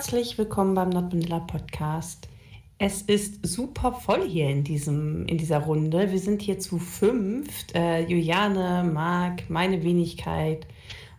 Herzlich 0.00 0.38
willkommen 0.38 0.72
beim 0.74 0.94
Vanilla 0.94 1.40
Podcast. 1.40 2.26
Es 2.78 3.02
ist 3.02 3.46
super 3.46 3.92
voll 3.92 4.26
hier 4.26 4.48
in, 4.48 4.64
diesem, 4.64 5.26
in 5.26 5.36
dieser 5.36 5.58
Runde. 5.58 6.10
Wir 6.10 6.18
sind 6.18 6.40
hier 6.40 6.58
zu 6.58 6.78
fünft. 6.78 7.74
Äh, 7.74 8.06
Juliane, 8.06 8.90
Marc, 8.90 9.50
meine 9.50 9.84
Wenigkeit 9.84 10.66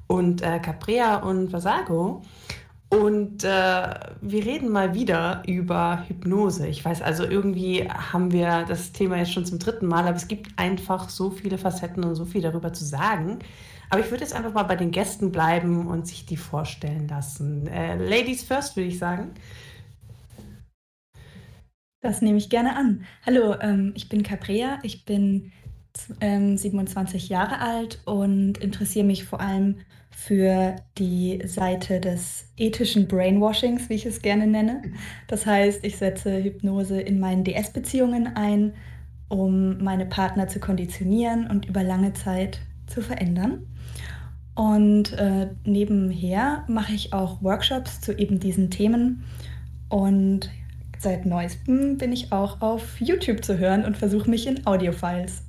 und 0.07 0.41
äh, 0.41 0.57
Caprea 0.57 1.17
und 1.17 1.53
Vasago. 1.53 2.23
Und 2.89 3.43
äh, 3.43 3.47
wir 3.47 4.45
reden 4.45 4.69
mal 4.69 4.95
wieder 4.95 5.43
über 5.45 6.03
Hypnose. 6.07 6.65
Ich 6.65 6.83
weiß 6.83 7.03
also, 7.03 7.23
irgendwie 7.23 7.87
haben 7.87 8.31
wir 8.31 8.65
das 8.67 8.93
Thema 8.93 9.17
jetzt 9.17 9.33
schon 9.33 9.45
zum 9.45 9.59
dritten 9.59 9.85
Mal, 9.85 10.07
aber 10.07 10.15
es 10.15 10.27
gibt 10.27 10.57
einfach 10.57 11.07
so 11.09 11.29
viele 11.29 11.59
Facetten 11.59 12.03
und 12.03 12.15
so 12.15 12.25
viel 12.25 12.41
darüber 12.41 12.73
zu 12.73 12.83
sagen. 12.83 13.37
Aber 13.91 13.99
ich 13.99 14.09
würde 14.09 14.23
jetzt 14.23 14.33
einfach 14.33 14.53
mal 14.53 14.63
bei 14.63 14.77
den 14.77 14.91
Gästen 14.91 15.33
bleiben 15.33 15.87
und 15.87 16.07
sich 16.07 16.25
die 16.25 16.37
vorstellen 16.37 17.09
lassen. 17.09 17.67
Äh, 17.67 17.97
Ladies 17.97 18.41
first, 18.41 18.77
würde 18.77 18.87
ich 18.87 18.97
sagen. 18.97 19.31
Das 21.99 22.21
nehme 22.21 22.37
ich 22.37 22.49
gerne 22.49 22.77
an. 22.77 23.03
Hallo, 23.25 23.59
ähm, 23.59 23.91
ich 23.93 24.07
bin 24.07 24.23
Caprea, 24.23 24.79
ich 24.83 25.03
bin 25.03 25.51
ähm, 26.21 26.55
27 26.55 27.27
Jahre 27.27 27.59
alt 27.59 27.99
und 28.05 28.59
interessiere 28.59 29.05
mich 29.05 29.25
vor 29.25 29.41
allem 29.41 29.79
für 30.09 30.77
die 30.97 31.41
Seite 31.45 31.99
des 31.99 32.45
ethischen 32.55 33.09
Brainwashings, 33.09 33.89
wie 33.89 33.95
ich 33.95 34.05
es 34.05 34.21
gerne 34.21 34.47
nenne. 34.47 34.83
Das 35.27 35.45
heißt, 35.45 35.83
ich 35.83 35.97
setze 35.97 36.41
Hypnose 36.41 37.01
in 37.01 37.19
meinen 37.19 37.43
DS-Beziehungen 37.43 38.37
ein, 38.37 38.73
um 39.27 39.83
meine 39.83 40.05
Partner 40.05 40.47
zu 40.47 40.61
konditionieren 40.61 41.47
und 41.47 41.65
über 41.65 41.83
lange 41.83 42.13
Zeit 42.13 42.61
zu 42.87 43.01
verändern. 43.01 43.67
Und 44.55 45.13
äh, 45.13 45.49
nebenher 45.63 46.65
mache 46.67 46.93
ich 46.93 47.13
auch 47.13 47.41
Workshops 47.41 48.01
zu 48.01 48.13
eben 48.17 48.39
diesen 48.39 48.69
Themen. 48.69 49.23
Und 49.89 50.49
seit 50.99 51.25
neuestem 51.25 51.97
bin 51.97 52.11
ich 52.11 52.31
auch 52.31 52.61
auf 52.61 52.99
YouTube 52.99 53.43
zu 53.43 53.57
hören 53.57 53.85
und 53.85 53.97
versuche 53.97 54.29
mich 54.29 54.47
in 54.47 54.65
Audiofiles. 54.65 55.43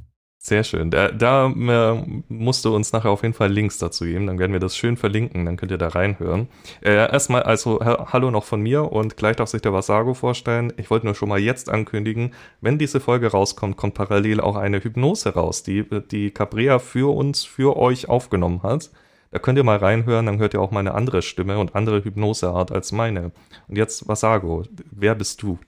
Sehr 0.44 0.64
schön. 0.64 0.90
Da, 0.90 1.12
da 1.12 1.46
äh, 1.46 2.22
musst 2.28 2.64
du 2.64 2.74
uns 2.74 2.92
nachher 2.92 3.10
auf 3.10 3.22
jeden 3.22 3.32
Fall 3.32 3.52
Links 3.52 3.78
dazu 3.78 4.04
geben. 4.04 4.26
Dann 4.26 4.40
werden 4.40 4.52
wir 4.52 4.58
das 4.58 4.76
schön 4.76 4.96
verlinken. 4.96 5.44
Dann 5.44 5.56
könnt 5.56 5.70
ihr 5.70 5.78
da 5.78 5.86
reinhören. 5.86 6.48
Äh, 6.80 6.94
erstmal, 6.94 7.44
also 7.44 7.78
hallo 7.80 8.32
noch 8.32 8.42
von 8.42 8.60
mir 8.60 8.90
und 8.90 9.16
gleich 9.16 9.36
darf 9.36 9.50
sich 9.50 9.62
der 9.62 9.72
Vasago 9.72 10.14
vorstellen. 10.14 10.72
Ich 10.78 10.90
wollte 10.90 11.06
nur 11.06 11.14
schon 11.14 11.28
mal 11.28 11.38
jetzt 11.38 11.70
ankündigen, 11.70 12.34
wenn 12.60 12.76
diese 12.76 12.98
Folge 12.98 13.28
rauskommt, 13.28 13.76
kommt 13.76 13.94
parallel 13.94 14.40
auch 14.40 14.56
eine 14.56 14.82
Hypnose 14.82 15.32
raus, 15.32 15.62
die, 15.62 15.86
die 16.10 16.32
Cabrea 16.32 16.80
für 16.80 17.14
uns, 17.14 17.44
für 17.44 17.76
euch 17.76 18.08
aufgenommen 18.08 18.64
hat. 18.64 18.90
Da 19.30 19.38
könnt 19.38 19.58
ihr 19.58 19.64
mal 19.64 19.78
reinhören, 19.78 20.26
dann 20.26 20.38
hört 20.38 20.54
ihr 20.54 20.60
auch 20.60 20.72
meine 20.72 20.94
andere 20.94 21.22
Stimme 21.22 21.60
und 21.60 21.76
andere 21.76 22.02
Hypnoseart 22.02 22.72
als 22.72 22.90
meine. 22.90 23.30
Und 23.68 23.78
jetzt 23.78 24.08
Vasago, 24.08 24.64
wer 24.90 25.14
bist 25.14 25.40
du? 25.40 25.60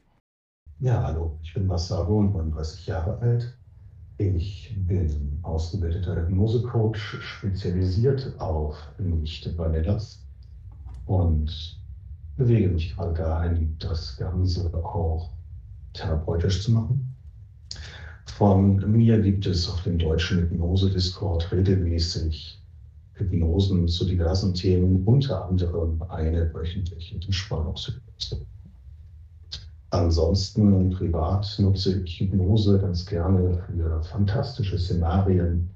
Ja, 0.81 1.01
hallo, 1.05 1.39
ich 1.45 1.55
bin 1.55 1.69
Vasago 1.69 2.19
und 2.19 2.35
39 2.35 2.89
Jahre 2.89 3.21
alt 3.21 3.57
ich 4.19 4.77
bin 4.87 5.39
ausgebildeter 5.43 6.17
Hypnosecoach, 6.17 6.97
spezialisiert 7.21 8.33
auf 8.39 8.77
Nicht-Vanillas 8.99 10.25
und 11.07 11.81
bewege 12.37 12.69
mich 12.69 12.95
gerade 12.95 13.15
dahin, 13.15 13.77
das 13.81 14.17
Ganze 14.17 14.73
auch 14.85 15.31
therapeutisch 15.95 16.63
zu 16.63 16.73
machen. 16.73 17.15
Von 18.27 18.91
mir 18.91 19.21
gibt 19.21 19.47
es 19.47 19.69
auf 19.69 19.83
dem 19.83 19.99
deutschen 19.99 20.41
Hypnose-Discord 20.41 21.53
regelmäßig 21.53 22.61
Hypnosen 23.15 23.87
zu 23.87 24.05
diversen 24.05 24.55
Themen, 24.55 25.05
unter 25.05 25.47
anderem 25.49 26.03
eine 26.09 26.53
wöchentliche 26.53 27.15
Entspannungshypnose. 27.17 28.45
Ansonsten 29.95 30.91
privat 30.91 31.55
nutze 31.61 32.03
ich 32.03 32.19
Hypnose 32.19 32.81
ganz 32.81 33.07
gerne 33.07 33.63
für 33.65 34.03
fantastische 34.03 34.77
Szenarien, 34.77 35.71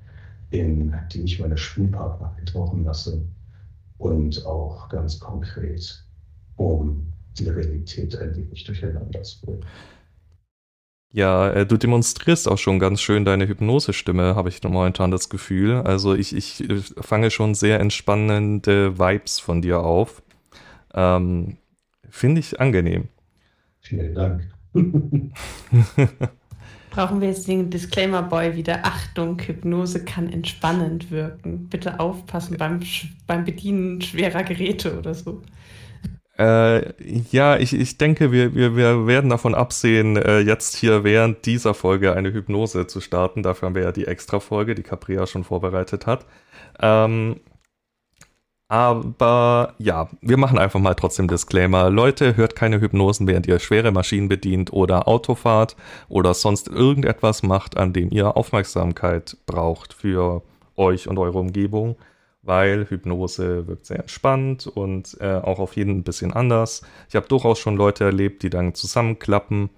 in 0.50 0.92
die 1.12 1.22
ich 1.22 1.38
meine 1.38 1.56
Spielpartner 1.56 2.34
eintauchen 2.36 2.82
lasse 2.82 3.22
und 3.98 4.44
auch 4.44 4.88
ganz 4.88 5.20
konkret, 5.20 6.04
um 6.56 7.06
die 7.38 7.48
Realität 7.48 8.18
ein 8.18 8.34
wenig 8.34 8.64
durcheinander 8.64 9.22
zu 9.22 9.40
bringen. 9.40 9.64
Ja, 11.12 11.50
äh, 11.50 11.64
du 11.64 11.76
demonstrierst 11.76 12.48
auch 12.48 12.58
schon 12.58 12.80
ganz 12.80 13.00
schön 13.00 13.24
deine 13.24 13.46
Hypnosestimme, 13.46 14.34
habe 14.34 14.48
ich 14.48 14.60
momentan 14.64 15.12
das 15.12 15.28
Gefühl. 15.28 15.74
Also 15.74 16.16
ich, 16.16 16.34
ich 16.34 16.68
äh, 16.68 16.80
fange 17.00 17.30
schon 17.30 17.54
sehr 17.54 17.78
entspannende 17.78 18.98
Vibes 18.98 19.38
von 19.38 19.62
dir 19.62 19.78
auf. 19.84 20.22
Ähm, 20.92 21.58
Finde 22.10 22.40
ich 22.40 22.58
angenehm. 22.58 23.08
Vielen 23.88 24.14
Dank. 24.14 24.42
Brauchen 26.90 27.20
wir 27.22 27.28
jetzt 27.28 27.48
den 27.48 27.70
Disclaimer 27.70 28.22
Boy 28.22 28.54
wieder? 28.54 28.84
Achtung, 28.84 29.40
Hypnose 29.40 30.04
kann 30.04 30.30
entspannend 30.30 31.10
wirken. 31.10 31.68
Bitte 31.70 31.98
aufpassen 31.98 32.58
beim, 32.58 32.80
beim 33.26 33.44
Bedienen 33.46 34.02
schwerer 34.02 34.42
Geräte 34.42 34.98
oder 34.98 35.14
so. 35.14 35.40
Äh, 36.38 36.92
ja, 37.30 37.56
ich, 37.56 37.72
ich 37.72 37.96
denke, 37.96 38.30
wir, 38.30 38.54
wir, 38.54 38.76
wir 38.76 39.06
werden 39.06 39.30
davon 39.30 39.54
absehen, 39.54 40.16
äh, 40.16 40.40
jetzt 40.40 40.76
hier 40.76 41.02
während 41.02 41.46
dieser 41.46 41.72
Folge 41.72 42.12
eine 42.14 42.32
Hypnose 42.32 42.86
zu 42.86 43.00
starten. 43.00 43.42
Dafür 43.42 43.68
haben 43.68 43.74
wir 43.74 43.84
ja 43.84 43.92
die 43.92 44.06
Extra-Folge, 44.06 44.74
die 44.74 44.82
Capria 44.82 45.26
schon 45.26 45.44
vorbereitet 45.44 46.06
hat. 46.06 46.26
Ähm, 46.80 47.40
aber 48.68 49.74
ja, 49.78 50.08
wir 50.20 50.36
machen 50.36 50.58
einfach 50.58 50.78
mal 50.78 50.94
trotzdem 50.94 51.26
Disclaimer. 51.26 51.88
Leute, 51.88 52.36
hört 52.36 52.54
keine 52.54 52.80
Hypnosen, 52.80 53.26
während 53.26 53.46
ihr 53.46 53.58
schwere 53.58 53.92
Maschinen 53.92 54.28
bedient 54.28 54.72
oder 54.74 55.08
Auto 55.08 55.34
fahrt 55.34 55.74
oder 56.08 56.34
sonst 56.34 56.68
irgendetwas 56.68 57.42
macht, 57.42 57.78
an 57.78 57.94
dem 57.94 58.10
ihr 58.10 58.36
Aufmerksamkeit 58.36 59.38
braucht 59.46 59.94
für 59.94 60.42
euch 60.76 61.08
und 61.08 61.18
eure 61.18 61.38
Umgebung, 61.38 61.96
weil 62.42 62.86
Hypnose 62.90 63.66
wirkt 63.66 63.86
sehr 63.86 64.00
entspannt 64.00 64.66
und 64.66 65.16
äh, 65.20 65.36
auch 65.36 65.60
auf 65.60 65.74
jeden 65.76 65.98
ein 65.98 66.04
bisschen 66.04 66.34
anders. 66.34 66.82
Ich 67.08 67.16
habe 67.16 67.26
durchaus 67.26 67.58
schon 67.58 67.76
Leute 67.76 68.04
erlebt, 68.04 68.42
die 68.42 68.50
dann 68.50 68.74
zusammenklappen, 68.74 69.70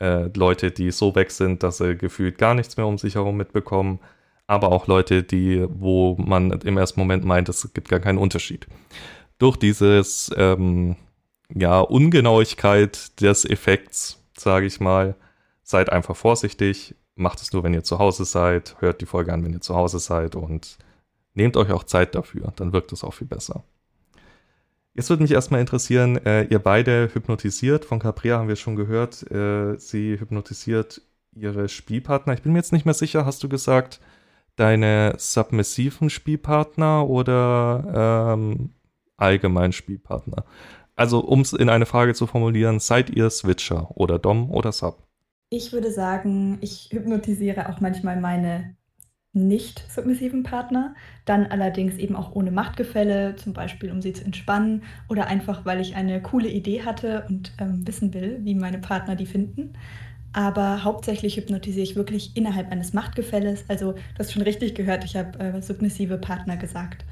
äh, 0.00 0.30
Leute, 0.34 0.70
die 0.70 0.90
so 0.90 1.14
weg 1.14 1.32
sind, 1.32 1.62
dass 1.62 1.78
sie 1.78 1.96
gefühlt 1.96 2.38
gar 2.38 2.54
nichts 2.54 2.78
mehr 2.78 2.86
um 2.86 2.96
sich 2.96 3.16
herum 3.16 3.36
mitbekommen 3.36 4.00
aber 4.48 4.72
auch 4.72 4.88
Leute, 4.88 5.22
die, 5.22 5.64
wo 5.68 6.16
man 6.18 6.50
im 6.50 6.78
ersten 6.78 6.98
Moment 6.98 7.24
meint, 7.24 7.48
es 7.48 7.72
gibt 7.74 7.88
gar 7.88 8.00
keinen 8.00 8.18
Unterschied. 8.18 8.66
Durch 9.38 9.56
dieses, 9.56 10.32
ähm, 10.36 10.96
ja, 11.54 11.80
Ungenauigkeit 11.80 13.20
des 13.20 13.44
Effekts, 13.44 14.18
sage 14.36 14.66
ich 14.66 14.80
mal, 14.80 15.14
seid 15.62 15.90
einfach 15.92 16.16
vorsichtig, 16.16 16.96
macht 17.14 17.40
es 17.42 17.52
nur, 17.52 17.62
wenn 17.62 17.74
ihr 17.74 17.84
zu 17.84 17.98
Hause 17.98 18.24
seid, 18.24 18.76
hört 18.80 19.00
die 19.00 19.06
Folge 19.06 19.32
an, 19.32 19.44
wenn 19.44 19.52
ihr 19.52 19.60
zu 19.60 19.76
Hause 19.76 19.98
seid 19.98 20.34
und 20.34 20.78
nehmt 21.34 21.56
euch 21.56 21.70
auch 21.70 21.84
Zeit 21.84 22.14
dafür, 22.14 22.52
dann 22.56 22.72
wirkt 22.72 22.92
es 22.92 23.04
auch 23.04 23.14
viel 23.14 23.26
besser. 23.26 23.64
Jetzt 24.94 25.10
würde 25.10 25.22
mich 25.22 25.32
erstmal 25.32 25.60
interessieren, 25.60 26.16
äh, 26.24 26.44
ihr 26.44 26.58
beide 26.58 27.10
hypnotisiert, 27.12 27.84
von 27.84 27.98
Capria 27.98 28.38
haben 28.38 28.48
wir 28.48 28.56
schon 28.56 28.76
gehört, 28.76 29.30
äh, 29.30 29.76
sie 29.78 30.18
hypnotisiert 30.18 31.02
ihre 31.32 31.68
Spielpartner. 31.68 32.32
Ich 32.32 32.42
bin 32.42 32.52
mir 32.52 32.58
jetzt 32.58 32.72
nicht 32.72 32.86
mehr 32.86 32.94
sicher, 32.94 33.24
hast 33.26 33.42
du 33.42 33.48
gesagt, 33.48 34.00
deine 34.58 35.14
submissiven 35.18 36.10
Spielpartner 36.10 37.08
oder 37.08 38.34
ähm, 38.34 38.70
allgemein 39.16 39.72
Spielpartner? 39.72 40.44
Also, 40.96 41.20
um 41.20 41.42
es 41.42 41.52
in 41.52 41.68
eine 41.68 41.86
Frage 41.86 42.14
zu 42.14 42.26
formulieren, 42.26 42.80
seid 42.80 43.10
ihr 43.10 43.30
Switcher 43.30 43.90
oder 43.94 44.18
Dom 44.18 44.50
oder 44.50 44.72
Sub? 44.72 45.06
Ich 45.50 45.72
würde 45.72 45.90
sagen, 45.92 46.58
ich 46.60 46.90
hypnotisiere 46.90 47.68
auch 47.68 47.80
manchmal 47.80 48.20
meine 48.20 48.76
nicht 49.32 49.84
submissiven 49.90 50.42
Partner, 50.42 50.94
dann 51.24 51.46
allerdings 51.46 51.96
eben 51.96 52.16
auch 52.16 52.34
ohne 52.34 52.50
Machtgefälle, 52.50 53.36
zum 53.36 53.52
Beispiel 53.52 53.92
um 53.92 54.02
sie 54.02 54.12
zu 54.12 54.24
entspannen 54.24 54.82
oder 55.08 55.26
einfach, 55.26 55.64
weil 55.64 55.80
ich 55.80 55.94
eine 55.94 56.20
coole 56.20 56.48
Idee 56.48 56.82
hatte 56.82 57.24
und 57.28 57.52
ähm, 57.60 57.86
wissen 57.86 58.12
will, 58.14 58.40
wie 58.42 58.54
meine 58.54 58.78
Partner 58.78 59.16
die 59.16 59.26
finden 59.26 59.74
aber 60.32 60.84
hauptsächlich 60.84 61.36
hypnotisiere 61.36 61.84
ich 61.84 61.96
wirklich 61.96 62.36
innerhalb 62.36 62.70
eines 62.70 62.92
Machtgefälles. 62.92 63.64
Also 63.68 63.92
du 63.92 64.18
hast 64.18 64.32
schon 64.32 64.42
richtig 64.42 64.74
gehört, 64.74 65.04
ich 65.04 65.16
habe 65.16 65.38
äh, 65.38 65.62
submissive 65.62 66.18
Partner 66.18 66.56
gesagt. 66.56 67.04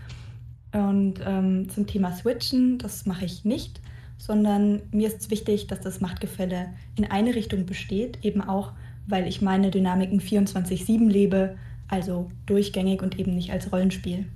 Und 0.73 1.21
ähm, 1.25 1.69
zum 1.69 1.87
Thema 1.87 2.13
Switchen, 2.13 2.79
das 2.79 3.07
mache 3.07 3.25
ich 3.25 3.45
nicht, 3.45 3.81
sondern 4.19 4.83
mir 4.91 5.09
ist 5.09 5.21
es 5.21 5.31
wichtig, 5.31 5.67
dass 5.67 5.81
das 5.81 6.01
Machtgefälle 6.01 6.75
in 6.97 7.05
eine 7.05 7.35
Richtung 7.35 7.67
besteht, 7.67 8.25
eben 8.25 8.43
auch, 8.43 8.73
weil 9.07 9.27
ich 9.27 9.41
meine 9.41 9.71
Dynamiken 9.71 10.21
24-7 10.21 11.09
lebe, 11.09 11.57
also 11.89 12.31
durchgängig 12.47 13.03
und 13.03 13.19
eben 13.19 13.35
nicht 13.35 13.53
als 13.53 13.73
Rollenspiel. 13.73 14.27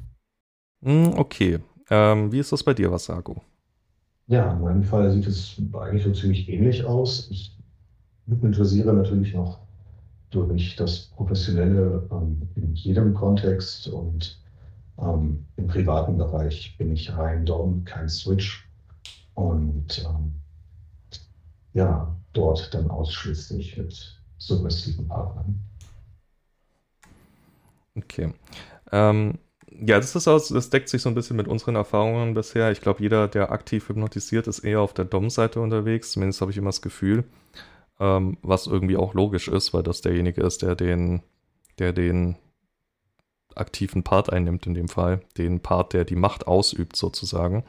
Hm, 0.83 1.15
okay. 1.17 1.59
Ähm, 1.91 2.33
wie 2.33 2.39
ist 2.39 2.53
das 2.53 2.63
bei 2.63 2.73
dir, 2.73 2.91
Vasago? 2.91 3.43
Ja, 4.29 4.53
in 4.53 4.61
meinem 4.61 4.85
Fall 4.85 5.11
sieht 5.11 5.27
es 5.27 5.61
eigentlich 5.75 6.05
so 6.05 6.13
ziemlich 6.13 6.49
ähnlich 6.49 6.85
aus. 6.85 7.29
Ich 7.31 7.57
hypnotisiere 8.31 8.93
natürlich 8.93 9.35
noch 9.35 9.59
durch 10.31 10.77
das 10.77 11.11
Professionelle 11.17 12.09
ähm, 12.13 12.49
in 12.55 12.75
jedem 12.75 13.15
Kontext 13.15 13.89
und 13.89 14.41
ähm, 14.99 15.45
im 15.57 15.67
privaten 15.67 16.17
Bereich 16.17 16.77
bin 16.79 16.93
ich 16.93 17.17
rein 17.17 17.45
Dom, 17.45 17.85
kein 17.85 18.09
Switch. 18.09 18.69
und 19.35 20.05
ähm, 20.07 20.35
ja, 21.73 22.17
dort 22.33 22.73
dann 22.75 22.91
ausschließlich 22.91 23.77
mit 23.77 24.21
submissiven 24.39 25.07
Partnern. 25.09 25.61
Okay. 27.97 28.33
Ähm, 28.93 29.39
ja, 29.71 29.97
das 29.97 30.17
ist 30.17 30.27
aus, 30.27 30.49
das 30.49 30.71
deckt 30.71 30.89
sich 30.89 31.03
so 31.03 31.09
ein 31.09 31.15
bisschen 31.15 31.37
mit 31.37 31.49
unseren 31.49 31.77
Erfahrungen 31.77 32.35
bisher. 32.35 32.73
Ich 32.73 32.81
glaube, 32.81 33.03
jeder, 33.03 33.29
der 33.29 33.53
aktiv 33.53 33.89
hypnotisiert, 33.89 34.47
ist 34.49 34.61
eher 34.61 34.81
auf 34.81 34.95
der 34.95 35.05
Dom-Seite 35.05 35.61
unterwegs. 35.61 36.13
Zumindest 36.13 36.41
habe 36.41 36.51
ich 36.51 36.57
immer 36.57 36.69
das 36.69 36.83
Gefühl, 36.83 37.25
ähm, 38.01 38.39
was 38.43 38.67
irgendwie 38.67 38.97
auch 38.97 39.15
logisch 39.15 39.47
ist, 39.49 39.73
weil 39.73 39.83
das 39.83 40.01
derjenige 40.01 40.43
ist, 40.43 40.63
der 40.63 40.75
den, 40.75 41.23
der 41.79 41.93
den 41.93 42.37
aktiven 43.55 44.03
Part 44.03 44.33
einnimmt 44.33 44.67
in 44.67 44.75
dem 44.75 44.89
Fall, 44.89 45.21
den 45.37 45.61
Part, 45.61 45.93
der 45.93 46.05
die 46.05 46.17
Macht 46.17 46.47
ausübt 46.47 46.97
sozusagen. 46.97 47.65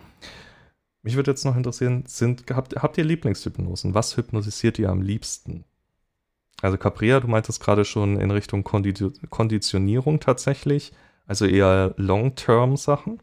Mich 1.04 1.16
würde 1.16 1.32
jetzt 1.32 1.46
noch 1.46 1.58
interessieren, 1.58 2.04
sind, 2.08 2.46
habt, 2.52 2.76
habt 2.82 2.98
ihr 2.98 3.04
Lieblingshypnosen? 3.04 3.94
Was 3.94 4.18
hypnotisiert 4.18 4.80
ihr 4.80 4.90
am 4.90 5.02
liebsten? 5.02 5.66
Also 6.62 6.78
Capria, 6.78 7.20
du 7.20 7.28
meintest 7.28 7.62
gerade 7.62 7.86
schon 7.86 8.20
in 8.20 8.30
Richtung 8.30 8.64
Konditionierung 8.64 10.20
tatsächlich, 10.20 10.94
also 11.26 11.46
eher 11.46 11.94
Long-Term-Sachen. 11.98 13.20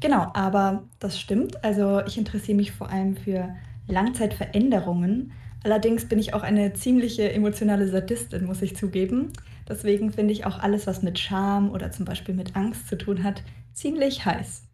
Genau, 0.00 0.30
aber 0.32 0.84
das 0.98 1.20
stimmt. 1.20 1.62
Also 1.62 2.00
ich 2.06 2.16
interessiere 2.16 2.56
mich 2.56 2.72
vor 2.72 2.88
allem 2.88 3.16
für 3.16 3.54
Langzeitveränderungen. 3.86 5.32
Allerdings 5.62 6.08
bin 6.08 6.18
ich 6.18 6.34
auch 6.34 6.42
eine 6.42 6.72
ziemliche 6.72 7.32
emotionale 7.32 7.86
Sadistin, 7.88 8.46
muss 8.46 8.62
ich 8.62 8.76
zugeben. 8.76 9.32
Deswegen 9.68 10.10
finde 10.10 10.32
ich 10.32 10.46
auch 10.46 10.58
alles, 10.58 10.86
was 10.86 11.02
mit 11.02 11.18
Scham 11.18 11.70
oder 11.70 11.92
zum 11.92 12.04
Beispiel 12.04 12.34
mit 12.34 12.56
Angst 12.56 12.88
zu 12.88 12.96
tun 12.96 13.22
hat, 13.24 13.42
ziemlich 13.72 14.24
heiß. 14.24 14.64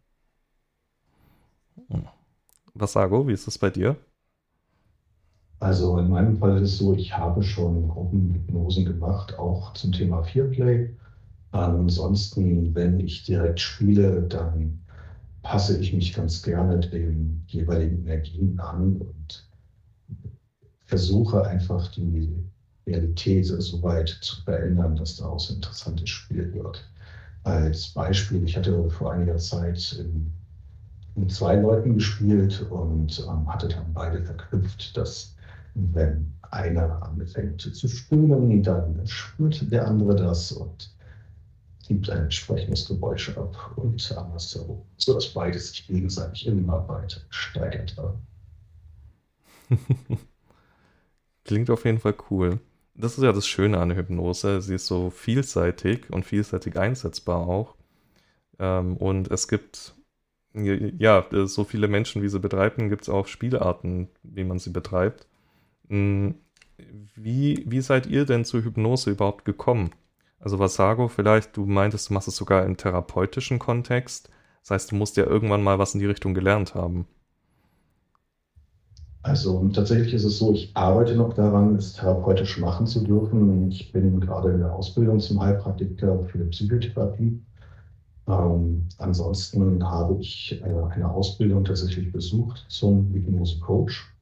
Was 2.73 2.93
Sago, 2.93 3.27
wie 3.27 3.33
ist 3.33 3.47
das 3.47 3.57
bei 3.57 3.69
dir? 3.69 3.97
Also 5.59 5.97
in 5.97 6.09
meinem 6.09 6.37
Fall 6.37 6.57
ist 6.61 6.71
es 6.73 6.77
so, 6.79 6.93
ich 6.95 7.17
habe 7.17 7.43
schon 7.43 7.87
Gruppenhypnosen 7.89 8.85
gemacht, 8.85 9.37
auch 9.39 9.73
zum 9.73 9.91
Thema 9.91 10.23
Fearplay. 10.23 10.95
Ansonsten, 11.51 12.75
wenn 12.75 12.99
ich 12.99 13.23
direkt 13.23 13.59
spiele, 13.59 14.23
dann 14.23 14.81
passe 15.43 15.79
ich 15.79 15.93
mich 15.93 16.13
ganz 16.13 16.43
gerne 16.43 16.79
den 16.79 17.43
jeweiligen 17.47 18.03
Energien 18.05 18.59
an 18.59 18.97
und 18.97 19.46
versuche 20.87 21.45
einfach 21.45 21.91
die 21.91 22.43
Realität 22.87 23.45
so 23.45 23.83
weit 23.83 24.09
zu 24.21 24.41
verändern, 24.43 24.95
dass 24.95 25.17
daraus 25.17 25.49
ein 25.49 25.57
interessantes 25.57 26.09
Spiel 26.09 26.53
wird. 26.53 26.89
Als 27.43 27.89
Beispiel, 27.89 28.43
ich 28.43 28.57
hatte 28.57 28.89
vor 28.89 29.11
einiger 29.11 29.37
Zeit 29.37 30.03
mit 31.15 31.31
zwei 31.31 31.55
Leuten 31.55 31.95
gespielt 31.95 32.65
und 32.69 33.19
ähm, 33.27 33.51
hatte 33.51 33.67
dann 33.67 33.93
beide 33.93 34.23
verknüpft, 34.23 34.95
dass 34.95 35.35
wenn 35.73 36.33
einer 36.51 37.03
anfängt 37.03 37.61
zu 37.61 37.87
spielen, 37.87 38.63
dann 38.63 39.05
spürt 39.05 39.71
der 39.71 39.87
andere 39.87 40.15
das 40.15 40.51
und 40.51 40.89
gibt 41.87 42.09
ein 42.09 42.23
entsprechendes 42.23 42.87
Geräusch 42.87 43.35
ab 43.37 43.55
und 43.75 44.11
andersherum, 44.17 44.81
sodass 44.97 45.33
beide 45.33 45.59
sich 45.59 45.87
gegenseitig 45.87 46.47
immer 46.47 46.87
weiter 46.87 47.21
steigert. 47.29 47.95
Klingt 51.47 51.69
auf 51.69 51.85
jeden 51.85 51.99
Fall 51.99 52.15
cool. 52.29 52.59
Das 52.93 53.17
ist 53.17 53.23
ja 53.23 53.31
das 53.31 53.47
Schöne 53.47 53.79
an 53.79 53.89
der 53.89 53.97
Hypnose. 53.97 54.61
Sie 54.61 54.75
ist 54.75 54.87
so 54.87 55.09
vielseitig 55.09 56.09
und 56.11 56.25
vielseitig 56.25 56.77
einsetzbar 56.77 57.47
auch. 57.47 57.75
Ähm, 58.59 58.97
und 58.97 59.31
es 59.31 59.47
gibt, 59.47 59.95
ja, 60.53 61.25
so 61.45 61.63
viele 61.63 61.87
Menschen, 61.87 62.21
wie 62.21 62.29
sie 62.29 62.39
betreiben, 62.39 62.89
gibt 62.89 63.03
es 63.03 63.09
auch 63.09 63.27
Spielarten, 63.27 64.09
wie 64.23 64.43
man 64.43 64.59
sie 64.59 64.71
betreibt. 64.71 65.27
Hm, 65.89 66.35
wie, 67.15 67.63
wie 67.65 67.81
seid 67.81 68.07
ihr 68.07 68.25
denn 68.25 68.45
zur 68.45 68.63
Hypnose 68.63 69.11
überhaupt 69.11 69.45
gekommen? 69.45 69.91
Also 70.39 70.59
Vasago, 70.59 71.07
vielleicht, 71.07 71.55
du 71.55 71.65
meintest, 71.65 72.09
du 72.09 72.13
machst 72.13 72.27
es 72.27 72.35
sogar 72.35 72.65
im 72.65 72.77
therapeutischen 72.77 73.57
Kontext. 73.59 74.29
Das 74.61 74.71
heißt, 74.71 74.91
du 74.91 74.95
musst 74.95 75.17
ja 75.17 75.25
irgendwann 75.25 75.63
mal 75.63 75.79
was 75.79 75.93
in 75.93 76.01
die 76.01 76.05
Richtung 76.07 76.33
gelernt 76.33 76.75
haben. 76.75 77.07
Also 79.27 79.67
tatsächlich 79.73 80.13
ist 80.13 80.23
es 80.23 80.37
so, 80.37 80.53
ich 80.53 80.71
arbeite 80.73 81.13
noch 81.13 81.33
daran, 81.33 81.75
es 81.75 81.91
therapeutisch 81.93 82.59
machen 82.59 82.87
zu 82.87 83.03
dürfen. 83.03 83.69
Ich 83.69 83.91
bin 83.91 84.21
gerade 84.21 84.51
in 84.51 84.59
der 84.59 84.73
Ausbildung 84.73 85.19
zum 85.19 85.41
Heilpraktiker 85.41 86.23
für 86.23 86.45
Psychotherapie. 86.45 87.37
Ähm, 88.25 88.87
ansonsten 88.99 89.83
habe 89.83 90.15
ich 90.21 90.61
äh, 90.63 90.91
eine 90.91 91.11
Ausbildung 91.11 91.65
tatsächlich 91.65 92.09
besucht 92.09 92.65
zum 92.69 93.11
Hypnose-Coach. 93.11 94.13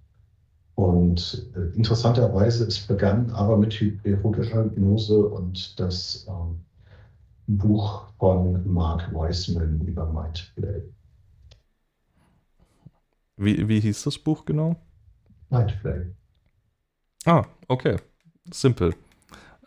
Und 0.74 1.52
äh, 1.56 1.78
interessanterweise, 1.78 2.66
es 2.66 2.80
begann 2.80 3.30
aber 3.30 3.58
mit 3.58 3.80
erotischer 4.04 4.64
Hypnose 4.64 5.24
und 5.24 5.80
das 5.80 6.26
ähm, 6.28 6.60
Buch 7.46 8.08
von 8.18 8.68
Mark 8.68 9.14
Weisman 9.14 9.82
über 9.82 10.12
Mindplay. 10.12 10.82
Wie, 13.38 13.68
wie 13.68 13.80
hieß 13.80 14.02
das 14.04 14.18
Buch 14.18 14.46
genau? 14.46 14.78
Mindplay. 15.50 16.14
Ah, 17.26 17.46
okay. 17.68 17.98
Simpel. 18.52 18.96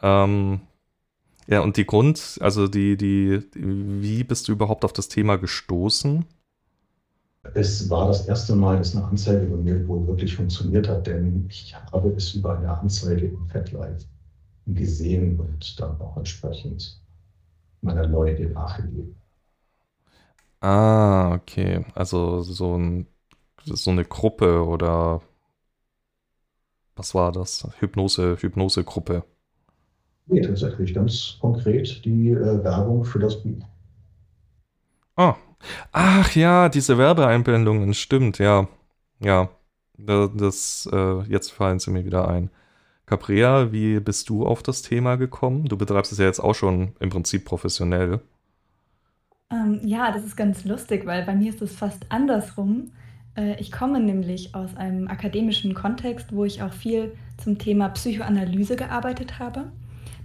Ähm, 0.03 0.61
ja, 1.47 1.61
und 1.61 1.77
die 1.77 1.87
Grund, 1.87 2.39
also 2.41 2.69
die, 2.69 2.97
die, 2.97 3.43
wie 3.55 4.25
bist 4.25 4.49
du 4.49 4.53
überhaupt 4.53 4.85
auf 4.85 4.93
das 4.93 5.09
Thema 5.09 5.37
gestoßen? 5.37 6.25
Es 7.55 7.89
war 7.89 8.09
das 8.09 8.27
erste 8.29 8.55
Mal, 8.55 8.79
dass 8.79 8.95
eine 8.95 9.07
Anzeige 9.07 9.47
bei 9.47 9.57
mir 9.57 9.89
wohl 9.89 10.07
wirklich 10.07 10.37
funktioniert 10.37 10.89
hat, 10.89 11.07
denn 11.07 11.47
ich 11.49 11.75
habe 11.75 12.11
es 12.11 12.35
über 12.35 12.59
eine 12.59 12.79
Anzeige 12.79 13.27
im 13.27 13.47
FatLife 13.49 14.07
gesehen 14.67 15.41
und 15.41 15.81
dann 15.81 16.01
auch 16.01 16.17
entsprechend 16.17 17.01
meiner 17.81 18.07
Neugier 18.07 18.51
nachgegeben. 18.51 19.17
Ah, 20.61 21.33
okay. 21.35 21.85
Also 21.95 22.43
so, 22.43 22.77
ein, 22.77 23.07
so 23.65 23.91
eine 23.91 24.05
Gruppe 24.05 24.65
oder 24.67 25.23
was 26.99 27.15
war 27.15 27.33
das? 27.33 27.69
Hypnose, 27.81 28.37
Hypnose-Gruppe. 28.41 29.25
Nee, 30.27 30.43
tatsächlich 30.43 30.95
ganz 30.95 31.39
konkret 31.41 32.05
die 32.05 32.31
äh, 32.31 32.63
Werbung 32.63 33.05
für 33.05 33.19
das 33.19 33.43
Buch. 33.43 33.67
Ah, 35.17 35.37
Ach 35.93 36.35
ja, 36.37 36.69
diese 36.71 36.99
Werbeeinblendungen, 36.99 37.95
stimmt, 37.95 38.39
ja. 38.39 38.69
Ja, 39.21 39.51
das, 39.99 40.89
äh, 40.93 41.23
jetzt 41.25 41.51
fallen 41.53 41.79
sie 41.81 41.91
mir 41.93 42.05
wieder 42.07 42.29
ein. 42.29 42.51
Caprea, 43.07 43.73
wie 43.73 44.01
bist 44.01 44.29
du 44.31 44.47
auf 44.47 44.63
das 44.65 44.83
Thema 44.83 45.17
gekommen? 45.17 45.67
Du 45.67 45.77
betreibst 45.79 46.13
es 46.13 46.19
ja 46.19 46.27
jetzt 46.27 46.41
auch 46.41 46.55
schon 46.55 46.95
im 47.01 47.11
Prinzip 47.11 47.45
professionell. 47.47 48.21
Ähm, 49.51 49.81
ja, 49.85 50.13
das 50.13 50.25
ist 50.25 50.37
ganz 50.37 50.65
lustig, 50.65 51.07
weil 51.07 51.25
bei 51.25 51.35
mir 51.35 51.51
ist 51.51 51.63
es 51.63 51.75
fast 51.77 52.11
andersrum. 52.11 52.93
Äh, 53.39 53.61
ich 53.61 53.71
komme 53.73 54.01
nämlich 54.01 54.55
aus 54.55 54.77
einem 54.77 55.09
akademischen 55.09 55.75
Kontext, 55.75 56.33
wo 56.33 56.45
ich 56.45 56.63
auch 56.63 56.73
viel 56.73 57.13
zum 57.37 57.59
Thema 57.59 57.89
Psychoanalyse 57.91 58.77
gearbeitet 58.77 59.39
habe. 59.39 59.71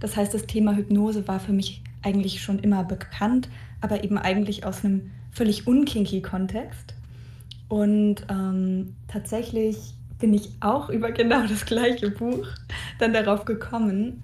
Das 0.00 0.16
heißt, 0.16 0.34
das 0.34 0.46
Thema 0.46 0.74
Hypnose 0.74 1.26
war 1.28 1.40
für 1.40 1.52
mich 1.52 1.82
eigentlich 2.02 2.42
schon 2.42 2.58
immer 2.58 2.84
bekannt, 2.84 3.48
aber 3.80 4.04
eben 4.04 4.18
eigentlich 4.18 4.66
aus 4.66 4.84
einem 4.84 5.12
völlig 5.30 5.66
unkinky 5.66 6.20
Kontext. 6.20 6.94
Und 7.68 8.26
ähm, 8.28 8.94
tatsächlich 9.08 9.94
bin 10.18 10.34
ich 10.34 10.50
auch 10.60 10.90
über 10.90 11.10
genau 11.12 11.46
das 11.46 11.64
gleiche 11.64 12.10
Buch 12.10 12.46
dann 12.98 13.12
darauf 13.12 13.44
gekommen, 13.44 14.22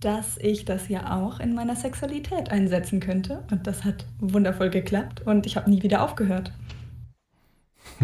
dass 0.00 0.38
ich 0.38 0.64
das 0.64 0.88
ja 0.88 1.16
auch 1.20 1.40
in 1.40 1.54
meiner 1.54 1.76
Sexualität 1.76 2.50
einsetzen 2.50 3.00
könnte. 3.00 3.42
Und 3.50 3.66
das 3.66 3.84
hat 3.84 4.06
wundervoll 4.18 4.70
geklappt 4.70 5.22
und 5.26 5.46
ich 5.46 5.56
habe 5.56 5.70
nie 5.70 5.82
wieder 5.82 6.02
aufgehört. 6.02 6.52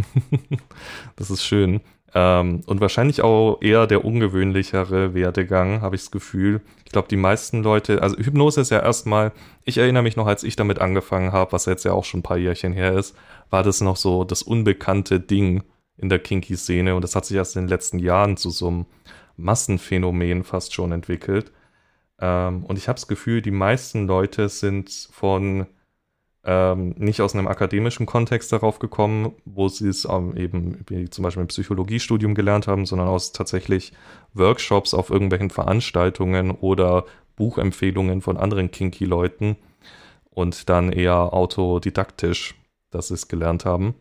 das 1.16 1.30
ist 1.30 1.44
schön. 1.44 1.80
Ähm, 2.14 2.62
und 2.66 2.80
wahrscheinlich 2.80 3.22
auch 3.22 3.58
eher 3.60 3.86
der 3.86 4.04
ungewöhnlichere 4.04 5.14
Werdegang, 5.14 5.80
habe 5.82 5.96
ich 5.96 6.02
das 6.02 6.10
Gefühl. 6.10 6.60
Ich 6.84 6.92
glaube, 6.92 7.08
die 7.08 7.16
meisten 7.16 7.62
Leute, 7.62 8.02
also 8.02 8.16
Hypnose 8.16 8.60
ist 8.60 8.70
ja 8.70 8.80
erstmal, 8.80 9.32
ich 9.64 9.78
erinnere 9.78 10.02
mich 10.02 10.16
noch, 10.16 10.26
als 10.26 10.42
ich 10.42 10.56
damit 10.56 10.78
angefangen 10.80 11.32
habe, 11.32 11.52
was 11.52 11.66
jetzt 11.66 11.84
ja 11.84 11.92
auch 11.92 12.04
schon 12.04 12.20
ein 12.20 12.22
paar 12.22 12.38
Jährchen 12.38 12.72
her 12.72 12.94
ist, 12.94 13.16
war 13.50 13.62
das 13.62 13.80
noch 13.80 13.96
so 13.96 14.24
das 14.24 14.42
unbekannte 14.42 15.20
Ding 15.20 15.64
in 15.98 16.08
der 16.08 16.18
Kinky-Szene 16.18 16.94
und 16.94 17.02
das 17.02 17.16
hat 17.16 17.24
sich 17.26 17.36
erst 17.36 17.56
in 17.56 17.62
den 17.62 17.68
letzten 17.68 17.98
Jahren 17.98 18.36
zu 18.36 18.50
so 18.50 18.68
einem 18.68 18.86
Massenphänomen 19.36 20.44
fast 20.44 20.72
schon 20.74 20.92
entwickelt. 20.92 21.52
Ähm, 22.20 22.64
und 22.64 22.78
ich 22.78 22.88
habe 22.88 22.96
das 22.96 23.08
Gefühl, 23.08 23.42
die 23.42 23.50
meisten 23.50 24.06
Leute 24.06 24.48
sind 24.48 24.90
von 25.12 25.66
ähm, 26.46 26.94
nicht 26.96 27.20
aus 27.20 27.34
einem 27.34 27.48
akademischen 27.48 28.06
Kontext 28.06 28.52
darauf 28.52 28.78
gekommen, 28.78 29.32
wo 29.44 29.68
sie 29.68 29.88
es 29.88 30.04
ähm, 30.04 30.36
eben 30.36 30.84
wie 30.86 31.10
zum 31.10 31.24
Beispiel 31.24 31.42
im 31.42 31.48
Psychologiestudium 31.48 32.36
gelernt 32.36 32.68
haben, 32.68 32.86
sondern 32.86 33.08
aus 33.08 33.32
tatsächlich 33.32 33.92
Workshops 34.32 34.94
auf 34.94 35.10
irgendwelchen 35.10 35.50
Veranstaltungen 35.50 36.52
oder 36.52 37.04
Buchempfehlungen 37.34 38.22
von 38.22 38.36
anderen 38.36 38.70
Kinky-Leuten 38.70 39.56
und 40.30 40.68
dann 40.68 40.92
eher 40.92 41.34
autodidaktisch, 41.34 42.54
dass 42.90 43.08
sie 43.08 43.14
es 43.14 43.26
gelernt 43.26 43.64
haben. 43.64 43.96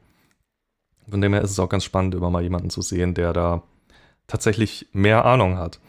Von 1.10 1.22
dem 1.22 1.34
her 1.34 1.42
ist 1.42 1.52
es 1.52 1.60
auch 1.60 1.70
ganz 1.70 1.84
spannend, 1.84 2.14
immer 2.14 2.30
mal 2.30 2.44
jemanden 2.44 2.70
zu 2.70 2.82
sehen, 2.82 3.16
der 3.16 3.34
da 3.34 3.64
tatsächlich 4.28 4.88
mehr 4.92 5.26
Ahnung 5.26 5.58
hat. 5.58 5.80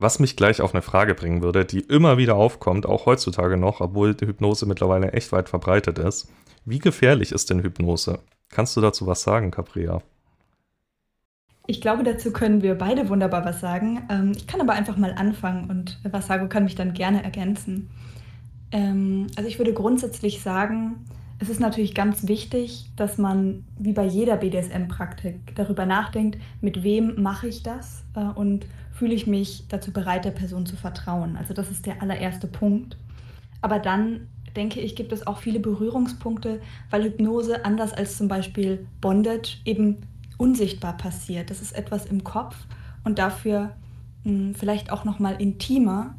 Was 0.00 0.18
mich 0.18 0.34
gleich 0.34 0.62
auf 0.62 0.72
eine 0.72 0.80
Frage 0.80 1.14
bringen 1.14 1.42
würde, 1.42 1.66
die 1.66 1.80
immer 1.80 2.16
wieder 2.16 2.34
aufkommt, 2.34 2.86
auch 2.86 3.04
heutzutage 3.04 3.58
noch, 3.58 3.82
obwohl 3.82 4.14
die 4.14 4.26
Hypnose 4.26 4.64
mittlerweile 4.64 5.12
echt 5.12 5.30
weit 5.30 5.50
verbreitet 5.50 5.98
ist. 5.98 6.32
Wie 6.64 6.78
gefährlich 6.78 7.32
ist 7.32 7.50
denn 7.50 7.62
Hypnose? 7.62 8.18
Kannst 8.48 8.74
du 8.78 8.80
dazu 8.80 9.06
was 9.06 9.22
sagen, 9.22 9.50
Capria? 9.50 10.00
Ich 11.66 11.82
glaube, 11.82 12.02
dazu 12.02 12.32
können 12.32 12.62
wir 12.62 12.76
beide 12.76 13.10
wunderbar 13.10 13.44
was 13.44 13.60
sagen. 13.60 14.02
Ähm, 14.10 14.32
ich 14.34 14.46
kann 14.46 14.62
aber 14.62 14.72
einfach 14.72 14.96
mal 14.96 15.12
anfangen 15.12 15.68
und 15.68 15.98
Vasago 16.10 16.48
kann 16.48 16.64
mich 16.64 16.76
dann 16.76 16.94
gerne 16.94 17.22
ergänzen. 17.22 17.90
Ähm, 18.72 19.26
also 19.36 19.50
ich 19.50 19.58
würde 19.58 19.74
grundsätzlich 19.74 20.40
sagen, 20.40 21.04
es 21.40 21.48
ist 21.48 21.58
natürlich 21.58 21.94
ganz 21.94 22.28
wichtig, 22.28 22.90
dass 22.96 23.16
man 23.16 23.64
wie 23.78 23.94
bei 23.94 24.04
jeder 24.04 24.36
BDSM-Praktik 24.36 25.56
darüber 25.56 25.86
nachdenkt, 25.86 26.38
mit 26.60 26.82
wem 26.82 27.20
mache 27.20 27.48
ich 27.48 27.62
das 27.62 28.04
äh, 28.14 28.20
und 28.20 28.66
fühle 28.92 29.14
ich 29.14 29.26
mich 29.26 29.64
dazu 29.68 29.90
bereit, 29.90 30.26
der 30.26 30.32
Person 30.32 30.66
zu 30.66 30.76
vertrauen. 30.76 31.36
Also 31.38 31.54
das 31.54 31.70
ist 31.70 31.86
der 31.86 32.02
allererste 32.02 32.46
Punkt. 32.46 32.98
Aber 33.62 33.78
dann 33.78 34.28
denke 34.54 34.80
ich, 34.80 34.94
gibt 34.94 35.12
es 35.12 35.26
auch 35.26 35.38
viele 35.38 35.60
Berührungspunkte, 35.60 36.60
weil 36.90 37.04
Hypnose 37.04 37.64
anders 37.64 37.94
als 37.94 38.18
zum 38.18 38.28
Beispiel 38.28 38.86
Bondage 39.00 39.56
eben 39.64 39.96
unsichtbar 40.36 40.98
passiert. 40.98 41.48
Das 41.48 41.62
ist 41.62 41.72
etwas 41.72 42.04
im 42.04 42.22
Kopf 42.22 42.54
und 43.02 43.18
dafür 43.18 43.72
mh, 44.24 44.30
hm, 44.30 44.54
vielleicht 44.54 44.92
auch 44.92 45.04
noch 45.04 45.18
mal 45.18 45.40
intimer, 45.40 46.16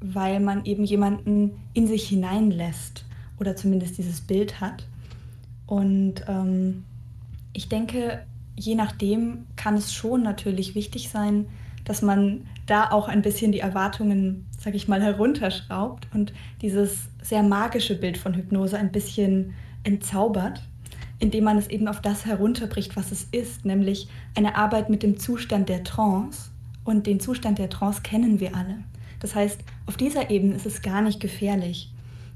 weil 0.00 0.40
man 0.40 0.66
eben 0.66 0.84
jemanden 0.84 1.52
in 1.72 1.86
sich 1.86 2.06
hineinlässt 2.06 3.07
oder 3.40 3.56
zumindest 3.56 3.98
dieses 3.98 4.20
Bild 4.20 4.60
hat. 4.60 4.86
Und 5.66 6.24
ähm, 6.28 6.84
ich 7.52 7.68
denke, 7.68 8.24
je 8.56 8.74
nachdem 8.74 9.46
kann 9.56 9.76
es 9.76 9.92
schon 9.92 10.22
natürlich 10.22 10.74
wichtig 10.74 11.10
sein, 11.10 11.46
dass 11.84 12.02
man 12.02 12.46
da 12.66 12.90
auch 12.90 13.08
ein 13.08 13.22
bisschen 13.22 13.52
die 13.52 13.60
Erwartungen, 13.60 14.46
sag 14.58 14.74
ich 14.74 14.88
mal, 14.88 15.02
herunterschraubt 15.02 16.06
und 16.12 16.32
dieses 16.60 17.08
sehr 17.22 17.42
magische 17.42 17.94
Bild 17.94 18.18
von 18.18 18.34
Hypnose 18.34 18.78
ein 18.78 18.92
bisschen 18.92 19.54
entzaubert, 19.84 20.62
indem 21.18 21.44
man 21.44 21.56
es 21.56 21.68
eben 21.68 21.88
auf 21.88 22.00
das 22.00 22.26
herunterbricht, 22.26 22.96
was 22.96 23.10
es 23.10 23.24
ist, 23.32 23.64
nämlich 23.64 24.08
eine 24.34 24.56
Arbeit 24.56 24.90
mit 24.90 25.02
dem 25.02 25.18
Zustand 25.18 25.68
der 25.68 25.82
Trance. 25.82 26.50
Und 26.84 27.06
den 27.06 27.20
Zustand 27.20 27.58
der 27.58 27.70
Trance 27.70 28.02
kennen 28.02 28.40
wir 28.40 28.54
alle. 28.54 28.78
Das 29.20 29.34
heißt, 29.34 29.60
auf 29.86 29.96
dieser 29.96 30.30
Ebene 30.30 30.54
ist 30.54 30.66
es 30.66 30.82
gar 30.82 31.02
nicht 31.02 31.20
gefährlich. 31.20 31.90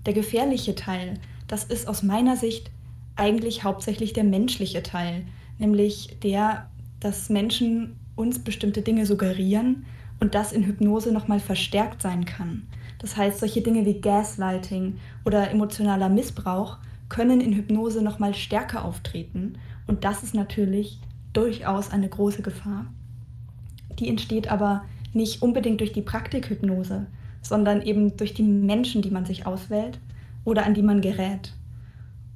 Der 0.06 0.12
gefährliche 0.12 0.74
Teil, 0.74 1.14
das 1.46 1.64
ist 1.64 1.86
aus 1.86 2.02
meiner 2.02 2.36
Sicht 2.36 2.70
eigentlich 3.16 3.64
hauptsächlich 3.64 4.12
der 4.12 4.24
menschliche 4.24 4.82
Teil, 4.82 5.24
nämlich 5.58 6.16
der, 6.22 6.70
dass 7.00 7.28
Menschen 7.28 7.96
uns 8.16 8.38
bestimmte 8.38 8.82
Dinge 8.82 9.06
suggerieren 9.06 9.84
und 10.20 10.34
das 10.34 10.52
in 10.52 10.64
Hypnose 10.64 11.12
nochmal 11.12 11.40
verstärkt 11.40 12.02
sein 12.02 12.24
kann. 12.24 12.66
Das 12.98 13.16
heißt, 13.16 13.40
solche 13.40 13.62
Dinge 13.62 13.84
wie 13.84 14.00
Gaslighting 14.00 14.98
oder 15.24 15.50
emotionaler 15.50 16.08
Missbrauch 16.08 16.78
können 17.08 17.40
in 17.40 17.52
Hypnose 17.52 18.02
nochmal 18.02 18.34
stärker 18.34 18.84
auftreten 18.84 19.58
und 19.86 20.04
das 20.04 20.22
ist 20.22 20.34
natürlich 20.34 20.98
durchaus 21.32 21.90
eine 21.90 22.08
große 22.08 22.42
Gefahr. 22.42 22.86
Die 23.98 24.08
entsteht 24.08 24.50
aber 24.50 24.84
nicht 25.12 25.42
unbedingt 25.42 25.80
durch 25.80 25.92
die 25.92 26.02
Praktikhypnose, 26.02 27.06
sondern 27.42 27.82
eben 27.82 28.16
durch 28.16 28.34
die 28.34 28.42
Menschen, 28.42 29.02
die 29.02 29.10
man 29.10 29.26
sich 29.26 29.46
auswählt 29.46 29.98
oder 30.44 30.64
an 30.64 30.74
die 30.74 30.82
man 30.82 31.00
gerät. 31.00 31.52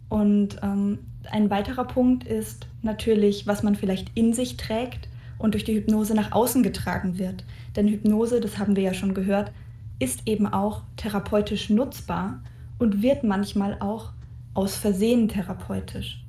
Und 0.09 0.59
ähm, 0.63 0.99
ein 1.31 1.51
weiterer 1.51 1.85
Punkt 1.85 2.25
ist 2.25 2.67
natürlich, 2.83 3.47
was 3.47 3.63
man 3.63 3.75
vielleicht 3.75 4.11
in 4.15 4.33
sich 4.33 4.57
trägt 4.57 5.09
und 5.39 5.55
durch 5.55 5.65
die 5.65 5.75
Hypnose 5.75 6.15
nach 6.15 6.33
außen 6.33 6.63
getragen 6.63 7.19
wird. 7.19 7.45
Denn 7.75 7.89
Hypnose, 7.89 8.41
das 8.41 8.59
haben 8.59 8.77
wir 8.77 8.83
ja 8.83 8.95
schon 8.95 9.15
gehört, 9.15 9.53
ist 9.99 10.27
eben 10.27 10.47
auch 10.47 10.83
therapeutisch 10.97 11.71
nutzbar 11.71 12.41
und 12.79 13.03
wird 13.03 13.25
manchmal 13.25 13.77
auch 13.81 14.11
aus 14.55 14.77
Versehen 14.77 15.29
therapeutisch. 15.29 16.23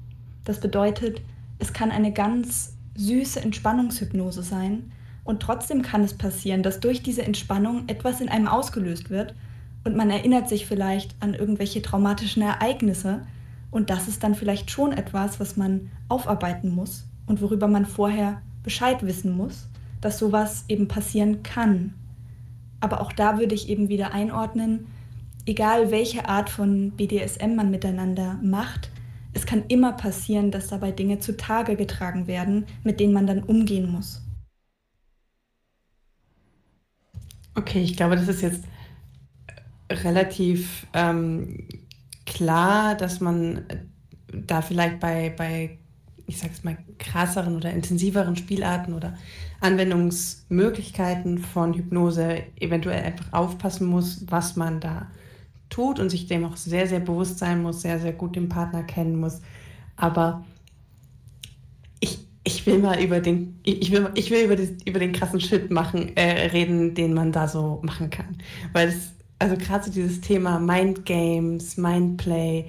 Das 0.45 0.59
bedeutet, 0.59 1.21
es 1.59 1.73
kann 1.73 1.91
eine 1.91 2.11
ganz 2.11 2.75
süße 2.95 3.41
Entspannungshypnose 3.41 4.43
sein, 4.43 4.91
und 5.27 5.41
trotzdem 5.41 5.81
kann 5.81 6.03
es 6.03 6.13
passieren, 6.13 6.63
dass 6.63 6.79
durch 6.79 7.03
diese 7.03 7.23
Entspannung 7.23 7.83
etwas 7.87 8.21
in 8.21 8.29
einem 8.29 8.47
ausgelöst 8.47 9.09
wird 9.09 9.35
und 9.83 9.95
man 9.95 10.09
erinnert 10.09 10.49
sich 10.49 10.65
vielleicht 10.65 11.15
an 11.19 11.33
irgendwelche 11.33 11.81
traumatischen 11.81 12.41
Ereignisse. 12.41 13.21
Und 13.69 13.89
das 13.89 14.07
ist 14.07 14.23
dann 14.23 14.35
vielleicht 14.35 14.71
schon 14.71 14.93
etwas, 14.93 15.39
was 15.39 15.57
man 15.57 15.91
aufarbeiten 16.07 16.73
muss 16.73 17.05
und 17.25 17.41
worüber 17.41 17.67
man 17.67 17.85
vorher 17.85 18.41
Bescheid 18.63 19.05
wissen 19.05 19.35
muss, 19.35 19.67
dass 20.01 20.17
sowas 20.17 20.65
eben 20.67 20.87
passieren 20.87 21.43
kann. 21.43 21.93
Aber 22.79 23.01
auch 23.01 23.11
da 23.11 23.37
würde 23.37 23.55
ich 23.55 23.69
eben 23.69 23.89
wieder 23.89 24.13
einordnen, 24.13 24.87
egal 25.45 25.91
welche 25.91 26.27
Art 26.27 26.49
von 26.49 26.91
BDSM 26.91 27.55
man 27.55 27.69
miteinander 27.69 28.39
macht, 28.41 28.91
es 29.33 29.45
kann 29.45 29.63
immer 29.67 29.91
passieren, 29.91 30.51
dass 30.51 30.67
dabei 30.67 30.91
Dinge 30.91 31.19
zutage 31.19 31.75
getragen 31.75 32.27
werden, 32.27 32.65
mit 32.83 32.99
denen 32.99 33.13
man 33.13 33.27
dann 33.27 33.43
umgehen 33.43 33.91
muss. 33.91 34.21
Okay, 37.57 37.81
ich 37.83 37.97
glaube, 37.97 38.15
das 38.15 38.27
ist 38.27 38.41
jetzt 38.41 38.63
relativ 39.91 40.87
ähm, 40.93 41.67
klar, 42.25 42.95
dass 42.95 43.19
man 43.21 43.65
da 44.31 44.61
vielleicht 44.61 44.99
bei, 44.99 45.33
bei 45.35 45.77
ich 46.25 46.39
sag's 46.39 46.63
mal, 46.63 46.77
krasseren 46.99 47.55
oder 47.55 47.71
intensiveren 47.71 48.35
Spielarten 48.35 48.93
oder 48.93 49.15
Anwendungsmöglichkeiten 49.61 51.37
von 51.39 51.73
Hypnose 51.73 52.43
eventuell 52.59 53.03
einfach 53.03 53.31
aufpassen 53.31 53.87
muss, 53.87 54.25
was 54.27 54.55
man 54.57 54.81
da 54.81 55.07
tut 55.69 55.99
und 55.99 56.09
sich 56.09 56.27
dem 56.27 56.45
auch 56.45 56.57
sehr, 56.57 56.87
sehr 56.87 56.99
bewusst 56.99 57.39
sein 57.39 57.61
muss, 57.61 57.81
sehr, 57.81 57.99
sehr 57.99 58.13
gut 58.13 58.35
den 58.35 58.49
Partner 58.49 58.83
kennen 58.83 59.17
muss. 59.19 59.41
Aber 59.97 60.45
ich 61.99 62.26
will 62.65 62.79
mal 62.79 63.01
über 63.01 63.19
den, 63.19 63.59
ich 63.63 63.91
will, 63.91 64.09
ich 64.15 64.31
will 64.31 64.45
über, 64.45 64.55
das, 64.55 64.69
über 64.85 64.99
den 64.99 65.11
krassen 65.11 65.39
Shit 65.41 65.71
machen, 65.71 66.15
äh, 66.15 66.47
reden, 66.47 66.93
den 66.93 67.13
man 67.13 67.31
da 67.31 67.47
so 67.47 67.79
machen 67.83 68.09
kann. 68.09 68.37
Weil 68.73 68.89
es, 68.89 69.13
also 69.39 69.57
gerade 69.57 69.85
so 69.85 69.91
dieses 69.91 70.21
Thema 70.21 70.59
Mind 70.59 71.05
Games, 71.05 71.77
Mindplay, 71.77 72.65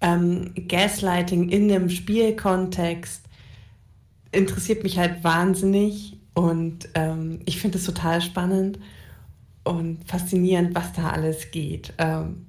ähm, 0.00 0.52
Gaslighting 0.68 1.48
in 1.48 1.70
einem 1.70 1.88
Spielkontext 1.88 3.24
interessiert 4.32 4.82
mich 4.82 4.98
halt 4.98 5.22
wahnsinnig 5.22 6.18
und 6.34 6.88
ähm, 6.94 7.40
ich 7.46 7.60
finde 7.60 7.78
es 7.78 7.84
total 7.84 8.20
spannend 8.20 8.78
und 9.62 9.98
faszinierend, 10.06 10.74
was 10.74 10.92
da 10.92 11.10
alles 11.10 11.50
geht. 11.52 11.94
Ähm, 11.98 12.46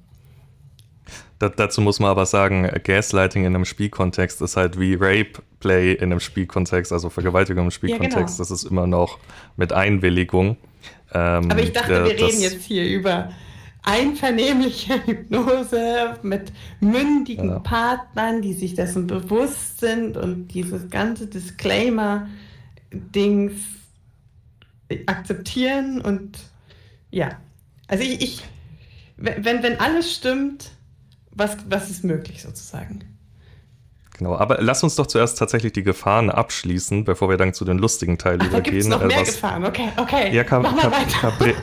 da, 1.39 1.50
dazu 1.50 1.82
muss 1.82 2.00
man 2.00 2.10
aber 2.10 2.25
sagen, 2.25 2.70
Gaslighting 2.84 3.46
in 3.46 3.54
einem 3.56 3.65
Spielkontext 3.65 4.42
ist 4.42 4.56
halt 4.56 4.80
wie 4.80 4.96
Rape 4.96 5.42
Play 5.60 5.94
in 5.94 6.12
einem 6.12 6.20
Spielkontext, 6.20 6.92
also 6.94 7.10
Vergewaltigung 7.10 7.65
im 7.65 7.72
Spielkontext, 7.72 8.13
ja, 8.13 8.25
genau. 8.25 8.38
das 8.38 8.51
ist 8.51 8.63
immer 8.63 8.86
noch 8.88 9.20
mit 9.58 9.74
Einwilligung. 9.74 10.58
Ähm, 11.13 11.51
aber 11.51 11.62
ich 11.62 11.74
dachte, 11.74 12.06
wir 12.06 12.12
reden 12.12 12.42
jetzt 12.42 12.63
hier 12.63 12.86
über 12.86 13.32
einvernehmliche 13.84 14.96
Hypnose 15.06 16.15
mit 16.24 16.51
mündigen 16.80 17.50
ja. 17.50 17.60
Partnern, 17.60 18.42
die 18.42 18.54
sich 18.54 18.74
dessen 18.74 19.06
bewusst 19.08 19.80
sind 19.80 20.18
und 20.18 20.48
dieses 20.50 20.89
ganze 20.89 21.27
Disclaimer-Dings 21.27 23.54
akzeptieren 25.06 26.01
und 26.01 26.39
ja. 27.12 27.38
Also 27.88 28.04
ich, 28.04 28.22
ich 28.22 28.44
wenn, 29.18 29.63
wenn 29.63 29.80
alles 29.80 30.13
stimmt, 30.13 30.72
was, 31.36 31.58
was 31.70 31.89
ist 31.89 32.04
möglich 32.04 32.42
sozusagen? 32.42 33.04
Genau, 34.18 34.38
aber 34.38 34.62
lass 34.62 34.82
uns 34.82 34.96
doch 34.96 35.08
zuerst 35.08 35.38
tatsächlich 35.38 35.74
die 35.74 35.84
Gefahren 35.84 36.30
abschließen, 36.30 37.04
bevor 37.04 37.30
wir 37.30 37.36
dann 37.36 37.54
zu 37.54 37.65
den 37.65 37.77
lustigen 37.77 38.18
Teilen 38.18 38.42
Ach, 38.44 38.48
übergehen. 38.48 38.89
Da 38.89 38.98
noch 38.98 39.06
mehr 39.06 39.22
was, 39.22 39.34
Gefahren, 39.34 39.65
okay, 39.65 39.89
okay. 39.98 40.34
Ja, 40.34 40.46
Cab 40.46 40.63
Mach 40.63 40.74
mal 40.74 40.89
Cabre 40.89 41.54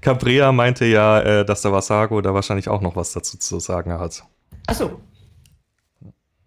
Cabrea 0.00 0.50
meinte 0.52 0.86
ja, 0.86 1.20
äh, 1.20 1.44
dass 1.44 1.60
der 1.60 1.72
Vasago 1.72 2.20
da 2.22 2.32
wahrscheinlich 2.32 2.68
auch 2.68 2.80
noch 2.80 2.96
was 2.96 3.12
dazu 3.12 3.36
zu 3.36 3.60
sagen 3.60 3.92
hat. 3.92 4.24
Achso. 4.66 4.98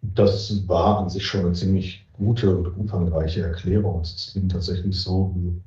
Das 0.01 0.67
war 0.67 0.99
an 0.99 1.09
sich 1.09 1.25
schon 1.25 1.41
eine 1.41 1.53
ziemlich 1.53 2.07
gute 2.13 2.55
und 2.55 2.67
umfangreiche 2.77 3.41
Erklärung. 3.43 4.01
Es 4.01 4.13
ist 4.13 4.35
eben 4.35 4.49
tatsächlich 4.49 4.99
so, 4.99 5.33
wie 5.35 5.61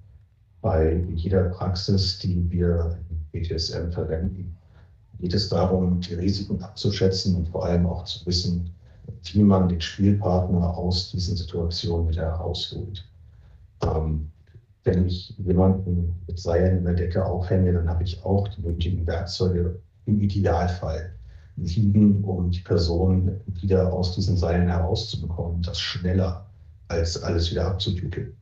bei 0.60 1.04
jeder 1.14 1.44
Praxis, 1.50 2.18
die 2.18 2.50
wir 2.50 2.98
im 3.10 3.40
BTSM 3.40 3.92
verwenden, 3.92 4.57
geht 5.20 5.34
es 5.34 5.48
darum, 5.48 6.00
die 6.00 6.14
Risiken 6.14 6.62
abzuschätzen 6.62 7.34
und 7.36 7.48
vor 7.48 7.64
allem 7.64 7.86
auch 7.86 8.04
zu 8.04 8.24
wissen, 8.26 8.70
wie 9.32 9.42
man 9.42 9.68
den 9.68 9.80
Spielpartner 9.80 10.76
aus 10.76 11.10
diesen 11.10 11.36
Situationen 11.36 12.08
wieder 12.08 12.22
herausholt. 12.22 13.04
Ähm, 13.82 14.30
wenn 14.84 15.06
ich 15.06 15.34
jemanden 15.38 16.14
mit 16.26 16.38
Seilen 16.38 16.78
in 16.78 16.84
der 16.84 16.94
Decke 16.94 17.24
aufhänge, 17.24 17.72
dann 17.72 17.88
habe 17.88 18.04
ich 18.04 18.24
auch 18.24 18.48
die 18.48 18.62
nötigen 18.62 19.06
Werkzeuge 19.06 19.80
im 20.06 20.20
Idealfall, 20.20 21.14
liegen, 21.56 22.22
um 22.24 22.50
die 22.50 22.60
Person 22.60 23.40
wieder 23.46 23.92
aus 23.92 24.14
diesen 24.14 24.36
Seilen 24.36 24.68
herauszubekommen, 24.68 25.62
das 25.62 25.80
schneller 25.80 26.46
als 26.86 27.22
alles 27.22 27.50
wieder 27.50 27.66
abzudükeln. 27.66 28.34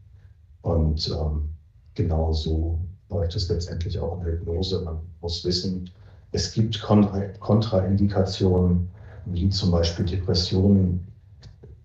Und 0.63 1.09
ähm, 1.09 1.49
genau 1.95 2.33
so 2.33 2.79
läuft 3.09 3.35
es 3.35 3.49
letztendlich 3.49 3.99
auch 3.99 4.19
in 4.19 4.25
der 4.25 4.35
Hypnose. 4.35 4.83
Man 4.83 4.99
muss 5.21 5.45
wissen, 5.45 5.91
es 6.37 6.53
gibt 6.53 6.83
Kontra 6.83 7.21
Kontraindikationen, 7.41 8.91
wie 9.25 9.49
zum 9.49 9.71
Beispiel 9.71 10.05
Depressionen, 10.05 11.01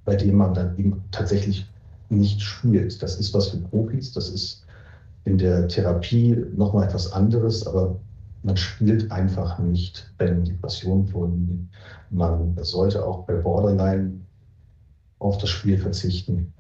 bei 0.03 0.17
denen 0.17 0.35
man 0.35 0.53
dann 0.53 0.77
eben 0.77 1.01
tatsächlich 1.11 1.65
nicht 2.09 2.41
spielt. 2.41 3.01
Das 3.01 3.17
ist 3.17 3.33
was 3.33 3.47
für 3.47 3.57
Profis, 3.57 4.11
das 4.11 4.29
ist 4.29 4.65
in 5.23 5.37
der 5.37 5.69
Therapie 5.69 6.35
nochmal 6.53 6.83
etwas 6.83 7.13
anderes, 7.13 7.65
aber 7.65 7.95
man 8.43 8.57
spielt 8.57 9.09
einfach 9.09 9.57
nicht, 9.57 10.11
wenn 10.17 10.43
Depressionen 10.43 11.07
vorliegen. 11.07 11.69
Man 12.09 12.57
sollte 12.61 13.05
auch 13.05 13.23
bei 13.25 13.35
Borderline 13.35 14.19
auf 15.19 15.37
das 15.37 15.49
Spiel 15.49 15.77
verzichten. 15.77 16.51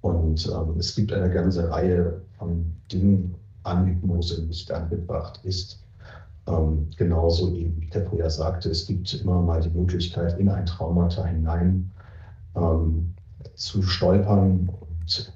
Und 0.00 0.46
ähm, 0.48 0.74
es 0.78 0.96
gibt 0.96 1.12
eine 1.12 1.30
ganze 1.30 1.70
Reihe 1.70 2.20
von 2.38 2.72
Dingen 2.90 3.36
an 3.62 3.86
Hypnose 3.86 4.42
nicht 4.42 4.72
angebracht 4.72 5.38
ist. 5.44 5.85
Ähm, 6.46 6.90
genauso 6.96 7.52
wie 7.52 7.88
der 7.92 8.06
vorher 8.06 8.30
sagte, 8.30 8.70
es 8.70 8.86
gibt 8.86 9.12
immer 9.14 9.40
mal 9.42 9.60
die 9.60 9.70
Möglichkeit, 9.70 10.38
in 10.38 10.48
ein 10.48 10.66
Traumata 10.66 11.24
hinein 11.24 11.90
ähm, 12.54 13.14
zu 13.54 13.82
stolpern. 13.82 14.68
Und 14.68 15.32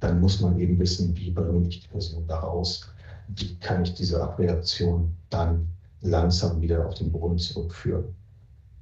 dann 0.00 0.20
muss 0.20 0.40
man 0.40 0.58
eben 0.58 0.78
wissen, 0.78 1.16
wie 1.16 1.30
bringe 1.30 1.68
ich 1.68 1.82
die 1.82 1.88
Person 1.88 2.26
da 2.26 2.40
raus? 2.40 2.88
Wie 3.28 3.56
kann 3.56 3.82
ich 3.82 3.94
diese 3.94 4.22
Abreaktion 4.22 5.14
dann 5.30 5.68
langsam 6.00 6.60
wieder 6.60 6.86
auf 6.86 6.94
den 6.94 7.12
Boden 7.12 7.38
zurückführen? 7.38 8.04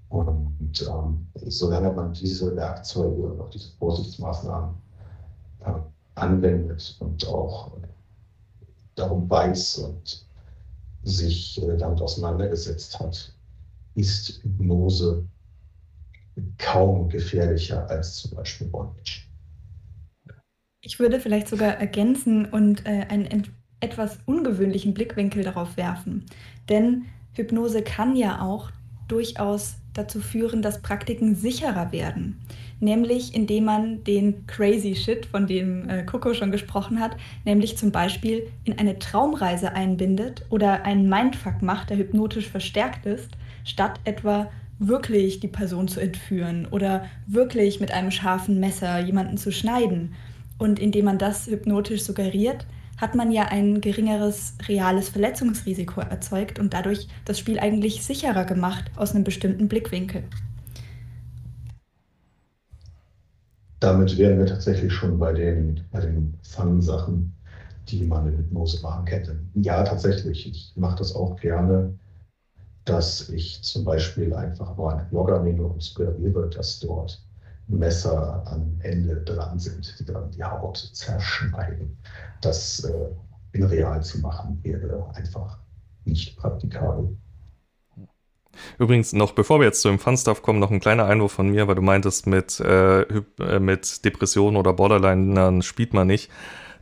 Und 0.08 0.88
ähm, 0.88 1.26
solange 1.48 1.92
man 1.92 2.14
diese 2.14 2.56
Werkzeuge 2.56 3.22
und 3.25 3.40
auch 3.40 3.50
diese 3.50 3.70
Vorsichtsmaßnahmen 3.78 4.75
äh, 5.66 5.72
anwendet 6.14 6.96
und 7.00 7.28
auch 7.28 7.72
darum 8.94 9.28
weiß 9.28 9.78
und 9.78 10.27
sich 11.10 11.62
äh, 11.62 11.76
damit 11.76 12.00
auseinandergesetzt 12.00 12.98
hat, 13.00 13.32
ist 13.94 14.40
Hypnose 14.42 15.26
kaum 16.58 17.08
gefährlicher 17.08 17.88
als 17.90 18.16
zum 18.18 18.36
Beispiel 18.36 18.68
Bondage. 18.68 19.22
Ich 20.80 21.00
würde 21.00 21.18
vielleicht 21.18 21.48
sogar 21.48 21.74
ergänzen 21.78 22.46
und 22.46 22.86
äh, 22.86 23.06
einen 23.08 23.48
etwas 23.80 24.18
ungewöhnlichen 24.26 24.94
Blickwinkel 24.94 25.42
darauf 25.42 25.76
werfen. 25.76 26.26
Denn 26.68 27.06
Hypnose 27.32 27.82
kann 27.82 28.16
ja 28.16 28.40
auch 28.40 28.70
durchaus 29.08 29.76
dazu 29.94 30.20
führen, 30.20 30.62
dass 30.62 30.80
Praktiken 30.80 31.34
sicherer 31.34 31.92
werden. 31.92 32.38
Nämlich 32.80 33.34
indem 33.34 33.64
man 33.64 34.04
den 34.04 34.46
crazy 34.46 34.94
Shit, 34.94 35.26
von 35.26 35.48
dem 35.48 35.88
äh, 35.88 36.04
Coco 36.04 36.32
schon 36.34 36.52
gesprochen 36.52 37.00
hat, 37.00 37.16
nämlich 37.44 37.76
zum 37.76 37.90
Beispiel 37.90 38.46
in 38.64 38.78
eine 38.78 38.98
Traumreise 39.00 39.72
einbindet 39.72 40.44
oder 40.50 40.84
einen 40.84 41.08
Mindfuck 41.08 41.60
macht, 41.60 41.90
der 41.90 41.96
hypnotisch 41.96 42.48
verstärkt 42.48 43.04
ist, 43.04 43.30
statt 43.64 43.98
etwa 44.04 44.48
wirklich 44.78 45.40
die 45.40 45.48
Person 45.48 45.88
zu 45.88 45.98
entführen 45.98 46.68
oder 46.70 47.06
wirklich 47.26 47.80
mit 47.80 47.90
einem 47.90 48.12
scharfen 48.12 48.60
Messer 48.60 49.00
jemanden 49.00 49.36
zu 49.36 49.50
schneiden. 49.50 50.14
Und 50.56 50.78
indem 50.78 51.06
man 51.06 51.18
das 51.18 51.46
hypnotisch 51.46 52.02
suggeriert, 52.02 52.64
hat 52.98 53.14
man 53.14 53.30
ja 53.30 53.44
ein 53.44 53.80
geringeres 53.80 54.54
reales 54.68 55.08
Verletzungsrisiko 55.08 56.00
erzeugt 56.00 56.58
und 56.58 56.74
dadurch 56.74 57.08
das 57.24 57.38
Spiel 57.38 57.58
eigentlich 57.58 58.04
sicherer 58.04 58.44
gemacht 58.44 58.90
aus 58.96 59.14
einem 59.14 59.24
bestimmten 59.24 59.68
Blickwinkel. 59.68 60.24
Damit 63.80 64.18
wären 64.18 64.38
wir 64.38 64.46
tatsächlich 64.46 64.92
schon 64.92 65.18
bei 65.18 65.32
den, 65.32 65.84
bei 65.92 66.00
den 66.00 66.34
Fun-Sachen, 66.42 67.32
die 67.88 68.04
man 68.04 68.26
in 68.26 68.38
Hypnose 68.38 68.82
machen 68.82 69.06
hätte. 69.06 69.38
Ja, 69.54 69.84
tatsächlich. 69.84 70.48
Ich 70.48 70.72
mache 70.74 70.98
das 70.98 71.14
auch 71.14 71.37
gerne, 71.37 71.94
dass 72.84 73.28
ich 73.28 73.62
zum 73.62 73.84
Beispiel 73.84 74.34
einfach 74.34 74.76
nur 74.76 74.92
einen 74.92 75.08
Blogger 75.08 75.40
nehme 75.42 75.64
und 75.64 75.80
suggeriere, 75.80 76.50
dass 76.50 76.80
dort 76.80 77.22
Messer 77.68 78.42
am 78.46 78.78
Ende 78.83 79.22
dran 79.22 79.59
sind, 79.59 79.94
die 79.98 80.04
dann 80.04 80.31
die 80.31 80.42
Haut 80.42 80.78
zerschneiden. 80.92 81.98
Das 82.40 82.85
äh, 82.85 83.11
in 83.52 83.64
real 83.64 84.02
zu 84.02 84.20
machen 84.20 84.59
wäre 84.62 85.11
einfach 85.14 85.59
nicht 86.04 86.37
praktikabel. 86.37 87.16
Übrigens, 88.78 89.12
noch 89.12 89.33
bevor 89.33 89.61
wir 89.61 89.66
jetzt 89.66 89.83
zu 89.83 89.88
dem 89.88 89.98
Fun-Stuff 89.98 90.42
kommen, 90.42 90.59
noch 90.59 90.70
ein 90.70 90.81
kleiner 90.81 91.04
Einwurf 91.04 91.33
von 91.33 91.50
mir, 91.50 91.68
weil 91.68 91.76
du 91.76 91.83
meintest, 91.83 92.26
mit, 92.26 92.59
äh, 92.61 93.02
äh 93.02 93.61
mit 93.61 94.04
Depressionen 94.04 94.57
oder 94.57 94.72
Borderline 94.72 95.62
spielt 95.62 95.94
man 95.94 96.07
nicht. 96.07 96.31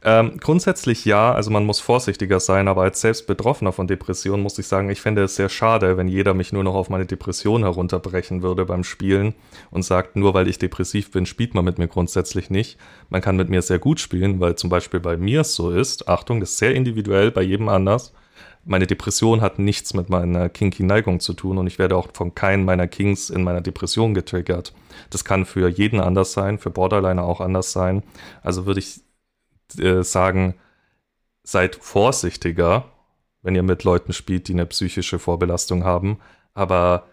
Ähm, 0.09 0.37
grundsätzlich 0.39 1.05
ja, 1.05 1.33
also 1.33 1.51
man 1.51 1.67
muss 1.67 1.81
vorsichtiger 1.81 2.39
sein, 2.39 2.69
aber 2.69 2.83
als 2.83 3.01
selbst 3.01 3.27
Betroffener 3.27 3.73
von 3.73 3.89
Depressionen 3.89 4.41
muss 4.41 4.57
ich 4.57 4.69
sagen, 4.69 4.89
ich 4.89 5.01
fände 5.01 5.25
es 5.25 5.35
sehr 5.35 5.49
schade, 5.49 5.97
wenn 5.97 6.07
jeder 6.07 6.33
mich 6.33 6.53
nur 6.53 6.63
noch 6.63 6.77
auf 6.77 6.89
meine 6.89 7.07
Depression 7.07 7.65
herunterbrechen 7.65 8.41
würde 8.41 8.65
beim 8.67 8.85
Spielen 8.85 9.35
und 9.73 9.83
sagt, 9.83 10.15
nur 10.15 10.33
weil 10.33 10.47
ich 10.47 10.59
depressiv 10.59 11.11
bin, 11.11 11.27
spielt 11.27 11.55
man 11.55 11.65
mit 11.65 11.79
mir 11.79 11.89
grundsätzlich 11.89 12.51
nicht. 12.51 12.79
Man 13.11 13.21
kann 13.21 13.35
mit 13.35 13.49
mir 13.49 13.63
sehr 13.63 13.81
gut 13.81 13.99
spielen, 13.99 14.39
weil 14.39 14.55
zum 14.55 14.71
Beispiel 14.71 15.01
bei 15.01 15.17
mir 15.17 15.41
es 15.41 15.57
so 15.57 15.73
ist, 15.73 16.09
Achtung, 16.09 16.39
das 16.39 16.51
ist 16.51 16.59
sehr 16.59 16.77
individuell, 16.77 17.33
bei 17.33 17.43
jedem 17.43 17.69
anders. 17.69 18.13
Meine 18.65 18.87
Depression 18.87 19.41
hat 19.41 19.59
nichts 19.59 19.93
mit 19.93 20.09
meiner 20.09 20.49
kinky 20.49 20.85
Neigung 20.85 21.19
zu 21.19 21.35
tun 21.35 21.59
und 21.59 21.67
ich 21.67 21.81
werde 21.81 21.97
auch 21.97 22.11
von 22.13 22.33
keinem 22.33 22.65
meiner 22.65 22.87
Kings 22.87 23.29
in 23.29 23.43
meiner 23.43 23.61
Depression 23.61 24.15
getriggert. 24.15 24.73
Das 25.11 25.25
kann 25.25 25.47
für 25.47 25.69
jeden 25.69 25.99
anders 25.99 26.33
sein, 26.33 26.59
für 26.59 26.71
Borderliner 26.71 27.25
auch 27.25 27.41
anders 27.41 27.73
sein. 27.73 28.05
Also 28.43 28.67
würde 28.67 28.81
ich 28.81 29.01
äh, 29.79 30.03
sagen, 30.03 30.55
seid 31.43 31.77
vorsichtiger, 31.77 32.85
wenn 33.43 33.55
ihr 33.55 33.63
mit 33.63 33.85
Leuten 33.85 34.13
spielt, 34.13 34.49
die 34.49 34.53
eine 34.53 34.67
psychische 34.67 35.19
Vorbelastung 35.19 35.85
haben. 35.85 36.19
Aber 36.55 37.07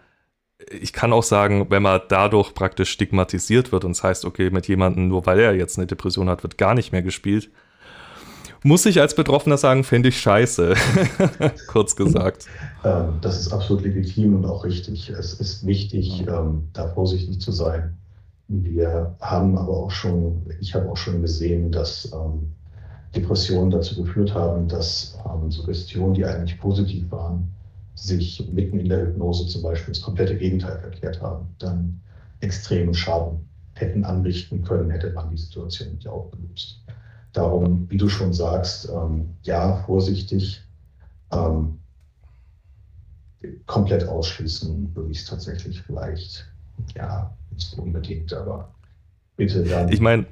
ich 0.70 0.92
kann 0.92 1.12
auch 1.12 1.22
sagen, 1.22 1.66
wenn 1.70 1.82
man 1.82 2.00
dadurch 2.08 2.54
praktisch 2.54 2.90
stigmatisiert 2.90 3.72
wird 3.72 3.84
und 3.84 3.92
es 3.92 4.02
heißt, 4.02 4.24
okay, 4.24 4.50
mit 4.50 4.68
jemandem, 4.68 5.08
nur 5.08 5.26
weil 5.26 5.38
er 5.40 5.54
jetzt 5.54 5.78
eine 5.78 5.86
Depression 5.86 6.28
hat, 6.28 6.42
wird 6.42 6.58
gar 6.58 6.74
nicht 6.74 6.92
mehr 6.92 7.02
gespielt, 7.02 7.50
muss 8.62 8.86
ich 8.86 9.00
als 9.00 9.14
Betroffener 9.14 9.58
sagen, 9.58 9.84
finde 9.84 10.08
ich 10.08 10.18
scheiße. 10.20 10.74
Kurz 11.66 11.94
gesagt. 11.96 12.46
Ähm, 12.82 13.18
das 13.20 13.38
ist 13.38 13.52
absolut 13.52 13.84
legitim 13.84 14.34
und 14.34 14.46
auch 14.46 14.64
richtig. 14.64 15.10
Es 15.10 15.34
ist 15.34 15.66
wichtig, 15.66 16.24
ähm, 16.26 16.68
da 16.72 16.88
vorsichtig 16.88 17.40
zu 17.40 17.52
sein. 17.52 17.98
Wir 18.48 19.16
haben 19.20 19.56
aber 19.56 19.76
auch 19.76 19.90
schon, 19.90 20.42
ich 20.60 20.74
habe 20.74 20.90
auch 20.90 20.96
schon 20.96 21.22
gesehen, 21.22 21.72
dass 21.72 22.12
ähm, 22.12 22.52
Depressionen 23.14 23.70
dazu 23.70 24.02
geführt 24.02 24.34
haben, 24.34 24.68
dass 24.68 25.18
ähm, 25.24 25.50
Suggestionen, 25.50 26.14
die 26.14 26.24
eigentlich 26.24 26.60
positiv 26.60 27.10
waren, 27.10 27.48
sich 27.94 28.46
mitten 28.52 28.78
in 28.78 28.88
der 28.88 29.06
Hypnose 29.06 29.46
zum 29.46 29.62
Beispiel 29.62 29.94
das 29.94 30.02
komplette 30.02 30.36
Gegenteil 30.36 30.78
verkehrt 30.78 31.22
haben, 31.22 31.46
dann 31.58 32.00
extremen 32.40 32.92
Schaden 32.92 33.48
hätten 33.74 34.04
anrichten 34.04 34.62
können, 34.62 34.90
hätte 34.90 35.10
man 35.12 35.30
die 35.30 35.36
Situation 35.36 35.94
nicht 35.94 36.06
aufgelöst. 36.06 36.84
Darum, 37.32 37.88
wie 37.90 37.96
du 37.96 38.08
schon 38.08 38.32
sagst, 38.32 38.88
ähm, 38.88 39.30
ja, 39.42 39.76
vorsichtig, 39.86 40.62
ähm, 41.32 41.78
komplett 43.66 44.06
ausschließen 44.06 44.94
würde 44.94 45.10
ich 45.10 45.18
es 45.18 45.26
tatsächlich 45.26 45.82
vielleicht 45.82 46.46
ja, 46.94 47.34
nicht 47.50 47.78
unbedingt, 47.78 48.32
aber 48.32 48.72
bitte 49.36 49.64
dann. 49.64 49.90
Ich 49.90 50.00
meine, 50.00 50.26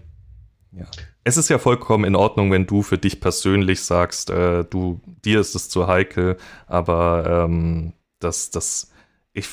ja. 0.73 0.87
Es 1.25 1.37
ist 1.37 1.49
ja 1.49 1.59
vollkommen 1.59 2.05
in 2.05 2.17
Ordnung, 2.17 2.51
wenn 2.51 2.67
du 2.67 2.83
für 2.83 2.99
dich 2.99 3.21
persönlich 3.21 3.83
sagst, 3.83 4.31
äh, 4.31 4.65
du, 4.65 5.01
dir 5.25 5.41
ist 5.41 5.55
es 5.55 5.69
zu 5.69 5.87
heikel, 5.87 6.37
aber 6.67 7.45
ähm, 7.45 7.93
das, 8.19 8.51
das, 8.51 8.91
ich, 9.33 9.49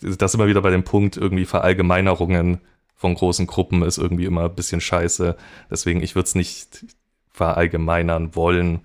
das 0.00 0.34
immer 0.34 0.46
wieder 0.46 0.62
bei 0.62 0.70
dem 0.70 0.84
Punkt, 0.84 1.16
irgendwie 1.16 1.44
Verallgemeinerungen 1.44 2.60
von 2.94 3.14
großen 3.14 3.46
Gruppen 3.46 3.82
ist 3.82 3.98
irgendwie 3.98 4.24
immer 4.24 4.44
ein 4.44 4.54
bisschen 4.54 4.80
scheiße. 4.80 5.36
Deswegen, 5.70 6.02
ich 6.02 6.14
würde 6.14 6.26
es 6.26 6.34
nicht 6.34 6.86
verallgemeinern 7.30 8.34
wollen, 8.34 8.80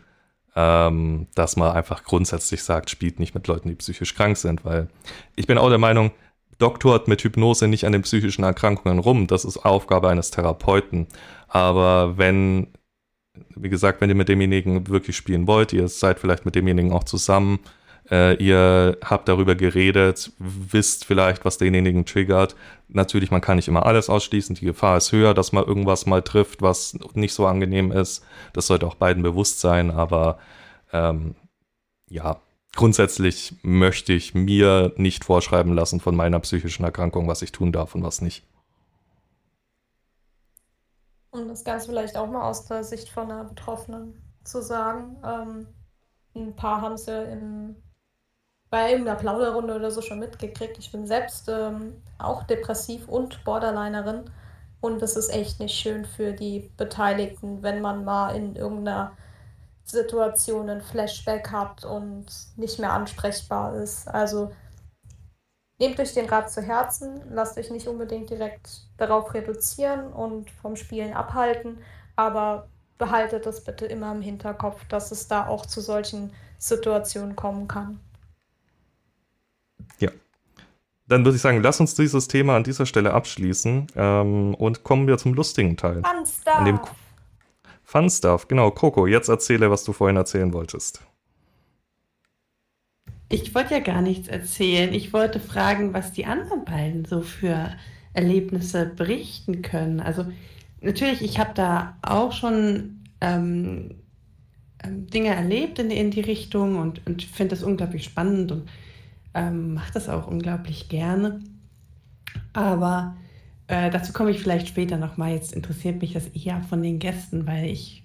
ähm, 0.55 1.27
dass 1.35 1.55
man 1.55 1.71
einfach 1.71 2.03
grundsätzlich 2.03 2.63
sagt, 2.63 2.89
spielt 2.89 3.19
nicht 3.19 3.33
mit 3.33 3.47
Leuten, 3.47 3.69
die 3.69 3.75
psychisch 3.75 4.13
krank 4.13 4.37
sind, 4.37 4.65
weil 4.65 4.87
ich 5.35 5.47
bin 5.47 5.57
auch 5.57 5.69
der 5.69 5.79
Meinung, 5.79 6.11
doktort 6.57 7.07
mit 7.07 7.23
Hypnose 7.23 7.67
nicht 7.67 7.85
an 7.85 7.91
den 7.91 8.01
psychischen 8.03 8.43
Erkrankungen 8.43 8.99
rum. 8.99 9.27
Das 9.27 9.45
ist 9.45 9.57
Aufgabe 9.57 10.09
eines 10.09 10.31
Therapeuten. 10.31 11.07
Aber 11.47 12.17
wenn, 12.17 12.67
wie 13.55 13.69
gesagt, 13.69 14.01
wenn 14.01 14.09
ihr 14.09 14.15
mit 14.15 14.29
demjenigen 14.29 14.87
wirklich 14.87 15.15
spielen 15.15 15.47
wollt, 15.47 15.73
ihr 15.73 15.87
seid 15.87 16.19
vielleicht 16.19 16.45
mit 16.45 16.55
demjenigen 16.55 16.91
auch 16.93 17.03
zusammen, 17.03 17.59
äh, 18.11 18.35
ihr 18.35 18.97
habt 19.03 19.29
darüber 19.29 19.55
geredet, 19.55 20.31
wisst 20.37 21.05
vielleicht, 21.05 21.45
was 21.45 21.57
denjenigen 21.57 22.05
triggert. 22.05 22.55
Natürlich, 22.89 23.31
man 23.31 23.41
kann 23.41 23.55
nicht 23.55 23.67
immer 23.67 23.85
alles 23.85 24.09
ausschließen. 24.09 24.55
Die 24.55 24.65
Gefahr 24.65 24.97
ist 24.97 25.11
höher, 25.11 25.33
dass 25.33 25.51
man 25.53 25.63
irgendwas 25.65 26.05
mal 26.05 26.21
trifft, 26.21 26.61
was 26.61 26.97
nicht 27.13 27.33
so 27.33 27.45
angenehm 27.45 27.91
ist. 27.91 28.25
Das 28.51 28.67
sollte 28.67 28.87
auch 28.87 28.95
beiden 28.95 29.23
bewusst 29.23 29.59
sein, 29.61 29.89
aber 29.89 30.37
ähm, 30.91 31.35
ja, 32.09 32.41
grundsätzlich 32.75 33.55
möchte 33.61 34.13
ich 34.13 34.33
mir 34.33 34.93
nicht 34.97 35.23
vorschreiben 35.23 35.73
lassen 35.73 35.99
von 35.99 36.15
meiner 36.15 36.39
psychischen 36.39 36.83
Erkrankung, 36.83 37.27
was 37.27 37.41
ich 37.41 37.51
tun 37.51 37.71
darf 37.71 37.95
und 37.95 38.03
was 38.03 38.21
nicht. 38.21 38.45
Um 41.31 41.47
das 41.47 41.63
Ganze 41.63 41.87
vielleicht 41.87 42.15
auch 42.15 42.29
mal 42.29 42.47
aus 42.47 42.65
der 42.65 42.83
Sicht 42.83 43.09
von 43.09 43.31
einer 43.31 43.43
Betroffenen 43.45 44.21
zu 44.43 44.61
sagen. 44.61 45.17
Ähm, 45.25 45.67
ein 46.35 46.55
paar 46.55 46.81
haben 46.81 46.93
es 46.93 47.05
ja 47.05 47.23
in, 47.23 47.75
bei 48.69 48.91
irgendeiner 48.91 49.19
Plauderrunde 49.19 49.75
oder 49.75 49.89
so 49.89 50.01
schon 50.01 50.19
mitgekriegt. 50.19 50.77
Ich 50.77 50.91
bin 50.91 51.07
selbst 51.07 51.49
ähm, 51.49 52.01
auch 52.17 52.43
depressiv 52.43 53.07
und 53.07 53.43
Borderlinerin. 53.43 54.29
Und 54.81 55.01
es 55.01 55.15
ist 55.15 55.29
echt 55.29 55.59
nicht 55.59 55.75
schön 55.75 56.05
für 56.05 56.33
die 56.33 56.69
Beteiligten, 56.75 57.63
wenn 57.63 57.81
man 57.81 58.03
mal 58.03 58.35
in 58.35 58.55
irgendeiner 58.55 59.15
Situation 59.93 60.69
ein 60.69 60.81
Flashback 60.81 61.51
hat 61.51 61.85
und 61.85 62.25
nicht 62.55 62.79
mehr 62.79 62.91
ansprechbar 62.91 63.75
ist. 63.75 64.07
Also 64.07 64.51
nehmt 65.79 65.99
euch 65.99 66.13
den 66.13 66.27
Rat 66.27 66.51
zu 66.51 66.61
Herzen, 66.61 67.21
lasst 67.29 67.57
euch 67.57 67.71
nicht 67.71 67.87
unbedingt 67.87 68.29
direkt 68.29 68.87
darauf 68.97 69.33
reduzieren 69.33 70.11
und 70.11 70.49
vom 70.49 70.75
Spielen 70.75 71.13
abhalten, 71.13 71.77
aber 72.15 72.67
behaltet 72.97 73.45
das 73.45 73.63
bitte 73.63 73.85
immer 73.85 74.11
im 74.11 74.21
Hinterkopf, 74.21 74.85
dass 74.87 75.11
es 75.11 75.27
da 75.27 75.47
auch 75.47 75.65
zu 75.65 75.81
solchen 75.81 76.31
Situationen 76.57 77.35
kommen 77.35 77.67
kann. 77.67 77.99
Ja. 79.99 80.09
Dann 81.07 81.25
würde 81.25 81.35
ich 81.35 81.41
sagen, 81.41 81.61
lass 81.61 81.79
uns 81.79 81.95
dieses 81.95 82.27
Thema 82.27 82.55
an 82.55 82.63
dieser 82.63 82.85
Stelle 82.85 83.13
abschließen 83.13 83.87
ähm, 83.95 84.55
und 84.55 84.83
kommen 84.83 85.07
wir 85.07 85.17
zum 85.17 85.33
lustigen 85.33 85.75
Teil. 85.75 86.01
An 86.45 86.65
dem 86.65 86.79
Fun 87.93 88.09
Stuff, 88.09 88.47
genau. 88.47 88.71
Coco, 88.71 89.05
jetzt 89.05 89.29
erzähle, 89.29 89.69
was 89.69 89.83
du 89.83 89.93
vorhin 89.93 90.17
erzählen 90.17 90.51
wolltest. 90.51 91.03
Ich 93.29 93.53
wollte 93.53 93.75
ja 93.75 93.81
gar 93.81 94.01
nichts 94.01 94.27
erzählen. 94.27 94.91
Ich 94.95 95.13
wollte 95.13 95.39
fragen, 95.39 95.93
was 95.93 96.11
die 96.11 96.25
anderen 96.25 96.65
beiden 96.65 97.05
so 97.05 97.21
für 97.21 97.69
Erlebnisse 98.13 98.87
berichten 98.87 99.61
können. 99.61 99.99
Also 99.99 100.25
natürlich, 100.81 101.21
ich 101.21 101.37
habe 101.37 101.51
da 101.53 101.95
auch 102.01 102.31
schon 102.31 103.03
ähm, 103.21 104.01
ähm, 104.83 105.05
Dinge 105.05 105.35
erlebt 105.35 105.77
in, 105.77 105.91
in 105.91 106.09
die 106.09 106.21
Richtung 106.21 106.79
und, 106.79 107.05
und 107.05 107.21
finde 107.21 107.55
das 107.55 107.61
unglaublich 107.61 108.05
spannend 108.05 108.51
und 108.51 108.69
ähm, 109.35 109.75
mache 109.75 109.93
das 109.93 110.09
auch 110.09 110.25
unglaublich 110.25 110.89
gerne. 110.89 111.41
Aber 112.53 113.15
äh, 113.67 113.89
dazu 113.89 114.13
komme 114.13 114.31
ich 114.31 114.39
vielleicht 114.41 114.67
später 114.67 114.97
nochmal. 114.97 115.33
Jetzt 115.33 115.53
interessiert 115.53 116.01
mich 116.01 116.13
das 116.13 116.27
eher 116.27 116.61
von 116.63 116.81
den 116.81 116.99
Gästen, 116.99 117.47
weil 117.47 117.65
ich 117.65 118.03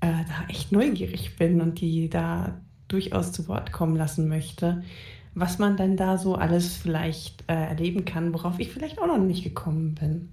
äh, 0.00 0.06
da 0.06 0.48
echt 0.48 0.72
neugierig 0.72 1.36
bin 1.36 1.60
und 1.60 1.80
die 1.80 2.08
da 2.08 2.60
durchaus 2.88 3.32
zu 3.32 3.48
Wort 3.48 3.72
kommen 3.72 3.96
lassen 3.96 4.28
möchte, 4.28 4.82
was 5.34 5.58
man 5.58 5.76
dann 5.76 5.96
da 5.96 6.18
so 6.18 6.34
alles 6.34 6.76
vielleicht 6.76 7.42
äh, 7.48 7.54
erleben 7.54 8.04
kann, 8.04 8.34
worauf 8.34 8.58
ich 8.58 8.70
vielleicht 8.70 9.00
auch 9.00 9.06
noch 9.06 9.18
nicht 9.18 9.44
gekommen 9.44 9.94
bin. 9.94 10.32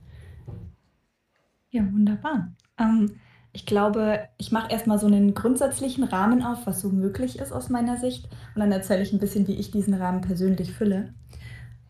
Ja, 1.72 1.84
wunderbar. 1.94 2.52
Ähm, 2.78 3.12
ich 3.52 3.66
glaube, 3.66 4.28
ich 4.38 4.52
mache 4.52 4.72
erstmal 4.72 5.00
so 5.00 5.08
einen 5.08 5.34
grundsätzlichen 5.34 6.04
Rahmen 6.04 6.44
auf, 6.44 6.68
was 6.68 6.82
so 6.82 6.90
möglich 6.90 7.40
ist 7.40 7.52
aus 7.52 7.70
meiner 7.70 7.98
Sicht. 7.98 8.26
Und 8.56 8.62
dann 8.62 8.72
erzähle 8.72 9.02
ich 9.02 9.14
ein 9.14 9.20
bisschen, 9.20 9.48
wie 9.48 9.56
ich 9.56 9.72
diesen 9.72 9.94
Rahmen 9.94 10.22
persönlich 10.22 10.72
fülle. 10.72 11.14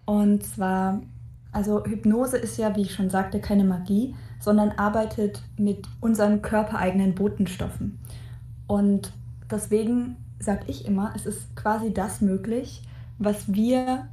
Und 0.05 0.43
zwar, 0.45 1.01
also 1.51 1.83
Hypnose 1.85 2.37
ist 2.37 2.57
ja, 2.57 2.75
wie 2.75 2.81
ich 2.81 2.93
schon 2.93 3.09
sagte, 3.09 3.39
keine 3.39 3.63
Magie, 3.63 4.15
sondern 4.39 4.71
arbeitet 4.71 5.41
mit 5.57 5.87
unseren 5.99 6.41
körpereigenen 6.41 7.15
Botenstoffen. 7.15 7.99
Und 8.67 9.11
deswegen 9.49 10.15
sage 10.39 10.63
ich 10.67 10.85
immer, 10.85 11.11
es 11.15 11.25
ist 11.25 11.55
quasi 11.55 11.93
das 11.93 12.21
möglich, 12.21 12.83
was 13.17 13.51
wir 13.53 14.07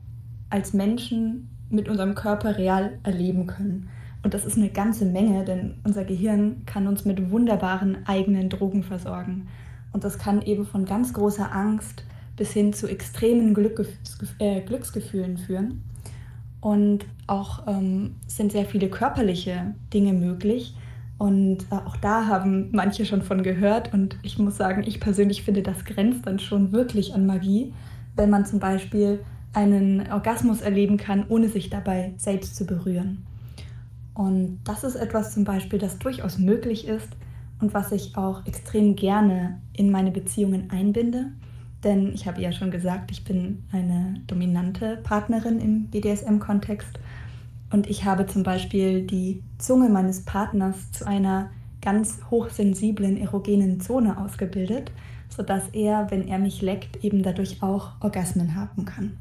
als 0.51 0.73
Menschen 0.73 1.49
mit 1.71 1.89
unserem 1.89 2.15
Körper 2.15 2.57
real 2.57 2.99
erleben 3.03 3.47
können. 3.47 3.89
Und 4.23 4.35
das 4.35 4.45
ist 4.45 4.57
eine 4.57 4.71
ganze 4.71 5.05
Menge, 5.05 5.45
denn 5.45 5.77
unser 5.85 6.05
Gehirn 6.05 6.63
kann 6.67 6.89
uns 6.89 7.05
mit 7.05 7.31
wunderbaren 7.31 8.07
eigenen 8.07 8.49
Drogen 8.49 8.83
versorgen. 8.83 9.49
Und 9.93 10.05
das 10.05 10.19
kann 10.19 10.43
eben 10.43 10.67
von 10.67 10.85
ganz 10.85 11.13
großer 11.13 11.53
Angst 11.53 12.05
bis 12.37 12.53
hin 12.53 12.73
zu 12.73 12.89
extremen 12.89 13.55
Glück, 13.55 13.87
äh, 14.39 14.61
Glücksgefühlen 14.63 15.39
führen. 15.39 15.83
Und 16.67 17.07
auch 17.29 17.69
ähm, 17.69 18.17
sind 18.27 18.51
sehr 18.51 18.65
viele 18.65 18.89
körperliche 18.89 19.77
Dinge 19.95 20.13
möglich. 20.13 20.75
Und 21.17 21.59
äh, 21.71 21.77
auch 21.77 21.97
da 21.97 22.27
haben 22.27 22.71
manche 22.73 23.07
schon 23.07 23.23
von 23.23 23.45
gehört. 23.45 23.95
Und 23.95 24.19
ich 24.25 24.37
muss 24.41 24.57
sagen, 24.57 24.83
ich 24.85 24.99
persönlich 24.99 25.45
finde, 25.45 25.63
das 25.63 25.85
grenzt 25.85 26.27
dann 26.27 26.41
schon 26.41 26.73
wirklich 26.73 27.15
an 27.15 27.25
Magie, 27.25 27.73
wenn 28.17 28.31
man 28.31 28.47
zum 28.47 28.59
Beispiel 28.59 29.21
einen 29.53 30.11
Orgasmus 30.11 30.61
erleben 30.61 30.97
kann, 30.97 31.27
ohne 31.29 31.49
sich 31.49 31.71
dabei 31.71 32.15
selbst 32.17 32.57
zu 32.57 32.67
berühren. 32.67 33.25
Und 34.15 34.59
das 34.65 34.83
ist 34.83 34.97
etwas 34.97 35.35
zum 35.35 35.45
Beispiel, 35.45 35.79
das 35.79 36.01
durchaus 36.01 36.37
möglich 36.37 36.89
ist 36.89 37.11
und 37.61 37.75
was 37.75 37.93
ich 37.93 38.17
auch 38.17 38.45
extrem 38.45 38.97
gerne 38.97 39.61
in 39.73 39.93
meine 39.93 40.11
Beziehungen 40.11 40.69
einbinde. 40.71 41.27
Denn 41.85 42.13
ich 42.13 42.27
habe 42.27 42.41
ja 42.41 42.53
schon 42.53 42.71
gesagt, 42.71 43.11
ich 43.11 43.25
bin 43.25 43.65
eine 43.73 44.21
dominante 44.27 44.99
Partnerin 45.03 45.61
im 45.61 45.89
BDSM-Kontext. 45.89 46.99
Und 47.71 47.89
ich 47.89 48.05
habe 48.05 48.27
zum 48.27 48.43
Beispiel 48.43 49.03
die 49.03 49.43
Zunge 49.59 49.89
meines 49.89 50.25
Partners 50.25 50.93
zu 50.93 51.07
einer 51.07 51.51
ganz 51.83 52.21
hochsensiblen 52.31 53.17
erogenen 53.17 53.81
Zone 53.81 54.19
ausgebildet, 54.19 54.91
sodass 55.29 55.69
er, 55.73 56.11
wenn 56.11 56.27
er 56.27 56.39
mich 56.39 56.63
leckt, 56.63 57.05
eben 57.05 57.23
dadurch 57.23 57.63
auch 57.63 57.93
Orgasmen 58.01 58.55
haben 58.55 58.85
kann. 58.85 59.19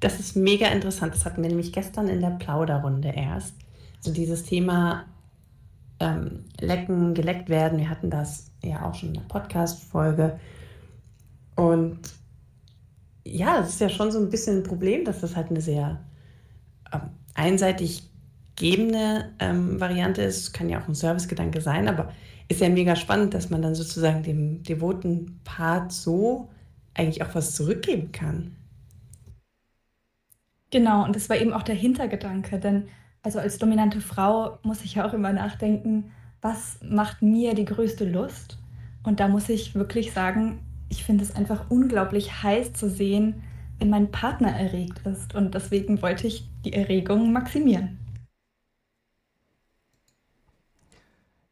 Das 0.00 0.20
ist 0.20 0.36
mega 0.36 0.68
interessant. 0.68 1.14
Das 1.14 1.24
hatten 1.24 1.42
wir 1.42 1.48
nämlich 1.48 1.72
gestern 1.72 2.08
in 2.08 2.20
der 2.20 2.30
Plauderrunde 2.30 3.08
erst. 3.08 3.54
So 4.00 4.12
dieses 4.12 4.44
Thema 4.44 5.04
ähm, 6.00 6.44
Lecken, 6.60 7.14
geleckt 7.14 7.48
werden. 7.48 7.78
Wir 7.78 7.90
hatten 7.90 8.10
das 8.10 8.52
ja 8.62 8.88
auch 8.88 8.94
schon 8.94 9.10
in 9.10 9.14
der 9.16 9.22
Podcast-Folge. 9.22 10.38
Und 11.58 11.98
ja, 13.24 13.58
das 13.58 13.70
ist 13.70 13.80
ja 13.80 13.88
schon 13.88 14.12
so 14.12 14.20
ein 14.20 14.30
bisschen 14.30 14.58
ein 14.58 14.62
Problem, 14.62 15.04
dass 15.04 15.20
das 15.20 15.34
halt 15.34 15.50
eine 15.50 15.60
sehr 15.60 16.04
ähm, 16.92 17.00
einseitig 17.34 18.04
gebende 18.54 19.32
ähm, 19.40 19.80
Variante 19.80 20.22
ist. 20.22 20.52
Kann 20.52 20.68
ja 20.68 20.80
auch 20.80 20.86
ein 20.86 20.94
Servicegedanke 20.94 21.60
sein, 21.60 21.88
aber 21.88 22.12
ist 22.46 22.60
ja 22.60 22.68
mega 22.68 22.94
spannend, 22.94 23.34
dass 23.34 23.50
man 23.50 23.60
dann 23.60 23.74
sozusagen 23.74 24.22
dem 24.22 24.62
devoten 24.62 25.40
Part 25.42 25.90
so 25.90 26.48
eigentlich 26.94 27.24
auch 27.24 27.34
was 27.34 27.56
zurückgeben 27.56 28.12
kann. 28.12 28.54
Genau, 30.70 31.04
und 31.04 31.16
das 31.16 31.28
war 31.28 31.38
eben 31.38 31.52
auch 31.52 31.64
der 31.64 31.74
Hintergedanke, 31.74 32.60
denn 32.60 32.86
also 33.24 33.40
als 33.40 33.58
dominante 33.58 34.00
Frau 34.00 34.60
muss 34.62 34.84
ich 34.84 34.94
ja 34.94 35.08
auch 35.08 35.12
immer 35.12 35.32
nachdenken, 35.32 36.12
was 36.40 36.78
macht 36.82 37.20
mir 37.20 37.54
die 37.54 37.64
größte 37.64 38.04
Lust? 38.04 38.58
Und 39.02 39.18
da 39.18 39.26
muss 39.26 39.48
ich 39.48 39.74
wirklich 39.74 40.12
sagen, 40.12 40.60
ich 40.88 41.04
finde 41.04 41.24
es 41.24 41.34
einfach 41.34 41.70
unglaublich 41.70 42.42
heiß 42.42 42.72
zu 42.72 42.88
sehen, 42.88 43.42
wenn 43.78 43.90
mein 43.90 44.10
Partner 44.10 44.48
erregt 44.48 45.00
ist. 45.06 45.34
Und 45.34 45.54
deswegen 45.54 46.02
wollte 46.02 46.26
ich 46.26 46.48
die 46.64 46.72
Erregung 46.72 47.32
maximieren. 47.32 47.98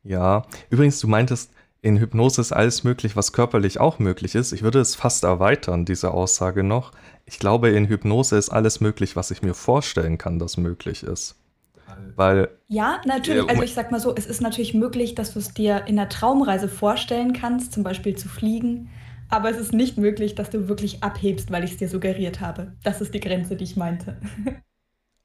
Ja, 0.02 0.46
übrigens, 0.70 1.00
du 1.00 1.08
meintest, 1.08 1.52
in 1.82 1.98
Hypnose 1.98 2.40
ist 2.40 2.52
alles 2.52 2.84
möglich, 2.84 3.16
was 3.16 3.32
körperlich 3.32 3.80
auch 3.80 3.98
möglich 3.98 4.34
ist. 4.34 4.52
Ich 4.52 4.62
würde 4.62 4.80
es 4.80 4.94
fast 4.94 5.24
erweitern, 5.24 5.84
diese 5.84 6.12
Aussage 6.12 6.62
noch. 6.62 6.92
Ich 7.26 7.38
glaube, 7.38 7.70
in 7.70 7.86
Hypnose 7.86 8.36
ist 8.36 8.50
alles 8.50 8.80
möglich, 8.80 9.16
was 9.16 9.30
ich 9.30 9.42
mir 9.42 9.54
vorstellen 9.54 10.18
kann, 10.18 10.38
das 10.38 10.56
möglich 10.56 11.02
ist. 11.02 11.36
Weil. 12.14 12.50
Ja, 12.68 13.00
natürlich. 13.04 13.48
Also 13.48 13.62
ich 13.62 13.74
sag 13.74 13.90
mal 13.90 14.00
so, 14.00 14.14
es 14.14 14.26
ist 14.26 14.40
natürlich 14.40 14.74
möglich, 14.74 15.14
dass 15.14 15.32
du 15.32 15.38
es 15.38 15.54
dir 15.54 15.86
in 15.86 15.96
der 15.96 16.08
Traumreise 16.08 16.68
vorstellen 16.68 17.32
kannst, 17.32 17.72
zum 17.72 17.82
Beispiel 17.84 18.16
zu 18.16 18.28
fliegen. 18.28 18.90
Aber 19.28 19.50
es 19.50 19.58
ist 19.58 19.72
nicht 19.72 19.98
möglich, 19.98 20.34
dass 20.34 20.50
du 20.50 20.68
wirklich 20.68 21.02
abhebst, 21.02 21.50
weil 21.50 21.64
ich 21.64 21.72
es 21.72 21.76
dir 21.78 21.88
suggeriert 21.88 22.40
habe. 22.40 22.72
Das 22.82 23.00
ist 23.00 23.14
die 23.14 23.20
Grenze, 23.20 23.56
die 23.56 23.64
ich 23.64 23.76
meinte. 23.76 24.16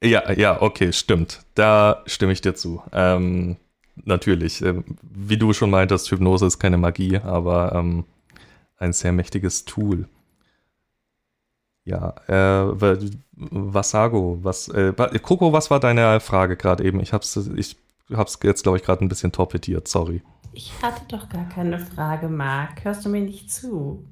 Ja, 0.03 0.31
ja, 0.31 0.59
okay, 0.61 0.91
stimmt. 0.93 1.45
Da 1.53 2.01
stimme 2.07 2.33
ich 2.33 2.41
dir 2.41 2.55
zu. 2.55 2.81
Ähm, 2.91 3.57
natürlich, 4.03 4.61
äh, 4.63 4.81
wie 5.01 5.37
du 5.37 5.53
schon 5.53 5.69
meintest, 5.69 6.09
Hypnose 6.09 6.47
ist 6.47 6.57
keine 6.57 6.77
Magie, 6.77 7.17
aber 7.17 7.73
ähm, 7.75 8.05
ein 8.77 8.93
sehr 8.93 9.11
mächtiges 9.11 9.65
Tool. 9.65 10.07
Ja, 11.85 12.15
äh, 12.27 12.97
Vasago, 13.33 14.39
was, 14.41 14.69
äh, 14.69 14.93
Coco, 15.21 15.53
was 15.53 15.69
war 15.69 15.79
deine 15.79 16.19
Frage 16.19 16.57
gerade 16.57 16.83
eben? 16.83 16.99
Ich 16.99 17.13
hab's, 17.13 17.37
ich 17.55 17.75
hab's 18.11 18.39
jetzt, 18.43 18.63
glaube 18.63 18.77
ich, 18.77 18.83
gerade 18.83 19.03
ein 19.03 19.09
bisschen 19.09 19.31
torpediert, 19.31 19.87
sorry. 19.87 20.21
Ich 20.53 20.71
hatte 20.81 21.03
doch 21.07 21.29
gar 21.29 21.47
keine 21.47 21.79
Frage, 21.79 22.27
Marc. 22.27 22.83
Hörst 22.83 23.05
du 23.05 23.09
mir 23.09 23.21
nicht 23.21 23.51
zu? 23.51 24.05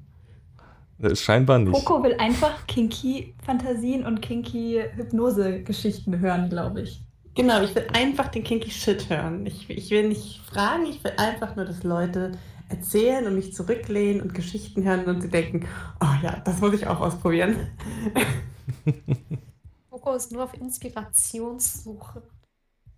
Scheinbar 1.14 1.58
nicht. 1.58 1.72
Coco 1.72 2.02
will 2.02 2.16
einfach 2.18 2.66
kinky 2.66 3.34
Fantasien 3.44 4.04
und 4.04 4.20
kinky 4.20 4.82
Hypnose-Geschichten 4.94 6.18
hören, 6.20 6.50
glaube 6.50 6.82
ich. 6.82 7.02
Genau, 7.34 7.62
ich 7.62 7.74
will 7.74 7.86
einfach 7.94 8.28
den 8.28 8.44
kinky 8.44 8.70
Shit 8.70 9.08
hören. 9.08 9.46
Ich, 9.46 9.70
ich 9.70 9.90
will 9.90 10.08
nicht 10.08 10.40
fragen, 10.40 10.84
ich 10.86 11.02
will 11.02 11.12
einfach 11.16 11.56
nur, 11.56 11.64
dass 11.64 11.84
Leute 11.84 12.32
erzählen 12.68 13.26
und 13.26 13.34
mich 13.34 13.54
zurücklehnen 13.54 14.20
und 14.20 14.34
Geschichten 14.34 14.84
hören 14.84 15.06
und 15.06 15.20
sie 15.20 15.28
denken, 15.28 15.66
oh 16.00 16.14
ja, 16.22 16.40
das 16.44 16.60
muss 16.60 16.74
ich 16.74 16.86
auch 16.86 17.00
ausprobieren. 17.00 17.68
Coco 19.90 20.14
ist 20.14 20.32
nur 20.32 20.44
auf 20.44 20.54
Inspirationssuche. 20.54 22.22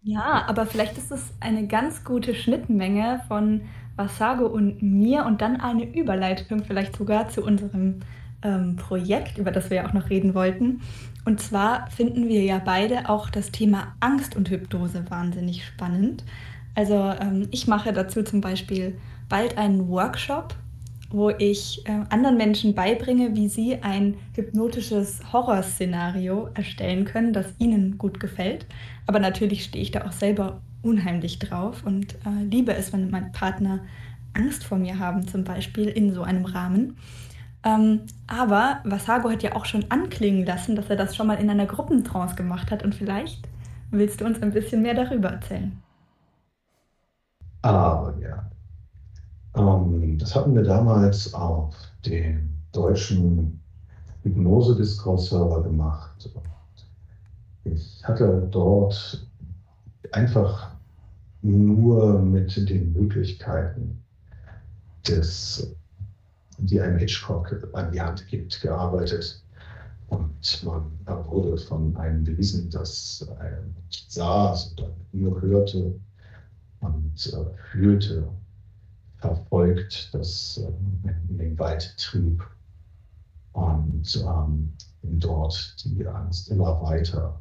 Ja, 0.05 0.45
aber 0.49 0.67
vielleicht 0.67 0.99
ist 0.99 1.12
es 1.12 1.33
eine 1.41 1.67
ganz 1.67 2.05
gute 2.05 2.35
Schnittmenge 2.35 3.23
von 3.29 3.62
Vasago 3.97 4.47
und 4.47 4.83
mir 4.83 5.25
und 5.27 5.41
dann 5.41 5.61
eine 5.61 5.85
Überleitung 5.85 6.65
vielleicht 6.65 6.97
sogar 6.97 7.29
zu 7.29 7.45
unserem 7.45 8.01
ähm, 8.43 8.77
Projekt, 8.77 9.38
über 9.38 9.53
das 9.53 9.71
wir 9.71 9.79
ja 9.79 9.88
auch 9.88 9.93
noch 9.93 10.11
reden 10.11 10.35
wollten. 10.35 10.81
Und 11.25 11.41
zwar 11.41 11.88
finden 11.91 12.29
wir 12.29 12.43
ja 12.43 12.59
beide 12.59 13.09
auch 13.09 13.31
das 13.31 13.53
Thema 13.53 13.95
Angst 14.01 14.35
und 14.35 14.51
Hypnose 14.51 15.09
wahnsinnig 15.09 15.65
spannend. 15.65 16.25
Also 16.75 16.95
ähm, 17.21 17.47
ich 17.53 17.69
mache 17.69 17.93
dazu 17.93 18.25
zum 18.25 18.41
Beispiel 18.41 18.99
bald 19.29 19.57
einen 19.57 19.88
Workshop, 19.88 20.55
wo 21.12 21.31
ich 21.31 21.87
äh, 21.87 22.01
anderen 22.11 22.37
Menschen 22.37 22.75
beibringe, 22.75 23.35
wie 23.35 23.48
sie 23.48 23.83
ein 23.83 24.16
hypnotisches 24.35 25.20
Horrorszenario 25.33 26.48
erstellen 26.55 27.05
können, 27.05 27.33
das 27.33 27.55
ihnen 27.59 27.98
gut 27.98 28.20
gefällt. 28.20 28.66
Aber 29.07 29.18
natürlich 29.18 29.64
stehe 29.64 29.83
ich 29.83 29.90
da 29.90 30.07
auch 30.07 30.12
selber 30.12 30.61
unheimlich 30.83 31.38
drauf 31.38 31.85
und 31.85 32.14
äh, 32.27 32.44
liebe 32.51 32.75
es, 32.75 32.92
wenn 32.92 33.11
mein 33.11 33.33
Partner 33.33 33.81
Angst 34.35 34.64
vor 34.64 34.79
mir 34.79 34.98
haben, 34.98 35.27
zum 35.29 35.44
Beispiel 35.44 35.88
in 35.88 36.12
so 36.12 36.22
einem 36.22 36.44
Rahmen. 36.44 36.96
Ähm, 37.64 38.01
aber 38.27 38.81
Vasago 38.85 39.31
hat 39.31 39.42
ja 39.42 39.55
auch 39.55 39.66
schon 39.66 39.85
anklingen 39.90 40.44
lassen, 40.44 40.75
dass 40.75 40.90
er 40.90 40.96
das 40.96 41.14
schon 41.14 41.29
mal 41.29 41.35
in 41.35 41.51
einer 41.51 41.66
Gruppentrance 41.66 42.35
gemacht 42.35 42.70
hat 42.70 42.83
und 42.83 42.94
vielleicht 42.94 43.48
willst 43.90 44.20
du 44.20 44.25
uns 44.25 44.42
ein 44.42 44.53
bisschen 44.53 44.83
mehr 44.83 44.94
darüber 44.94 45.29
erzählen. 45.31 45.81
Aber 47.62 48.14
ja. 48.20 48.52
Ähm, 49.55 50.19
das 50.19 50.35
hatten 50.35 50.55
wir 50.55 50.62
damals 50.62 51.33
auf 51.35 51.75
dem 52.07 52.49
deutschen 52.73 53.61
Hypnose-Discord-Server 54.23 55.62
gemacht. 55.62 56.31
Ich 57.65 58.03
hatte 58.05 58.49
dort 58.51 59.27
einfach 60.12 60.75
nur 61.43 62.21
mit 62.21 62.57
den 62.69 62.93
Möglichkeiten 62.93 64.03
des, 65.07 65.75
die 66.59 66.81
einem 66.81 66.99
Hitchcock 66.99 67.69
an 67.73 67.93
die 67.93 68.01
Hand 68.01 68.27
gibt, 68.29 68.61
gearbeitet. 68.61 69.43
Und 70.09 70.65
man 70.65 70.85
wurde 71.27 71.57
von 71.57 71.97
einem 71.97 72.25
bewiesen, 72.25 72.71
dass 72.71 73.27
er 73.41 73.62
nicht 73.87 74.11
sah, 74.11 74.55
sondern 74.55 74.93
nur 75.12 75.41
hörte 75.41 75.95
und 76.81 77.33
äh, 77.33 77.45
fühlte, 77.71 78.29
verfolgt, 79.23 80.13
das 80.13 80.59
äh, 80.59 81.11
in 81.31 81.39
den 81.39 81.59
Wald 81.59 81.97
trieb 81.97 82.45
und 83.53 84.17
ähm, 84.17 84.73
dort 85.03 85.77
die 85.85 86.07
Angst 86.07 86.51
immer 86.51 86.81
weiter 86.83 87.41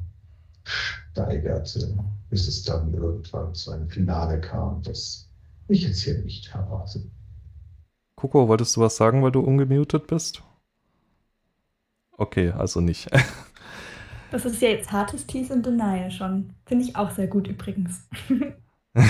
steigerte, 0.64 1.94
bis 2.30 2.48
es 2.48 2.62
dann 2.62 2.92
irgendwann 2.94 3.54
zu 3.54 3.72
einem 3.72 3.88
Finale 3.88 4.40
kam, 4.40 4.82
das 4.82 5.28
ich 5.68 5.82
jetzt 5.82 6.02
hier 6.02 6.18
nicht 6.18 6.48
verrate. 6.48 7.02
Coco, 8.16 8.48
wolltest 8.48 8.76
du 8.76 8.80
was 8.80 8.96
sagen, 8.96 9.22
weil 9.22 9.32
du 9.32 9.40
ungemutet 9.40 10.06
bist? 10.06 10.42
Okay, 12.16 12.50
also 12.50 12.80
nicht. 12.80 13.10
das 14.30 14.44
ist 14.44 14.62
ja 14.62 14.68
jetzt 14.68 14.92
hartes 14.92 15.26
Tease 15.26 15.54
and 15.54 15.66
Denial 15.66 16.10
schon. 16.10 16.54
Finde 16.66 16.84
ich 16.84 16.94
auch 16.94 17.10
sehr 17.10 17.26
gut 17.26 17.48
übrigens. 17.48 18.06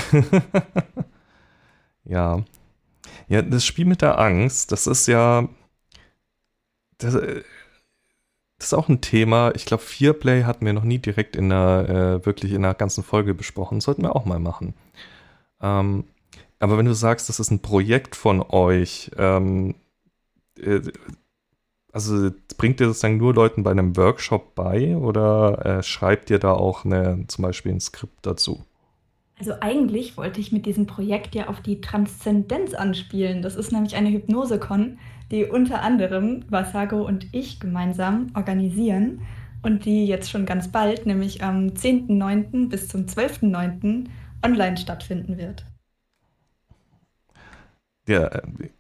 ja. 2.05 2.43
Ja, 3.29 3.43
das 3.43 3.65
Spiel 3.65 3.85
mit 3.85 4.03
der 4.03 4.19
Angst, 4.19 4.73
das 4.73 4.87
ist 4.87 5.07
ja. 5.07 5.49
Das, 6.99 7.15
das 7.15 8.69
ist 8.69 8.75
auch 8.75 8.89
ein 8.89 9.01
Thema. 9.01 9.53
Ich 9.57 9.65
glaube, 9.67 9.83
Fearplay 9.83 10.45
hatten 10.45 10.65
wir 10.65 10.73
noch 10.73 10.85
nie 10.85 10.99
direkt 10.99 11.35
in 11.35 11.49
der, 11.49 12.21
äh, 12.23 12.27
wirklich 12.27 12.53
in 12.53 12.63
der 12.63 12.75
ganzen 12.75 13.03
Folge 13.03 13.35
besprochen. 13.35 13.79
Das 13.79 13.85
sollten 13.85 14.03
wir 14.03 14.15
auch 14.15 14.25
mal 14.25 14.39
machen. 14.39 14.75
Ähm, 15.61 16.05
aber 16.61 16.79
wenn 16.79 16.87
du 16.87 16.95
sagst, 16.95 17.29
das 17.29 17.41
ist 17.41 17.51
ein 17.51 17.61
Projekt 17.61 18.15
von 18.15 18.41
euch, 18.41 19.11
ähm, 19.19 19.75
äh, 20.61 20.81
also 21.93 22.31
bringt 22.57 22.81
ihr 22.81 22.87
sozusagen 22.87 23.17
nur 23.17 23.35
Leuten 23.35 23.65
bei 23.65 23.73
einem 23.73 23.97
Workshop 23.97 24.55
bei 24.55 24.97
oder 24.97 25.67
äh, 25.67 25.83
schreibt 25.83 26.31
ihr 26.31 26.39
da 26.39 26.53
auch 26.53 26.85
eine, 26.85 27.25
zum 27.27 27.43
Beispiel 27.43 27.73
ein 27.73 27.81
Skript 27.81 28.25
dazu? 28.25 28.65
Also 29.43 29.55
eigentlich 29.61 30.17
wollte 30.17 30.41
ich 30.41 30.53
mit 30.53 30.67
diesem 30.67 30.87
Projekt 30.87 31.35
ja 31.35 31.49
auf 31.49 31.61
die 31.61 31.81
Transzendenz 31.81 32.75
anspielen. 32.75 33.43
Das 33.43 33.57
ist 33.57 33.73
nämlich 33.73 33.97
eine 33.97 34.09
Hypnose-Con, 34.11 35.01
die 35.33 35.47
unter 35.47 35.83
anderem 35.83 36.45
Vasago 36.49 37.05
und 37.05 37.27
ich 37.35 37.59
gemeinsam 37.59 38.29
organisieren 38.37 39.23
und 39.65 39.85
die 39.85 40.07
jetzt 40.07 40.31
schon 40.31 40.47
ganz 40.47 40.71
bald, 40.71 41.07
nämlich 41.07 41.43
am 41.43 41.71
10.09. 41.71 42.69
bis 42.69 42.87
zum 42.87 43.07
12.09. 43.07 44.05
online 44.45 44.77
stattfinden 44.77 45.37
wird. 45.37 45.67
Ja, 48.07 48.31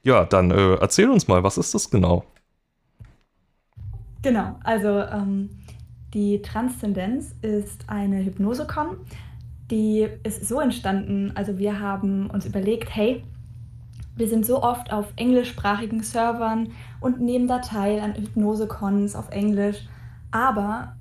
ja 0.04 0.24
dann 0.26 0.52
äh, 0.52 0.74
erzähl 0.74 1.10
uns 1.10 1.26
mal, 1.26 1.42
was 1.42 1.58
ist 1.58 1.74
das 1.74 1.90
genau? 1.90 2.24
Genau, 4.22 4.60
also 4.62 5.00
ähm, 5.00 5.50
die 6.14 6.40
Transzendenz 6.40 7.34
ist 7.42 7.82
eine 7.88 8.24
Hypnose-Con. 8.24 8.98
Die 9.72 10.06
ist 10.22 10.46
so 10.46 10.60
entstanden, 10.60 11.32
also 11.34 11.56
wir 11.56 11.80
haben 11.80 12.28
uns 12.28 12.44
überlegt, 12.44 12.94
hey, 12.94 13.24
wir 14.16 14.28
sind 14.28 14.44
so 14.44 14.62
oft 14.62 14.92
auf 14.92 15.06
englischsprachigen 15.16 16.02
Servern 16.02 16.72
und 17.00 17.22
nehmen 17.22 17.48
da 17.48 17.60
teil 17.60 17.98
an 18.00 18.14
Hypnose-Cons 18.14 19.16
auf 19.16 19.30
Englisch. 19.30 19.78
Aber 20.30 20.94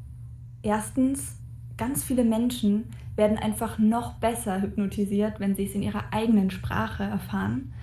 erstens, 0.64 1.36
ganz 1.76 2.02
viele 2.06 2.24
Menschen 2.24 2.86
werden 3.18 3.38
einfach 3.38 3.78
noch 3.78 4.14
besser 4.14 4.62
hypnotisiert, 4.62 5.42
wenn 5.42 5.54
sie 5.54 5.66
es 5.66 5.76
in 5.76 5.84
ihrer 5.84 6.06
eigenen 6.12 6.50
Sprache 6.50 7.04
erfahren. 7.04 7.74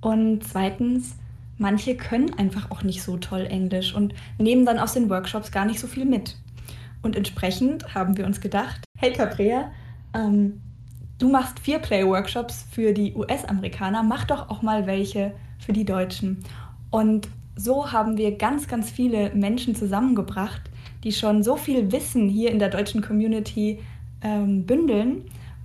Und 0.00 0.42
zweitens, 0.42 1.14
manche 1.56 1.96
können 1.96 2.36
einfach 2.36 2.72
auch 2.72 2.82
nicht 2.82 3.04
so 3.04 3.16
toll 3.16 3.46
Englisch 3.48 3.94
und 3.94 4.12
nehmen 4.38 4.66
dann 4.66 4.80
aus 4.80 4.94
den 4.94 5.08
Workshops 5.08 5.52
gar 5.52 5.66
nicht 5.66 5.78
so 5.78 5.86
viel 5.86 6.04
mit. 6.04 6.36
Und 7.00 7.14
entsprechend 7.14 7.94
haben 7.94 8.16
wir 8.16 8.26
uns 8.26 8.40
gedacht, 8.40 8.80
hey 8.98 9.12
Caprea, 9.12 9.70
ähm, 10.14 10.60
du 11.18 11.28
machst 11.28 11.60
vier 11.60 11.78
Play-Workshops 11.78 12.66
für 12.70 12.92
die 12.92 13.14
US-Amerikaner, 13.14 14.02
mach 14.02 14.24
doch 14.24 14.48
auch 14.48 14.62
mal 14.62 14.86
welche 14.86 15.32
für 15.58 15.72
die 15.72 15.84
Deutschen. 15.84 16.44
Und 16.90 17.28
so 17.56 17.92
haben 17.92 18.16
wir 18.16 18.36
ganz, 18.36 18.66
ganz 18.66 18.90
viele 18.90 19.34
Menschen 19.34 19.74
zusammengebracht, 19.74 20.62
die 21.04 21.12
schon 21.12 21.42
so 21.42 21.56
viel 21.56 21.92
Wissen 21.92 22.28
hier 22.28 22.50
in 22.50 22.58
der 22.58 22.68
deutschen 22.68 23.02
Community 23.02 23.80
ähm, 24.22 24.66
bündeln 24.66 25.24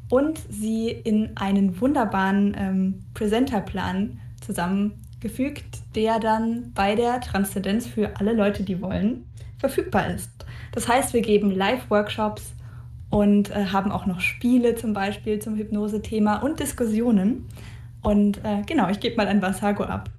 und 0.10 0.40
sie 0.50 0.90
in 0.90 1.36
einen 1.36 1.80
wunderbaren 1.80 2.56
ähm, 2.58 3.00
Präsenterplan 3.14 4.20
zusammengefügt, 4.46 5.80
der 5.96 6.20
dann 6.20 6.72
bei 6.74 6.96
der 6.96 7.22
Transzendenz 7.22 7.88
für 7.88 8.18
alle 8.18 8.34
Leute, 8.34 8.64
die 8.64 8.82
wollen, 8.82 9.26
verfügbar 9.58 10.08
ist. 10.14 10.32
Das 10.72 10.88
heißt, 10.88 11.14
wir 11.14 11.22
geben 11.22 11.52
Live-Workshops 11.52 12.54
und 13.10 13.52
äh, 13.52 13.66
haben 13.66 13.92
auch 13.92 14.06
noch 14.06 14.20
Spiele 14.20 14.76
zum 14.76 14.94
Beispiel 14.94 15.40
zum 15.40 15.56
Hypnose-Thema 15.56 16.38
und 16.38 16.60
Diskussionen. 16.60 17.46
Und 18.02 18.44
äh, 18.44 18.64
genau, 18.66 18.90
ich 18.90 19.00
gebe 19.00 19.16
mal 19.16 19.28
an 19.28 19.42
Vasago 19.42 19.84
ab. 19.84 20.10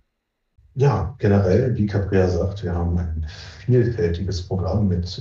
Ja, 0.74 1.14
generell, 1.18 1.76
wie 1.76 1.86
Capria 1.86 2.28
sagt, 2.28 2.62
wir 2.62 2.74
haben 2.74 2.96
ein 2.98 3.26
vielfältiges 3.66 4.42
Programm 4.42 4.88
mit 4.88 5.20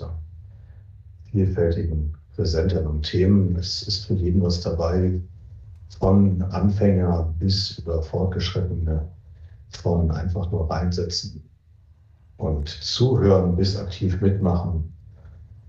vielfältigen 1.31 2.13
Präsentern 2.35 2.85
und 2.87 3.03
Themen. 3.03 3.55
Es 3.55 3.81
ist 3.83 4.05
für 4.05 4.13
jeden 4.13 4.41
was 4.41 4.61
dabei, 4.61 5.19
von 5.99 6.41
Anfänger 6.43 7.33
bis 7.39 7.79
über 7.79 8.03
Fortgeschrittene, 8.03 9.07
von 9.69 10.11
einfach 10.11 10.51
nur 10.51 10.69
reinsetzen 10.69 11.43
und 12.37 12.69
zuhören 12.69 13.55
bis 13.55 13.77
aktiv 13.77 14.21
mitmachen 14.21 14.93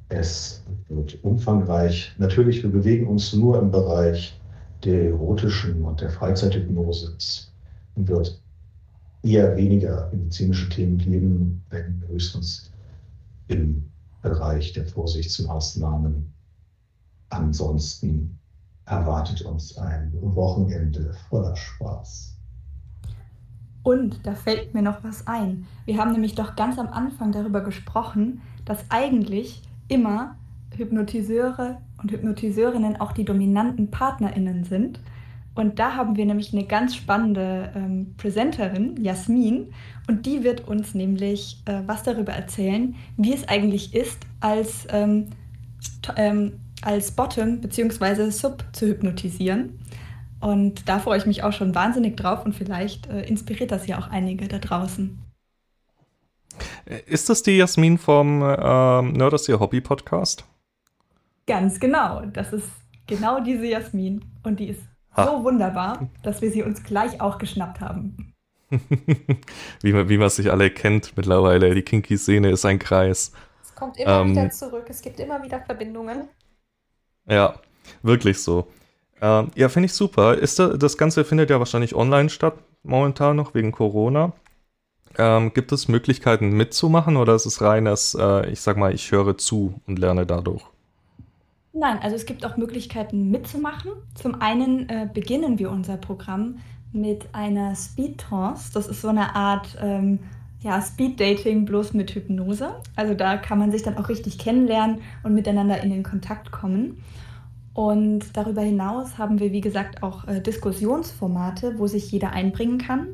es 0.09 0.62
wird 0.88 1.23
umfangreich. 1.23 2.14
Natürlich, 2.18 2.62
wir 2.62 2.71
bewegen 2.71 3.07
uns 3.07 3.33
nur 3.35 3.59
im 3.59 3.71
Bereich 3.71 4.38
der 4.85 5.11
erotischen 5.11 5.83
und 5.83 6.01
der 6.01 6.11
Freizeithypnose. 6.11 7.14
Es 7.16 7.53
wird 7.97 8.40
eher 9.23 9.57
weniger 9.57 10.09
medizinische 10.12 10.68
Themen 10.68 10.99
geben, 10.99 11.62
wenn 11.71 12.03
höchstens 12.09 12.71
im 13.49 13.85
Bereich 14.23 14.73
der 14.73 14.87
Vorsichtsmaßnahmen. 14.87 16.33
Ansonsten 17.31 18.38
erwartet 18.87 19.42
uns 19.42 19.77
ein 19.77 20.12
Wochenende 20.21 21.14
voller 21.29 21.55
Spaß. 21.55 22.35
Und 23.83 24.27
da 24.27 24.35
fällt 24.35 24.75
mir 24.75 24.83
noch 24.83 25.03
was 25.05 25.27
ein. 25.27 25.66
Wir 25.85 25.99
haben 25.99 26.12
nämlich 26.12 26.35
doch 26.35 26.57
ganz 26.57 26.79
am 26.79 26.88
Anfang 26.88 27.33
darüber 27.33 27.62
gesprochen, 27.62 28.40
dass 28.64 28.85
eigentlich 28.90 29.62
immer 29.88 30.37
Hypnotiseure 30.77 31.79
und 32.01 32.12
Hypnotiseurinnen 32.12 33.01
auch 33.01 33.12
die 33.12 33.24
dominanten 33.24 33.90
PartnerInnen 33.90 34.64
sind. 34.64 35.01
Und 35.55 35.81
da 35.81 35.96
haben 35.96 36.16
wir 36.16 36.24
nämlich 36.24 36.53
eine 36.53 36.64
ganz 36.64 36.94
spannende 36.94 37.72
ähm, 37.74 38.14
Präsenterin, 38.16 39.03
Jasmin, 39.03 39.72
und 40.07 40.24
die 40.24 40.44
wird 40.44 40.68
uns 40.68 40.94
nämlich 40.94 41.61
äh, 41.64 41.81
was 41.87 42.05
darüber 42.05 42.33
erzählen, 42.33 42.94
wie 43.16 43.35
es 43.35 43.48
eigentlich 43.48 43.92
ist, 43.92 44.20
als, 44.40 44.87
ähm, 44.90 45.27
ähm, 46.16 46.53
als 46.83 47.11
Bottom 47.11 47.61
bzw. 47.61 48.31
Sub 48.31 48.64
zu 48.72 48.87
hypnotisieren. 48.87 49.81
Und 50.40 50.88
da 50.88 51.01
freue 51.01 51.18
ich 51.18 51.27
mich 51.27 51.42
auch 51.42 51.53
schon 51.53 51.74
wahnsinnig 51.74 52.16
drauf 52.16 52.44
und 52.44 52.55
vielleicht 52.55 53.09
äh, 53.09 53.22
inspiriert 53.22 53.72
das 53.72 53.88
ja 53.88 53.98
auch 53.98 54.09
einige 54.09 54.46
da 54.46 54.59
draußen. 54.59 55.18
Ist 57.07 57.29
das 57.29 57.42
die 57.42 57.59
Jasmin 57.59 57.98
vom 57.98 58.40
äh, 58.40 59.03
Nerd 59.03 59.35
ist 59.35 59.46
Ihr 59.46 59.61
Hobby 59.61 59.83
Podcast? 59.83 60.46
Ganz 61.46 61.79
genau. 61.79 62.22
Das 62.33 62.55
ist 62.55 62.68
genau 63.07 63.40
diese 63.40 63.66
Jasmin. 63.66 64.24
Und 64.42 64.59
die 64.59 64.68
ist 64.68 64.81
ha. 65.14 65.27
so 65.27 65.44
wunderbar, 65.44 66.09
dass 66.22 66.40
wir 66.40 66.51
sie 66.51 66.62
uns 66.62 66.83
gleich 66.83 67.20
auch 67.20 67.37
geschnappt 67.37 67.81
haben. 67.81 68.33
wie, 69.83 69.92
man, 69.92 70.09
wie 70.09 70.16
man 70.16 70.31
sich 70.31 70.51
alle 70.51 70.70
kennt 70.70 71.14
mittlerweile. 71.14 71.74
Die 71.74 71.83
Kinky-Szene 71.83 72.51
ist 72.51 72.64
ein 72.64 72.79
Kreis. 72.79 73.33
Es 73.62 73.74
kommt 73.74 73.98
immer 73.98 74.20
ähm, 74.22 74.31
wieder 74.31 74.48
zurück. 74.48 74.87
Es 74.88 75.03
gibt 75.03 75.20
immer 75.20 75.42
wieder 75.42 75.61
Verbindungen. 75.61 76.29
Ja, 77.27 77.61
wirklich 78.03 78.42
so. 78.42 78.66
Ähm, 79.20 79.51
ja, 79.57 79.68
finde 79.68 79.87
ich 79.87 79.92
super. 79.92 80.38
Ist 80.38 80.59
da, 80.59 80.68
das 80.68 80.96
Ganze 80.96 81.27
findet 81.27 81.51
ja 81.51 81.59
wahrscheinlich 81.59 81.94
online 81.94 82.31
statt, 82.31 82.55
momentan 82.83 83.37
noch 83.37 83.53
wegen 83.53 83.72
Corona. 83.72 84.33
Ähm, 85.18 85.52
gibt 85.52 85.72
es 85.72 85.88
Möglichkeiten 85.88 86.50
mitzumachen 86.50 87.16
oder 87.16 87.35
ist 87.35 87.46
es 87.46 87.61
reines, 87.61 88.14
äh, 88.18 88.48
ich 88.50 88.61
sag 88.61 88.76
mal, 88.76 88.94
ich 88.94 89.11
höre 89.11 89.37
zu 89.37 89.81
und 89.87 89.98
lerne 89.98 90.24
dadurch? 90.26 90.62
Nein, 91.72 91.98
also 92.00 92.16
es 92.16 92.24
gibt 92.24 92.46
auch 92.46 92.57
Möglichkeiten 92.57 93.31
mitzumachen. 93.31 93.92
Zum 94.14 94.40
einen 94.40 94.88
äh, 94.88 95.09
beginnen 95.12 95.59
wir 95.59 95.70
unser 95.70 95.96
Programm 95.96 96.59
mit 96.92 97.28
einer 97.33 97.74
Speed 97.74 98.18
Trance. 98.18 98.70
Das 98.72 98.88
ist 98.88 99.02
so 99.02 99.09
eine 99.09 99.35
Art 99.35 99.76
ähm, 99.81 100.20
ja, 100.61 100.81
Speed 100.81 101.20
Dating 101.20 101.64
bloß 101.64 101.94
mit 101.94 102.14
Hypnose. 102.14 102.74
Also 102.96 103.14
da 103.14 103.37
kann 103.37 103.59
man 103.59 103.70
sich 103.70 103.83
dann 103.83 103.96
auch 103.96 104.09
richtig 104.09 104.38
kennenlernen 104.38 105.00
und 105.22 105.35
miteinander 105.35 105.81
in 105.83 105.90
den 105.90 106.02
Kontakt 106.02 106.50
kommen. 106.50 107.02
Und 107.74 108.37
darüber 108.37 108.62
hinaus 108.62 109.18
haben 109.18 109.38
wir, 109.38 109.52
wie 109.52 109.61
gesagt, 109.61 110.02
auch 110.02 110.26
äh, 110.26 110.40
Diskussionsformate, 110.40 111.78
wo 111.78 111.87
sich 111.87 112.11
jeder 112.11 112.33
einbringen 112.33 112.78
kann. 112.78 113.09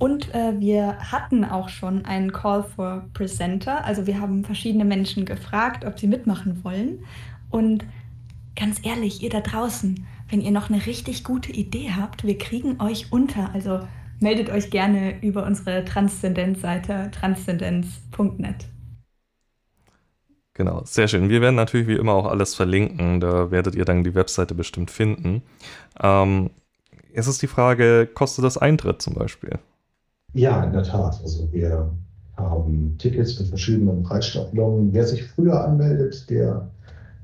Und 0.00 0.34
äh, 0.34 0.58
wir 0.58 0.96
hatten 1.12 1.44
auch 1.44 1.68
schon 1.68 2.06
einen 2.06 2.32
Call 2.32 2.62
for 2.62 3.04
Presenter. 3.12 3.84
Also 3.84 4.06
wir 4.06 4.18
haben 4.18 4.44
verschiedene 4.44 4.86
Menschen 4.86 5.26
gefragt, 5.26 5.84
ob 5.84 5.98
sie 5.98 6.06
mitmachen 6.06 6.64
wollen. 6.64 7.04
Und 7.50 7.84
ganz 8.56 8.80
ehrlich, 8.82 9.22
ihr 9.22 9.28
da 9.28 9.40
draußen, 9.40 10.06
wenn 10.30 10.40
ihr 10.40 10.52
noch 10.52 10.70
eine 10.70 10.86
richtig 10.86 11.22
gute 11.22 11.52
Idee 11.52 11.90
habt, 11.94 12.24
wir 12.24 12.38
kriegen 12.38 12.80
euch 12.80 13.12
unter. 13.12 13.52
Also 13.52 13.80
meldet 14.20 14.48
euch 14.48 14.70
gerne 14.70 15.22
über 15.22 15.44
unsere 15.44 15.84
Transzendenzseite 15.84 17.10
transzendenz.net. 17.12 18.68
Genau, 20.54 20.80
sehr 20.86 21.08
schön. 21.08 21.28
Wir 21.28 21.42
werden 21.42 21.56
natürlich 21.56 21.88
wie 21.88 21.96
immer 21.96 22.14
auch 22.14 22.26
alles 22.26 22.54
verlinken. 22.54 23.20
Da 23.20 23.50
werdet 23.50 23.74
ihr 23.74 23.84
dann 23.84 24.02
die 24.02 24.14
Webseite 24.14 24.54
bestimmt 24.54 24.90
finden. 24.90 25.42
Ähm, 26.02 26.48
jetzt 27.14 27.26
ist 27.26 27.42
die 27.42 27.48
Frage, 27.48 28.06
kostet 28.06 28.46
das 28.46 28.56
Eintritt 28.56 29.02
zum 29.02 29.12
Beispiel? 29.12 29.58
Ja, 30.32 30.62
in 30.64 30.72
der 30.72 30.84
Tat. 30.84 31.20
Also 31.22 31.52
wir 31.52 31.90
haben 32.36 32.96
Tickets 32.98 33.38
mit 33.38 33.48
verschiedenen 33.48 34.02
Preisstaffelungen. 34.02 34.92
Wer 34.92 35.06
sich 35.06 35.24
früher 35.24 35.64
anmeldet, 35.64 36.28
der 36.30 36.70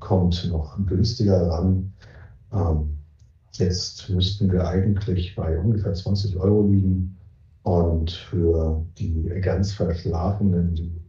kommt 0.00 0.48
noch 0.50 0.76
günstiger 0.86 1.48
ran. 1.48 1.92
Ähm, 2.52 2.98
jetzt 3.52 4.08
müssten 4.10 4.50
wir 4.50 4.66
eigentlich 4.66 5.34
bei 5.36 5.58
ungefähr 5.58 5.94
20 5.94 6.36
Euro 6.36 6.66
liegen. 6.66 7.16
Und 7.62 8.12
für 8.12 8.84
die 8.98 9.28
ganz 9.40 9.72
Verschlafenen, 9.72 10.74
die 10.74 11.00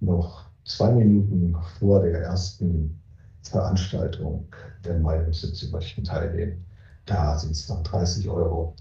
noch 0.00 0.44
zwei 0.64 0.92
Minuten 0.92 1.56
vor 1.78 2.02
der 2.02 2.20
ersten 2.20 3.00
Veranstaltung 3.42 4.46
der 4.84 4.98
Meinungssitzung 4.98 5.70
möchten 5.72 6.04
teilnehmen. 6.04 6.64
Da 7.06 7.36
sind 7.38 7.50
es 7.52 7.66
dann 7.66 7.82
30 7.82 8.28
Euro, 8.28 8.74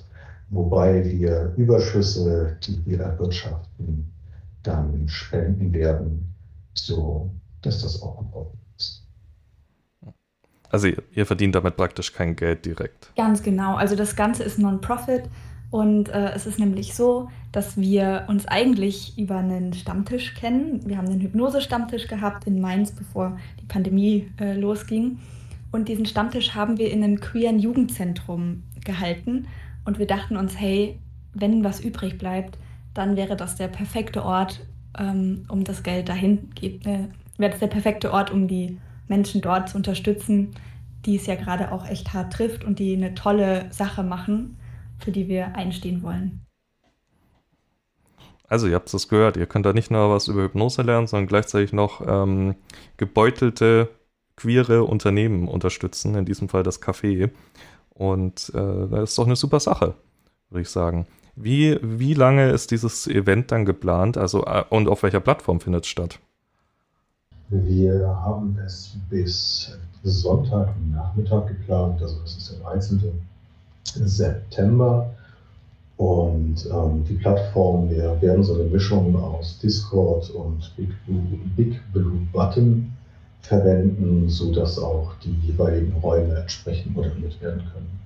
wobei 0.54 1.04
wir 1.04 1.54
Überschüsse, 1.58 2.58
die 2.64 2.86
wir 2.86 3.02
erwirtschaften, 3.02 4.12
dann 4.64 5.08
spenden 5.08 5.74
werden, 5.74 6.34
so 6.74 7.30
dass 7.62 7.82
das 7.82 8.02
auch 8.02 8.18
Ordnung 8.18 8.58
ist. 8.78 9.04
Also 10.70 10.88
ihr, 10.88 11.04
ihr 11.14 11.26
verdient 11.26 11.56
damit 11.56 11.76
praktisch 11.78 12.14
kein 12.14 12.36
Geld 12.36 12.66
direkt. 12.66 13.12
Ganz 13.16 13.42
genau. 13.44 13.76
Also 13.76 13.96
das 13.96 14.16
Ganze 14.16 14.44
ist 14.44 14.60
Non-Profit. 14.60 15.24
Und 15.72 16.10
äh, 16.10 16.32
es 16.36 16.46
ist 16.46 16.60
nämlich 16.60 16.94
so, 16.94 17.30
dass 17.52 17.78
wir 17.78 18.26
uns 18.28 18.48
eigentlich 18.48 19.18
über 19.18 19.38
einen 19.38 19.74
Stammtisch 19.74 20.36
kennen. 20.36 20.82
Wir 20.86 20.98
haben 20.98 21.08
einen 21.08 21.22
Hypnose-Stammtisch 21.22 22.08
gehabt 22.08 22.46
in 22.46 22.62
Mainz, 22.62 22.92
bevor 22.92 23.40
die 23.60 23.66
Pandemie 23.66 24.30
äh, 24.40 24.54
losging. 24.54 25.18
Und 25.72 25.90
diesen 25.90 26.06
Stammtisch 26.06 26.54
haben 26.54 26.78
wir 26.78 26.92
in 26.92 27.04
einem 27.04 27.20
queeren 27.20 27.58
Jugendzentrum 27.58 28.62
gehalten. 28.86 29.48
Und 29.86 30.00
wir 30.00 30.08
dachten 30.08 30.38
uns, 30.38 30.60
hey, 30.60 31.00
wenn 31.34 31.64
was 31.64 31.80
übrig 31.80 32.18
bleibt, 32.18 32.58
dann 32.94 33.16
wäre 33.16 33.36
das 33.36 33.56
der 33.56 33.68
perfekte 33.68 34.24
Ort, 34.24 34.66
ähm, 34.98 35.46
um 35.50 35.64
das 35.64 35.84
Geld 35.84 36.10
dahin 36.10 36.52
geht. 36.56 36.86
Äh, 36.86 37.10
wäre 37.38 37.52
das 37.52 37.60
der 37.60 37.68
perfekte 37.68 38.14
Ort, 38.14 38.32
um 38.32 38.48
die 38.48 38.78
Menschen 39.08 39.42
dort 39.42 39.70
zu 39.70 39.78
unterstützen, 39.78 40.52
die 41.06 41.16
es 41.16 41.26
ja 41.26 41.36
gerade 41.36 41.72
auch 41.72 41.88
echt 41.88 42.14
hart 42.14 42.34
trifft 42.34 42.64
und 42.64 42.80
die 42.80 42.96
eine 42.96 43.14
tolle 43.16 43.66
Sache 43.72 44.04
machen 44.04 44.58
für 45.04 45.12
die 45.12 45.28
wir 45.28 45.56
einstehen 45.56 46.02
wollen. 46.02 46.46
Also 48.48 48.68
ihr 48.68 48.76
habt 48.76 48.94
es 48.94 49.08
gehört, 49.08 49.38
ihr 49.38 49.48
könnt 49.48 49.66
da 49.66 49.74
nicht 49.74 49.92
nur 49.92 50.10
was 50.10 50.28
über 50.28 50.44
Hypnose 50.44 50.82
lernen, 50.82 51.08
sondern 51.08 51.28
gleichzeitig 51.28 51.74
noch 51.74 52.02
ähm, 52.06 52.56
gebeutelte 52.98 53.90
queere 54.36 54.84
Unternehmen 54.84 55.48
unterstützen, 55.48 56.16
in 56.16 56.26
diesem 56.26 56.50
Fall 56.50 56.64
das 56.64 56.82
Café. 56.82 57.32
Und 57.94 58.52
äh, 58.56 58.88
das 58.90 59.12
ist 59.12 59.18
doch 59.18 59.26
eine 59.26 59.36
super 59.36 59.60
Sache, 59.60 59.94
würde 60.50 60.62
ich 60.62 60.70
sagen. 60.70 61.08
Wie, 61.36 61.80
wie 61.82 62.14
lange 62.14 62.50
ist 62.50 62.72
dieses 62.72 63.08
Event 63.08 63.52
dann 63.52 63.66
geplant? 63.66 64.18
Also 64.18 64.46
äh, 64.46 64.64
und 64.70 64.88
auf 64.88 65.04
welcher 65.04 65.20
Plattform 65.20 65.60
findet 65.60 65.84
es 65.84 65.90
statt? 65.90 66.20
Wir 67.50 68.08
haben 68.08 68.58
es 68.66 68.96
bis 69.10 69.78
Sonntagnachmittag 70.04 71.48
geplant, 71.48 72.02
also 72.02 72.20
das 72.22 72.36
ist 72.36 72.52
der 72.52 72.60
13. 72.60 73.02
September. 73.84 75.10
Und 75.98 76.68
ähm, 76.72 77.06
die 77.08 77.14
Plattformen 77.14 77.90
wir 77.90 78.20
werden 78.22 78.44
so 78.44 78.56
eine 78.56 78.64
Mischung 78.64 79.16
aus 79.16 79.60
Discord 79.60 80.30
und 80.32 80.72
Big 80.76 80.90
Blue, 81.06 81.40
Big 81.56 81.80
Blue 81.94 82.28
Button 82.32 82.92
verwenden, 83.44 84.30
sodass 84.30 84.80
auch 84.80 85.14
die 85.24 85.34
jeweiligen 85.46 85.94
Räume 86.02 86.36
entsprechend 86.36 86.96
moderiert 86.96 87.40
werden 87.42 87.64
können. 87.72 88.00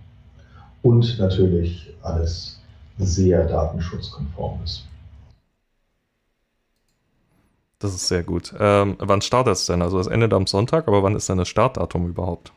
Und 0.81 1.17
natürlich 1.19 1.93
alles 2.01 2.59
sehr 2.97 3.45
datenschutzkonform 3.45 4.59
ist. 4.63 4.85
Das 7.79 7.93
ist 7.93 8.07
sehr 8.07 8.23
gut. 8.23 8.55
Ähm, 8.59 8.95
wann 8.99 9.21
startet 9.21 9.53
es 9.53 9.67
denn? 9.67 9.83
Also 9.83 9.99
es 9.99 10.07
endet 10.07 10.33
am 10.33 10.47
Sonntag, 10.47 10.87
aber 10.87 11.03
wann 11.03 11.15
ist 11.15 11.29
denn 11.29 11.37
das 11.37 11.47
Startdatum 11.47 12.09
überhaupt? 12.09 12.51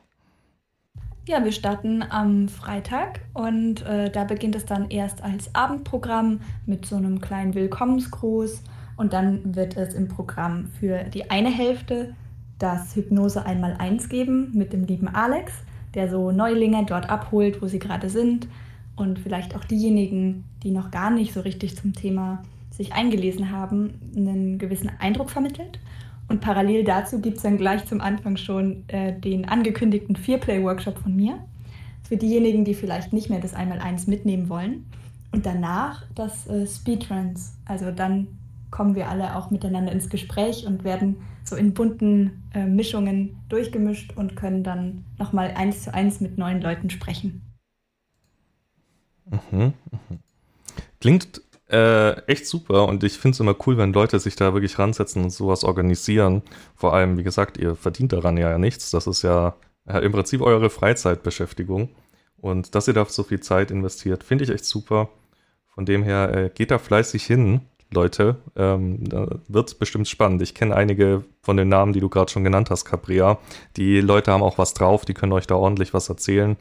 Ja, 1.26 1.44
wir 1.44 1.52
starten 1.52 2.02
am 2.02 2.48
Freitag 2.48 3.20
und 3.34 3.82
äh, 3.82 4.10
da 4.10 4.24
beginnt 4.24 4.56
es 4.56 4.64
dann 4.64 4.90
erst 4.90 5.22
als 5.22 5.54
Abendprogramm 5.54 6.40
mit 6.64 6.86
so 6.86 6.96
einem 6.96 7.20
kleinen 7.20 7.54
Willkommensgruß 7.54 8.62
und 8.96 9.12
dann 9.12 9.54
wird 9.54 9.76
es 9.76 9.92
im 9.92 10.08
Programm 10.08 10.70
für 10.80 11.04
die 11.04 11.30
eine 11.30 11.50
Hälfte 11.50 12.14
das 12.60 12.94
Hypnose 12.94 13.44
einmal 13.44 13.74
eins 13.78 14.08
geben 14.08 14.52
mit 14.54 14.72
dem 14.72 14.84
lieben 14.84 15.08
Alex, 15.08 15.52
der 15.94 16.08
so 16.08 16.30
Neulinge 16.30 16.84
dort 16.86 17.10
abholt, 17.10 17.60
wo 17.60 17.66
sie 17.66 17.80
gerade 17.80 18.08
sind 18.08 18.46
und 18.94 19.18
vielleicht 19.18 19.56
auch 19.56 19.64
diejenigen, 19.64 20.44
die 20.62 20.70
noch 20.70 20.90
gar 20.90 21.10
nicht 21.10 21.32
so 21.32 21.40
richtig 21.40 21.76
zum 21.76 21.94
Thema 21.94 22.42
sich 22.70 22.92
eingelesen 22.92 23.50
haben, 23.50 23.94
einen 24.14 24.58
gewissen 24.58 24.90
Eindruck 25.00 25.30
vermittelt. 25.30 25.80
Und 26.28 26.40
parallel 26.40 26.84
dazu 26.84 27.20
gibt 27.20 27.38
es 27.38 27.42
dann 27.42 27.56
gleich 27.56 27.84
zum 27.86 28.00
Anfang 28.00 28.36
schon 28.36 28.84
äh, 28.88 29.18
den 29.18 29.48
angekündigten 29.48 30.14
Fearplay-Workshop 30.14 30.98
von 30.98 31.16
mir. 31.16 31.38
Für 32.04 32.16
diejenigen, 32.16 32.64
die 32.64 32.74
vielleicht 32.74 33.12
nicht 33.12 33.30
mehr 33.30 33.40
das 33.40 33.54
Einmal-Eins 33.54 34.06
mitnehmen 34.06 34.48
wollen. 34.48 34.84
Und 35.32 35.46
danach 35.46 36.04
das 36.14 36.46
äh, 36.46 36.66
Speedruns. 36.66 37.54
Also 37.64 37.90
dann 37.90 38.28
kommen 38.70 38.94
wir 38.94 39.08
alle 39.08 39.36
auch 39.36 39.50
miteinander 39.50 39.92
ins 39.92 40.08
Gespräch 40.08 40.66
und 40.66 40.84
werden 40.84 41.16
so 41.44 41.56
in 41.56 41.74
bunten 41.74 42.42
äh, 42.54 42.64
Mischungen 42.64 43.40
durchgemischt 43.48 44.16
und 44.16 44.36
können 44.36 44.62
dann 44.62 45.04
nochmal 45.18 45.52
eins 45.56 45.84
zu 45.84 45.94
eins 45.94 46.20
mit 46.20 46.38
neuen 46.38 46.60
Leuten 46.60 46.90
sprechen. 46.90 47.42
Mhm, 49.26 49.74
mhm. 49.90 50.18
Klingt 51.00 51.42
äh, 51.70 52.12
echt 52.26 52.46
super 52.46 52.86
und 52.88 53.04
ich 53.04 53.18
finde 53.18 53.34
es 53.34 53.40
immer 53.40 53.54
cool, 53.66 53.78
wenn 53.78 53.92
Leute 53.92 54.18
sich 54.18 54.36
da 54.36 54.52
wirklich 54.54 54.78
ransetzen 54.78 55.22
und 55.22 55.30
sowas 55.30 55.64
organisieren. 55.64 56.42
Vor 56.74 56.94
allem, 56.94 57.16
wie 57.16 57.22
gesagt, 57.22 57.58
ihr 57.58 57.76
verdient 57.76 58.12
daran 58.12 58.36
ja 58.36 58.58
nichts. 58.58 58.90
Das 58.90 59.06
ist 59.06 59.22
ja, 59.22 59.54
ja 59.86 59.98
im 59.98 60.12
Prinzip 60.12 60.40
eure 60.42 60.70
Freizeitbeschäftigung. 60.70 61.90
Und 62.36 62.74
dass 62.74 62.88
ihr 62.88 62.94
da 62.94 63.04
so 63.04 63.22
viel 63.22 63.40
Zeit 63.40 63.70
investiert, 63.70 64.24
finde 64.24 64.44
ich 64.44 64.50
echt 64.50 64.64
super. 64.64 65.10
Von 65.66 65.86
dem 65.86 66.02
her, 66.02 66.34
äh, 66.34 66.50
geht 66.50 66.70
da 66.70 66.78
fleißig 66.78 67.24
hin, 67.24 67.60
Leute. 67.92 68.36
Ähm, 68.56 69.08
da 69.08 69.26
wird 69.48 69.78
bestimmt 69.78 70.08
spannend. 70.08 70.42
Ich 70.42 70.54
kenne 70.54 70.74
einige 70.74 71.24
von 71.42 71.56
den 71.56 71.68
Namen, 71.68 71.92
die 71.92 72.00
du 72.00 72.08
gerade 72.08 72.30
schon 72.30 72.44
genannt 72.44 72.70
hast, 72.70 72.84
Capria. 72.84 73.38
Die 73.76 74.00
Leute 74.00 74.32
haben 74.32 74.42
auch 74.42 74.58
was 74.58 74.74
drauf, 74.74 75.04
die 75.04 75.14
können 75.14 75.32
euch 75.32 75.46
da 75.46 75.56
ordentlich 75.56 75.92
was 75.94 76.08
erzählen. 76.08 76.56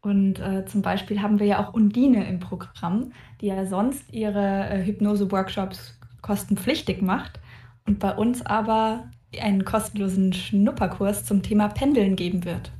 Und 0.00 0.40
äh, 0.40 0.64
zum 0.66 0.82
Beispiel 0.82 1.22
haben 1.22 1.38
wir 1.38 1.46
ja 1.46 1.64
auch 1.64 1.74
Undine 1.74 2.28
im 2.28 2.40
Programm, 2.40 3.12
die 3.40 3.46
ja 3.46 3.64
sonst 3.66 4.12
ihre 4.12 4.68
äh, 4.68 4.84
Hypnose-Workshops 4.84 5.98
kostenpflichtig 6.22 7.02
macht 7.02 7.38
und 7.86 8.00
bei 8.00 8.12
uns 8.14 8.44
aber 8.44 9.04
einen 9.40 9.64
kostenlosen 9.64 10.32
Schnupperkurs 10.32 11.24
zum 11.24 11.42
Thema 11.42 11.68
Pendeln 11.68 12.16
geben 12.16 12.44
wird. 12.44 12.72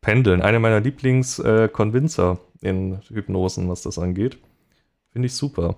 Pendeln, 0.00 0.40
eine 0.40 0.58
meiner 0.58 0.80
Lieblings-Convincer 0.80 2.38
äh, 2.62 2.68
in 2.68 3.00
Hypnosen, 3.08 3.68
was 3.68 3.82
das 3.82 3.98
angeht. 3.98 4.38
Finde 5.10 5.26
ich 5.26 5.34
super. 5.34 5.76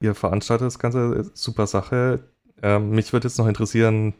Ihr 0.00 0.14
veranstaltet 0.14 0.66
das 0.66 0.78
Ganze, 0.78 1.14
äh, 1.14 1.24
super 1.34 1.66
Sache. 1.66 2.24
Ähm, 2.62 2.90
mich 2.90 3.12
würde 3.12 3.28
jetzt 3.28 3.38
noch 3.38 3.46
interessieren, 3.46 4.14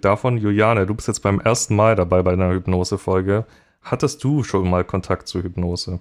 davon, 0.00 0.38
Juliane, 0.38 0.86
du 0.86 0.94
bist 0.94 1.08
jetzt 1.08 1.20
beim 1.20 1.40
ersten 1.40 1.74
Mal 1.74 1.96
dabei 1.96 2.22
bei 2.22 2.32
einer 2.32 2.50
Hypnose-Folge. 2.50 3.46
Hattest 3.82 4.22
du 4.22 4.44
schon 4.44 4.70
mal 4.70 4.84
Kontakt 4.84 5.26
zur 5.26 5.42
Hypnose? 5.42 6.00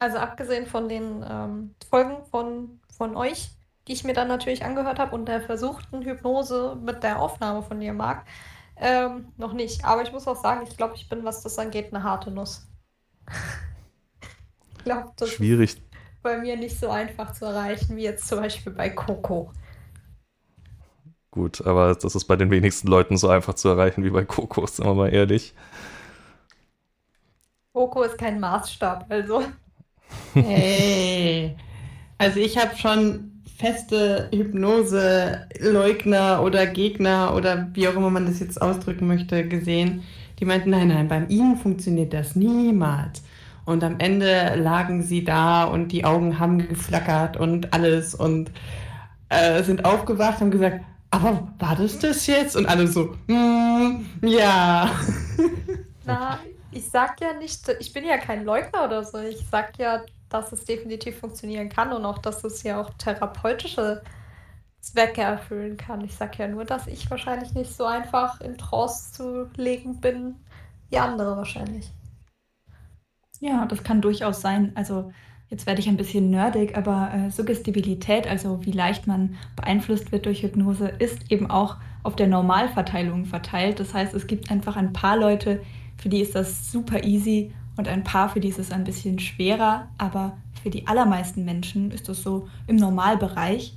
Also 0.00 0.18
abgesehen 0.18 0.66
von 0.66 0.88
den 0.88 1.24
ähm, 1.28 1.74
Folgen 1.90 2.24
von, 2.30 2.80
von 2.96 3.16
euch, 3.16 3.50
die 3.86 3.92
ich 3.92 4.04
mir 4.04 4.12
dann 4.12 4.28
natürlich 4.28 4.64
angehört 4.64 4.98
habe 4.98 5.14
und 5.14 5.26
der 5.26 5.40
versuchten 5.40 6.02
Hypnose 6.02 6.76
mit 6.80 7.02
der 7.02 7.20
Aufnahme 7.20 7.62
von 7.62 7.80
dir, 7.80 7.92
Marc, 7.92 8.24
ähm, 8.76 9.32
noch 9.36 9.54
nicht. 9.54 9.84
Aber 9.84 10.02
ich 10.02 10.12
muss 10.12 10.28
auch 10.28 10.40
sagen, 10.40 10.66
ich 10.68 10.76
glaube, 10.76 10.94
ich 10.94 11.08
bin, 11.08 11.24
was 11.24 11.42
das 11.42 11.58
angeht, 11.58 11.92
eine 11.92 12.04
harte 12.04 12.30
Nuss. 12.30 12.68
ich 14.76 14.84
glaube, 14.84 15.12
das 15.16 15.30
Schwierig. 15.30 15.82
Bei 16.22 16.38
mir 16.38 16.56
nicht 16.56 16.78
so 16.78 16.90
einfach 16.90 17.32
zu 17.32 17.46
erreichen, 17.46 17.96
wie 17.96 18.02
jetzt 18.02 18.28
zum 18.28 18.40
Beispiel 18.40 18.72
bei 18.72 18.90
Coco. 18.90 19.52
Gut, 21.30 21.66
aber 21.66 21.94
das 21.94 22.14
ist 22.14 22.24
bei 22.24 22.36
den 22.36 22.50
wenigsten 22.50 22.88
Leuten 22.88 23.16
so 23.16 23.28
einfach 23.28 23.54
zu 23.54 23.68
erreichen 23.68 24.04
wie 24.04 24.10
bei 24.10 24.24
Coco, 24.24 24.66
sind 24.66 24.86
wir 24.86 24.94
mal 24.94 25.12
ehrlich. 25.12 25.54
Coco 27.72 28.02
ist 28.02 28.18
kein 28.18 28.40
Maßstab, 28.40 29.06
also. 29.08 29.42
Hey. 30.34 31.56
Also 32.18 32.40
ich 32.40 32.58
habe 32.58 32.76
schon 32.76 33.42
feste 33.56 34.28
Hypnose-Leugner 34.32 36.42
oder 36.42 36.66
Gegner 36.66 37.34
oder 37.34 37.68
wie 37.74 37.88
auch 37.88 37.94
immer 37.94 38.10
man 38.10 38.26
das 38.26 38.40
jetzt 38.40 38.60
ausdrücken 38.60 39.06
möchte, 39.06 39.46
gesehen, 39.46 40.02
die 40.40 40.44
meinten, 40.44 40.70
nein, 40.70 40.88
nein, 40.88 41.08
beim 41.08 41.28
Ihnen 41.28 41.56
funktioniert 41.56 42.12
das 42.12 42.36
niemals. 42.36 43.22
Und 43.68 43.84
am 43.84 44.00
Ende 44.00 44.54
lagen 44.56 45.02
sie 45.02 45.24
da 45.24 45.64
und 45.64 45.88
die 45.88 46.06
Augen 46.06 46.38
haben 46.38 46.66
geflackert 46.66 47.36
und 47.36 47.74
alles 47.74 48.14
und 48.14 48.50
äh, 49.28 49.62
sind 49.62 49.84
aufgewacht 49.84 50.40
und 50.40 50.50
gesagt, 50.50 50.82
aber 51.10 51.48
war 51.58 51.76
das 51.76 51.98
das 51.98 52.26
jetzt? 52.26 52.56
Und 52.56 52.64
alle 52.64 52.86
so, 52.86 53.14
mm, 53.26 54.06
ja. 54.22 54.90
Na, 56.06 56.38
ich 56.70 56.88
sag 56.88 57.20
ja 57.20 57.34
nicht, 57.34 57.68
ich 57.78 57.92
bin 57.92 58.06
ja 58.06 58.16
kein 58.16 58.46
Leugner 58.46 58.86
oder 58.86 59.04
so. 59.04 59.18
Ich 59.18 59.44
sag 59.50 59.78
ja, 59.78 60.00
dass 60.30 60.50
es 60.52 60.64
definitiv 60.64 61.18
funktionieren 61.18 61.68
kann 61.68 61.92
und 61.92 62.06
auch, 62.06 62.18
dass 62.18 62.44
es 62.44 62.62
ja 62.62 62.80
auch 62.80 62.88
therapeutische 62.96 64.00
Zwecke 64.80 65.20
erfüllen 65.20 65.76
kann. 65.76 66.02
Ich 66.02 66.16
sag 66.16 66.38
ja 66.38 66.48
nur, 66.48 66.64
dass 66.64 66.86
ich 66.86 67.10
wahrscheinlich 67.10 67.52
nicht 67.52 67.76
so 67.76 67.84
einfach 67.84 68.40
in 68.40 68.56
Trance 68.56 69.12
zu 69.12 69.50
legen 69.56 70.00
bin 70.00 70.36
wie 70.88 70.96
andere 70.96 71.36
wahrscheinlich. 71.36 71.92
Ja, 73.40 73.66
das 73.66 73.82
kann 73.82 74.00
durchaus 74.00 74.40
sein. 74.40 74.72
Also 74.74 75.12
jetzt 75.48 75.66
werde 75.66 75.80
ich 75.80 75.88
ein 75.88 75.96
bisschen 75.96 76.30
nerdig, 76.30 76.76
aber 76.76 77.10
äh, 77.14 77.30
Suggestibilität, 77.30 78.26
also 78.26 78.64
wie 78.64 78.72
leicht 78.72 79.06
man 79.06 79.36
beeinflusst 79.56 80.12
wird 80.12 80.26
durch 80.26 80.42
Hypnose, 80.42 80.88
ist 80.98 81.30
eben 81.30 81.50
auch 81.50 81.76
auf 82.02 82.16
der 82.16 82.26
Normalverteilung 82.26 83.26
verteilt. 83.26 83.80
Das 83.80 83.94
heißt, 83.94 84.14
es 84.14 84.26
gibt 84.26 84.50
einfach 84.50 84.76
ein 84.76 84.92
paar 84.92 85.16
Leute, 85.16 85.62
für 85.96 86.08
die 86.08 86.20
ist 86.20 86.34
das 86.34 86.70
super 86.70 87.04
easy 87.04 87.52
und 87.76 87.88
ein 87.88 88.04
paar, 88.04 88.28
für 88.28 88.40
die 88.40 88.48
ist 88.48 88.58
es 88.58 88.72
ein 88.72 88.84
bisschen 88.84 89.18
schwerer, 89.18 89.88
aber 89.98 90.36
für 90.62 90.70
die 90.70 90.86
allermeisten 90.86 91.44
Menschen 91.44 91.90
ist 91.92 92.08
das 92.08 92.22
so 92.22 92.48
im 92.66 92.76
Normalbereich. 92.76 93.76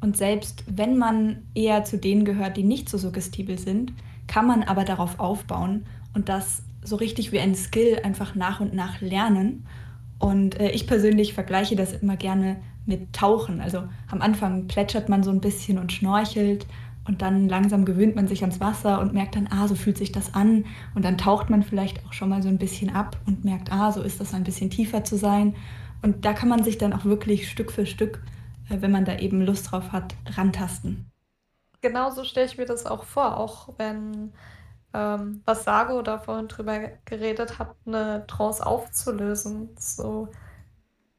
Und 0.00 0.16
selbst 0.16 0.64
wenn 0.68 0.96
man 0.96 1.42
eher 1.54 1.84
zu 1.84 1.98
denen 1.98 2.24
gehört, 2.24 2.56
die 2.56 2.62
nicht 2.62 2.88
so 2.88 2.96
suggestibel 2.96 3.58
sind, 3.58 3.92
kann 4.26 4.46
man 4.46 4.62
aber 4.62 4.84
darauf 4.84 5.18
aufbauen 5.18 5.84
und 6.14 6.28
das 6.28 6.62
so 6.82 6.96
richtig 6.96 7.32
wie 7.32 7.40
ein 7.40 7.54
Skill 7.54 8.00
einfach 8.04 8.34
nach 8.34 8.60
und 8.60 8.74
nach 8.74 9.00
lernen. 9.00 9.66
Und 10.18 10.58
äh, 10.60 10.70
ich 10.70 10.86
persönlich 10.86 11.34
vergleiche 11.34 11.76
das 11.76 11.92
immer 11.92 12.16
gerne 12.16 12.56
mit 12.86 13.12
Tauchen. 13.12 13.60
Also 13.60 13.84
am 14.10 14.20
Anfang 14.20 14.66
plätschert 14.66 15.08
man 15.08 15.22
so 15.22 15.30
ein 15.30 15.40
bisschen 15.40 15.78
und 15.78 15.92
schnorchelt 15.92 16.66
und 17.06 17.22
dann 17.22 17.48
langsam 17.48 17.84
gewöhnt 17.84 18.16
man 18.16 18.28
sich 18.28 18.42
ans 18.42 18.60
Wasser 18.60 19.00
und 19.00 19.14
merkt 19.14 19.36
dann, 19.36 19.48
ah, 19.50 19.66
so 19.66 19.74
fühlt 19.74 19.98
sich 19.98 20.12
das 20.12 20.34
an. 20.34 20.66
Und 20.94 21.04
dann 21.04 21.18
taucht 21.18 21.50
man 21.50 21.62
vielleicht 21.62 22.04
auch 22.06 22.12
schon 22.12 22.28
mal 22.28 22.42
so 22.42 22.48
ein 22.48 22.58
bisschen 22.58 22.94
ab 22.94 23.16
und 23.26 23.44
merkt, 23.44 23.72
ah, 23.72 23.90
so 23.92 24.02
ist 24.02 24.20
das 24.20 24.34
ein 24.34 24.44
bisschen 24.44 24.70
tiefer 24.70 25.04
zu 25.04 25.16
sein. 25.16 25.54
Und 26.02 26.24
da 26.24 26.32
kann 26.32 26.48
man 26.48 26.62
sich 26.62 26.78
dann 26.78 26.92
auch 26.92 27.04
wirklich 27.04 27.50
Stück 27.50 27.72
für 27.72 27.86
Stück, 27.86 28.22
äh, 28.68 28.76
wenn 28.80 28.90
man 28.90 29.04
da 29.04 29.18
eben 29.18 29.42
Lust 29.42 29.70
drauf 29.70 29.92
hat, 29.92 30.14
rantasten. 30.36 31.10
Genauso 31.80 32.24
stelle 32.24 32.46
ich 32.46 32.58
mir 32.58 32.66
das 32.66 32.84
auch 32.84 33.04
vor, 33.04 33.38
auch 33.38 33.70
wenn 33.78 34.32
ähm, 34.94 35.42
was 35.44 35.64
Sago 35.64 36.02
da 36.02 36.18
vorhin 36.18 36.48
drüber 36.48 36.80
geredet 37.04 37.58
hat, 37.58 37.76
eine 37.86 38.26
Trance 38.26 38.64
aufzulösen. 38.64 39.70
So 39.78 40.28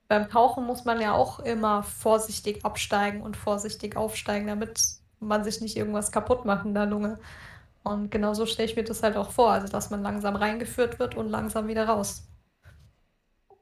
beim 0.08 0.30
Tauchen 0.30 0.66
muss 0.66 0.84
man 0.84 1.00
ja 1.00 1.14
auch 1.14 1.40
immer 1.40 1.84
vorsichtig 1.84 2.66
absteigen 2.66 3.22
und 3.22 3.38
vorsichtig 3.38 3.96
aufsteigen, 3.96 4.48
damit 4.48 4.82
man 5.20 5.44
sich 5.44 5.62
nicht 5.62 5.78
irgendwas 5.78 6.12
kaputt 6.12 6.46
macht 6.46 6.66
in 6.66 6.74
der 6.74 6.86
Lunge. 6.86 7.18
Und 7.84 8.12
genauso 8.12 8.46
stelle 8.46 8.70
ich 8.70 8.76
mir 8.76 8.84
das 8.84 9.04
halt 9.04 9.18
auch 9.18 9.32
vor, 9.32 9.52
also 9.52 9.68
dass 9.68 9.90
man 9.90 10.04
langsam 10.04 10.36
reingeführt 10.36 11.00
wird 11.00 11.16
und 11.16 11.30
langsam 11.30 11.68
wieder 11.68 11.86
raus. 11.86 12.28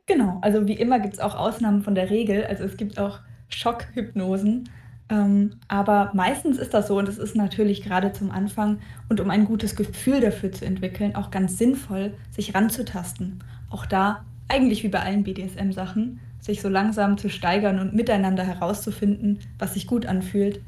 Genau, 0.08 0.40
also 0.42 0.66
wie 0.68 0.74
immer 0.74 1.00
gibt 1.00 1.14
es 1.14 1.20
auch 1.20 1.36
Ausnahmen 1.36 1.84
von 1.84 1.94
der 1.94 2.10
Regel. 2.10 2.44
Also 2.46 2.64
es 2.64 2.78
gibt 2.78 2.98
auch 3.00 3.20
Schockhypnosen. 3.50 4.70
Ähm, 5.10 5.56
aber 5.68 6.12
meistens 6.14 6.58
ist 6.58 6.74
das 6.74 6.88
so 6.88 6.98
und 6.98 7.10
es 7.10 7.18
ist 7.18 7.36
natürlich 7.36 7.82
gerade 7.82 8.14
zum 8.14 8.30
Anfang 8.30 8.80
und 9.10 9.20
um 9.20 9.30
ein 9.30 9.46
gutes 9.46 9.76
Gefühl 9.76 10.22
dafür 10.22 10.52
zu 10.52 10.66
entwickeln, 10.66 11.16
auch 11.16 11.32
ganz 11.32 11.58
sinnvoll, 11.58 12.14
sich 12.32 12.54
ranzutasten. 12.54 13.44
Auch 13.70 13.86
da, 13.86 14.24
eigentlich 14.48 14.84
wie 14.84 14.90
bei 14.90 15.00
allen 15.00 15.24
BDSM-Sachen, 15.24 16.20
sich 16.40 16.62
so 16.62 16.70
langsam 16.70 17.18
zu 17.18 17.30
steigern 17.30 17.80
und 17.80 17.94
miteinander 17.94 18.44
herauszufinden, 18.44 19.40
was 19.58 19.74
sich 19.74 19.88
gut 19.88 20.06
anfühlt, 20.06 20.62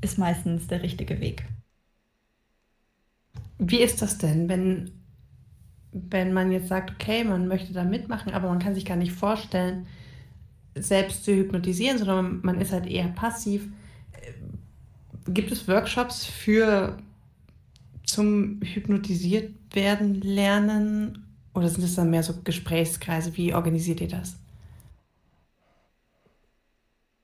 ist 0.00 0.18
meistens 0.18 0.66
der 0.66 0.82
richtige 0.82 1.20
Weg. 1.20 1.46
Wie 3.58 3.80
ist 3.80 4.02
das 4.02 4.18
denn, 4.18 4.48
wenn, 4.48 4.90
wenn 5.92 6.32
man 6.32 6.50
jetzt 6.52 6.68
sagt, 6.68 6.90
okay, 6.90 7.24
man 7.24 7.46
möchte 7.48 7.72
da 7.72 7.84
mitmachen, 7.84 8.34
aber 8.34 8.48
man 8.48 8.58
kann 8.58 8.74
sich 8.74 8.84
gar 8.84 8.96
nicht 8.96 9.12
vorstellen, 9.12 9.86
selbst 10.74 11.24
zu 11.24 11.32
hypnotisieren, 11.32 11.98
sondern 11.98 12.40
man 12.42 12.60
ist 12.60 12.72
halt 12.72 12.86
eher 12.86 13.08
passiv. 13.08 13.68
Gibt 15.26 15.52
es 15.52 15.66
Workshops 15.68 16.26
für 16.26 16.98
zum 18.04 18.60
hypnotisiert 18.62 19.54
werden 19.72 20.20
lernen 20.20 21.26
oder 21.54 21.68
sind 21.68 21.84
es 21.84 21.94
dann 21.94 22.10
mehr 22.10 22.22
so 22.22 22.34
Gesprächskreise? 22.44 23.36
Wie 23.36 23.54
organisiert 23.54 24.00
ihr 24.00 24.08
das? 24.08 24.36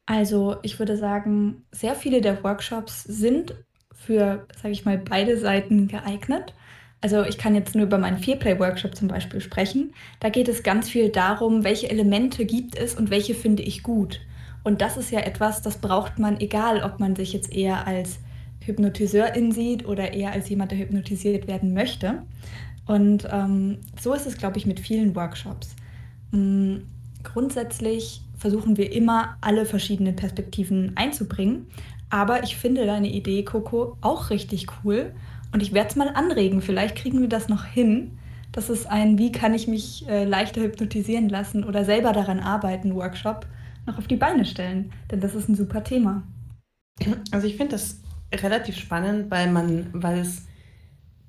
Also 0.07 0.57
ich 0.63 0.79
würde 0.79 0.97
sagen, 0.97 1.63
sehr 1.71 1.95
viele 1.95 2.21
der 2.21 2.43
Workshops 2.43 3.05
sind 3.05 3.55
für, 3.93 4.47
sage 4.61 4.73
ich 4.73 4.85
mal, 4.85 4.99
beide 4.99 5.39
Seiten 5.39 5.87
geeignet. 5.87 6.55
Also 7.01 7.23
ich 7.23 7.39
kann 7.39 7.55
jetzt 7.55 7.75
nur 7.75 7.85
über 7.85 7.99
meinen 7.99 8.19
Fearplay-Workshop 8.19 8.97
zum 8.97 9.09
Beispiel 9.09 9.41
sprechen. 9.41 9.95
Da 10.19 10.29
geht 10.29 10.49
es 10.49 10.63
ganz 10.63 10.89
viel 10.89 11.11
darum, 11.11 11.65
welche 11.65 11.91
Elemente 11.91 12.45
gibt 12.45 12.77
es 12.77 12.95
und 12.95 13.11
welche 13.11 13.35
finde 13.35 13.63
ich 13.63 13.83
gut. 13.83 14.21
Und 14.63 14.81
das 14.81 14.97
ist 14.97 15.11
ja 15.11 15.21
etwas, 15.21 15.63
das 15.63 15.79
braucht 15.79 16.19
man, 16.19 16.41
egal 16.41 16.83
ob 16.83 17.01
man 17.01 17.17
sich 17.17 17.33
jetzt 17.33 17.53
eher 17.53 17.87
als 17.87 18.19
Hypnotiseurin 18.61 19.53
sieht 19.53 19.87
oder 19.87 20.13
eher 20.13 20.33
als 20.33 20.49
jemand, 20.49 20.71
der 20.71 20.79
hypnotisiert 20.79 21.47
werden 21.47 21.73
möchte. 21.73 22.23
Und 22.87 23.27
ähm, 23.31 23.79
so 23.99 24.13
ist 24.13 24.27
es, 24.27 24.37
glaube 24.37 24.59
ich, 24.59 24.67
mit 24.67 24.81
vielen 24.81 25.15
Workshops. 25.15 25.75
Mhm, 26.33 26.87
grundsätzlich 27.23 28.21
versuchen 28.37 28.77
wir 28.77 28.93
immer, 28.93 29.37
alle 29.41 29.67
verschiedenen 29.67 30.17
Perspektiven 30.17 30.93
einzubringen. 30.97 31.67
Aber 32.11 32.43
ich 32.43 32.57
finde 32.57 32.87
deine 32.87 33.09
Idee, 33.09 33.45
Coco, 33.45 33.97
auch 34.01 34.31
richtig 34.31 34.67
cool. 34.83 35.13
Und 35.53 35.63
ich 35.63 35.73
werde 35.73 35.91
es 35.91 35.97
mal 35.97 36.09
anregen. 36.09 36.61
Vielleicht 36.61 36.97
kriegen 36.97 37.21
wir 37.21 37.29
das 37.29 37.49
noch 37.49 37.65
hin. 37.65 38.19
Das 38.53 38.69
ist 38.69 38.87
ein, 38.89 39.19
wie 39.19 39.31
kann 39.31 39.55
ich 39.55 39.69
mich 39.69 40.09
äh, 40.09 40.25
leichter 40.25 40.61
hypnotisieren 40.61 41.29
lassen 41.29 41.65
oder 41.65 41.85
selber 41.85 42.13
daran 42.13 42.41
arbeiten, 42.41 42.95
Workshop 42.95 43.47
noch 43.91 43.99
auf 43.99 44.07
die 44.07 44.17
Beine 44.17 44.45
stellen. 44.45 44.93
Denn 45.11 45.21
das 45.21 45.35
ist 45.35 45.49
ein 45.49 45.55
super 45.55 45.85
Thema. 45.85 46.23
Also 47.31 47.47
ich 47.47 47.57
finde 47.57 47.73
das 47.73 48.01
relativ 48.33 48.77
spannend, 48.77 49.31
weil 49.31 49.51
man, 49.51 49.89
weil 49.93 50.21
es 50.21 50.43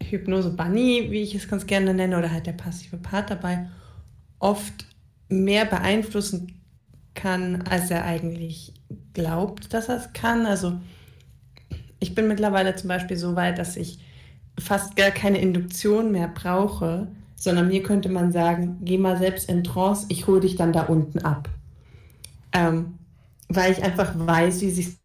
Hypnose 0.01 0.51
Bunny, 0.51 1.07
wie 1.09 1.22
ich 1.22 1.36
es 1.36 1.47
ganz 1.47 1.66
gerne 1.66 1.93
nenne, 1.93 2.18
oder 2.18 2.32
halt 2.32 2.47
der 2.47 2.53
passive 2.53 2.97
Part 2.97 3.30
dabei, 3.30 3.68
oft 4.39 4.86
mehr 5.30 5.66
beeinflussen 5.66 6.62
kann, 7.14 7.64
als 7.64 7.91
er 7.91 8.05
eigentlich 8.05 8.74
glaubt, 9.14 9.74
dass 9.74 9.89
er 9.89 9.97
es 9.97 10.14
kann. 10.14 10.45
Also 10.45 10.80
ich 11.99 12.16
bin 12.16 12.28
mittlerweile 12.28 12.76
zum 12.76 12.88
Beispiel 12.88 13.18
so 13.18 13.36
weit, 13.36 13.57
dass 13.57 13.78
ich 13.78 13.99
fast 14.59 14.95
gar 14.95 15.12
keine 15.12 15.39
Induktion 15.39 16.12
mehr 16.12 16.28
brauche, 16.28 17.07
sondern 17.36 17.68
mir 17.70 17.84
könnte 17.84 18.09
man 18.09 18.32
sagen, 18.32 18.78
geh 18.82 18.97
mal 18.97 19.18
selbst 19.18 19.49
in 19.49 19.64
Trance, 19.64 20.05
ich 20.09 20.28
hole 20.28 20.41
dich 20.41 20.55
dann 20.55 20.74
da 20.74 20.84
unten 20.84 21.20
ab. 21.20 21.49
Ähm, 22.54 22.97
weil 23.49 23.72
ich 23.72 23.84
einfach 23.84 24.14
weiß, 24.16 24.62
wie 24.62 24.72
sich, 24.72 24.97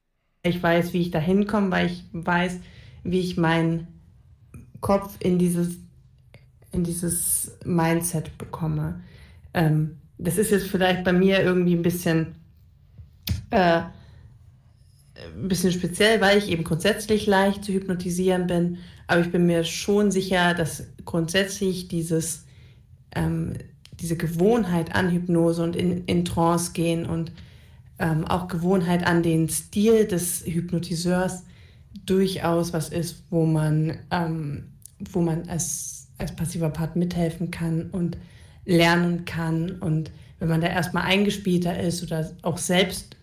ich 0.43 0.63
weiß, 0.63 0.93
wie 0.93 1.01
ich 1.01 1.11
da 1.11 1.19
hinkomme, 1.19 1.71
weil 1.71 1.87
ich 1.87 2.05
weiß, 2.13 2.59
wie 3.05 3.21
ich 3.21 3.37
meinen 3.37 3.89
Kopf 4.81 5.17
in 5.21 5.39
dieses, 5.39 5.77
in 6.73 6.85
dieses 6.85 7.59
Mindset 7.65 8.37
bekomme. 8.39 9.01
Ähm, 9.55 9.99
das 10.19 10.39
ist 10.39 10.51
jetzt 10.51 10.69
vielleicht 10.69 11.05
bei 11.05 11.13
mir 11.13 11.43
irgendwie 11.43 11.75
ein 11.75 11.83
bisschen, 11.83 12.37
äh, 13.51 13.83
ein 15.15 15.49
bisschen 15.49 15.73
speziell, 15.73 16.21
weil 16.21 16.39
ich 16.39 16.49
eben 16.49 16.65
grundsätzlich 16.65 17.27
leicht 17.27 17.65
zu 17.65 17.73
hypnotisieren 17.73 18.47
bin. 18.47 18.79
Aber 19.07 19.21
ich 19.21 19.31
bin 19.31 19.47
mir 19.47 19.65
schon 19.65 20.11
sicher, 20.11 20.55
dass 20.55 20.85
grundsätzlich 21.05 21.89
dieses, 21.89 22.45
ähm, 23.15 23.55
diese 24.01 24.17
Gewohnheit 24.17 24.95
an 24.95 25.11
Hypnose 25.11 25.63
und 25.63 25.77
in, 25.77 26.05
in 26.05 26.25
Trance 26.25 26.73
gehen 26.73 27.07
und 27.07 27.33
ähm, 27.99 28.25
auch 28.27 28.49
Gewohnheit 28.49 29.07
an 29.07 29.23
den 29.23 29.49
Stil 29.49 30.07
des 30.07 30.45
Hypnotiseurs 30.45 31.45
durchaus 32.05 32.73
was 32.73 32.91
ist, 32.91 33.25
wo 33.31 33.47
man, 33.47 33.99
ähm, 34.11 34.65
wo 35.11 35.21
man 35.21 35.49
als, 35.49 36.09
als 36.19 36.37
passiver 36.37 36.69
Part 36.69 36.97
mithelfen 36.97 37.51
kann 37.51 37.89
und 37.91 38.19
lernen 38.67 39.25
kann. 39.25 39.71
Und 39.73 40.11
wenn 40.39 40.49
man 40.49 40.61
da 40.61 40.69
erstmal 40.69 41.05
eingespielter 41.05 41.81
ist 41.81 42.03
oder 42.03 42.31
auch 42.43 42.59
selbst 42.59 43.17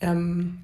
ähm, 0.00 0.58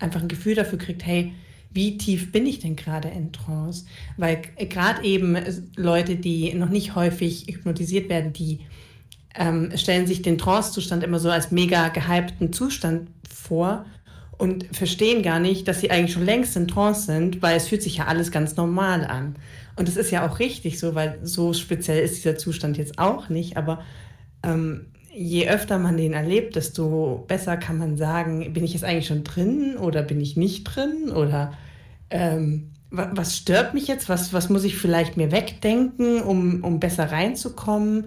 einfach 0.00 0.20
ein 0.20 0.28
Gefühl 0.28 0.56
dafür 0.56 0.78
kriegt, 0.78 1.06
hey, 1.06 1.32
wie 1.70 1.98
tief 1.98 2.32
bin 2.32 2.46
ich 2.46 2.60
denn 2.60 2.76
gerade 2.76 3.08
in 3.08 3.32
Trance? 3.32 3.84
Weil 4.16 4.42
gerade 4.56 5.04
eben 5.04 5.36
Leute, 5.76 6.16
die 6.16 6.52
noch 6.54 6.70
nicht 6.70 6.94
häufig 6.94 7.46
hypnotisiert 7.46 8.08
werden, 8.08 8.32
die 8.32 8.60
ähm, 9.34 9.70
stellen 9.76 10.06
sich 10.06 10.22
den 10.22 10.38
Trance-Zustand 10.38 11.04
immer 11.04 11.18
so 11.18 11.30
als 11.30 11.50
mega 11.50 11.88
gehypten 11.88 12.52
Zustand 12.52 13.08
vor 13.28 13.84
und 14.38 14.64
verstehen 14.74 15.22
gar 15.22 15.40
nicht, 15.40 15.66
dass 15.68 15.80
sie 15.80 15.90
eigentlich 15.90 16.12
schon 16.12 16.24
längst 16.24 16.56
in 16.56 16.68
Trance 16.68 17.02
sind, 17.06 17.42
weil 17.42 17.56
es 17.56 17.68
fühlt 17.68 17.82
sich 17.82 17.96
ja 17.96 18.06
alles 18.06 18.30
ganz 18.30 18.56
normal 18.56 19.04
an. 19.04 19.36
Und 19.76 19.88
das 19.88 19.96
ist 19.96 20.10
ja 20.10 20.28
auch 20.28 20.38
richtig 20.38 20.78
so, 20.78 20.94
weil 20.94 21.18
so 21.22 21.52
speziell 21.52 22.02
ist 22.02 22.16
dieser 22.16 22.36
Zustand 22.36 22.78
jetzt 22.78 22.98
auch 22.98 23.28
nicht. 23.28 23.56
Aber 23.56 23.80
ähm, 24.42 24.86
je 25.12 25.48
öfter 25.48 25.78
man 25.78 25.96
den 25.96 26.12
erlebt, 26.12 26.56
desto 26.56 27.24
besser 27.26 27.56
kann 27.56 27.78
man 27.78 27.96
sagen, 27.96 28.52
bin 28.52 28.64
ich 28.64 28.72
jetzt 28.72 28.84
eigentlich 28.84 29.08
schon 29.08 29.24
drin 29.24 29.76
oder 29.76 30.02
bin 30.02 30.20
ich 30.20 30.36
nicht 30.36 30.64
drin? 30.64 31.10
Oder 31.10 31.52
ähm, 32.10 32.70
was 32.90 33.36
stört 33.36 33.74
mich 33.74 33.88
jetzt? 33.88 34.08
Was, 34.08 34.32
was 34.32 34.48
muss 34.48 34.64
ich 34.64 34.76
vielleicht 34.76 35.16
mir 35.16 35.32
wegdenken, 35.32 36.22
um, 36.22 36.62
um 36.62 36.80
besser 36.80 37.10
reinzukommen? 37.10 38.06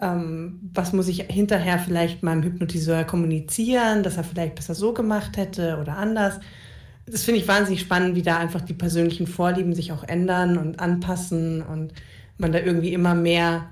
Ähm, 0.00 0.70
was 0.74 0.92
muss 0.92 1.08
ich 1.08 1.22
hinterher 1.28 1.78
vielleicht 1.78 2.22
meinem 2.22 2.42
Hypnotiseur 2.42 3.04
kommunizieren, 3.04 4.02
dass 4.02 4.16
er 4.16 4.24
vielleicht 4.24 4.54
besser 4.54 4.74
so 4.74 4.92
gemacht 4.92 5.36
hätte 5.36 5.78
oder 5.80 5.96
anders. 5.96 6.40
Das 7.06 7.24
finde 7.24 7.40
ich 7.40 7.48
wahnsinnig 7.48 7.80
spannend, 7.80 8.14
wie 8.14 8.22
da 8.22 8.38
einfach 8.38 8.60
die 8.60 8.74
persönlichen 8.74 9.26
Vorlieben 9.26 9.74
sich 9.74 9.92
auch 9.92 10.04
ändern 10.04 10.58
und 10.58 10.80
anpassen 10.80 11.62
und 11.62 11.92
man 12.38 12.52
da 12.52 12.60
irgendwie 12.60 12.92
immer 12.92 13.14
mehr 13.14 13.66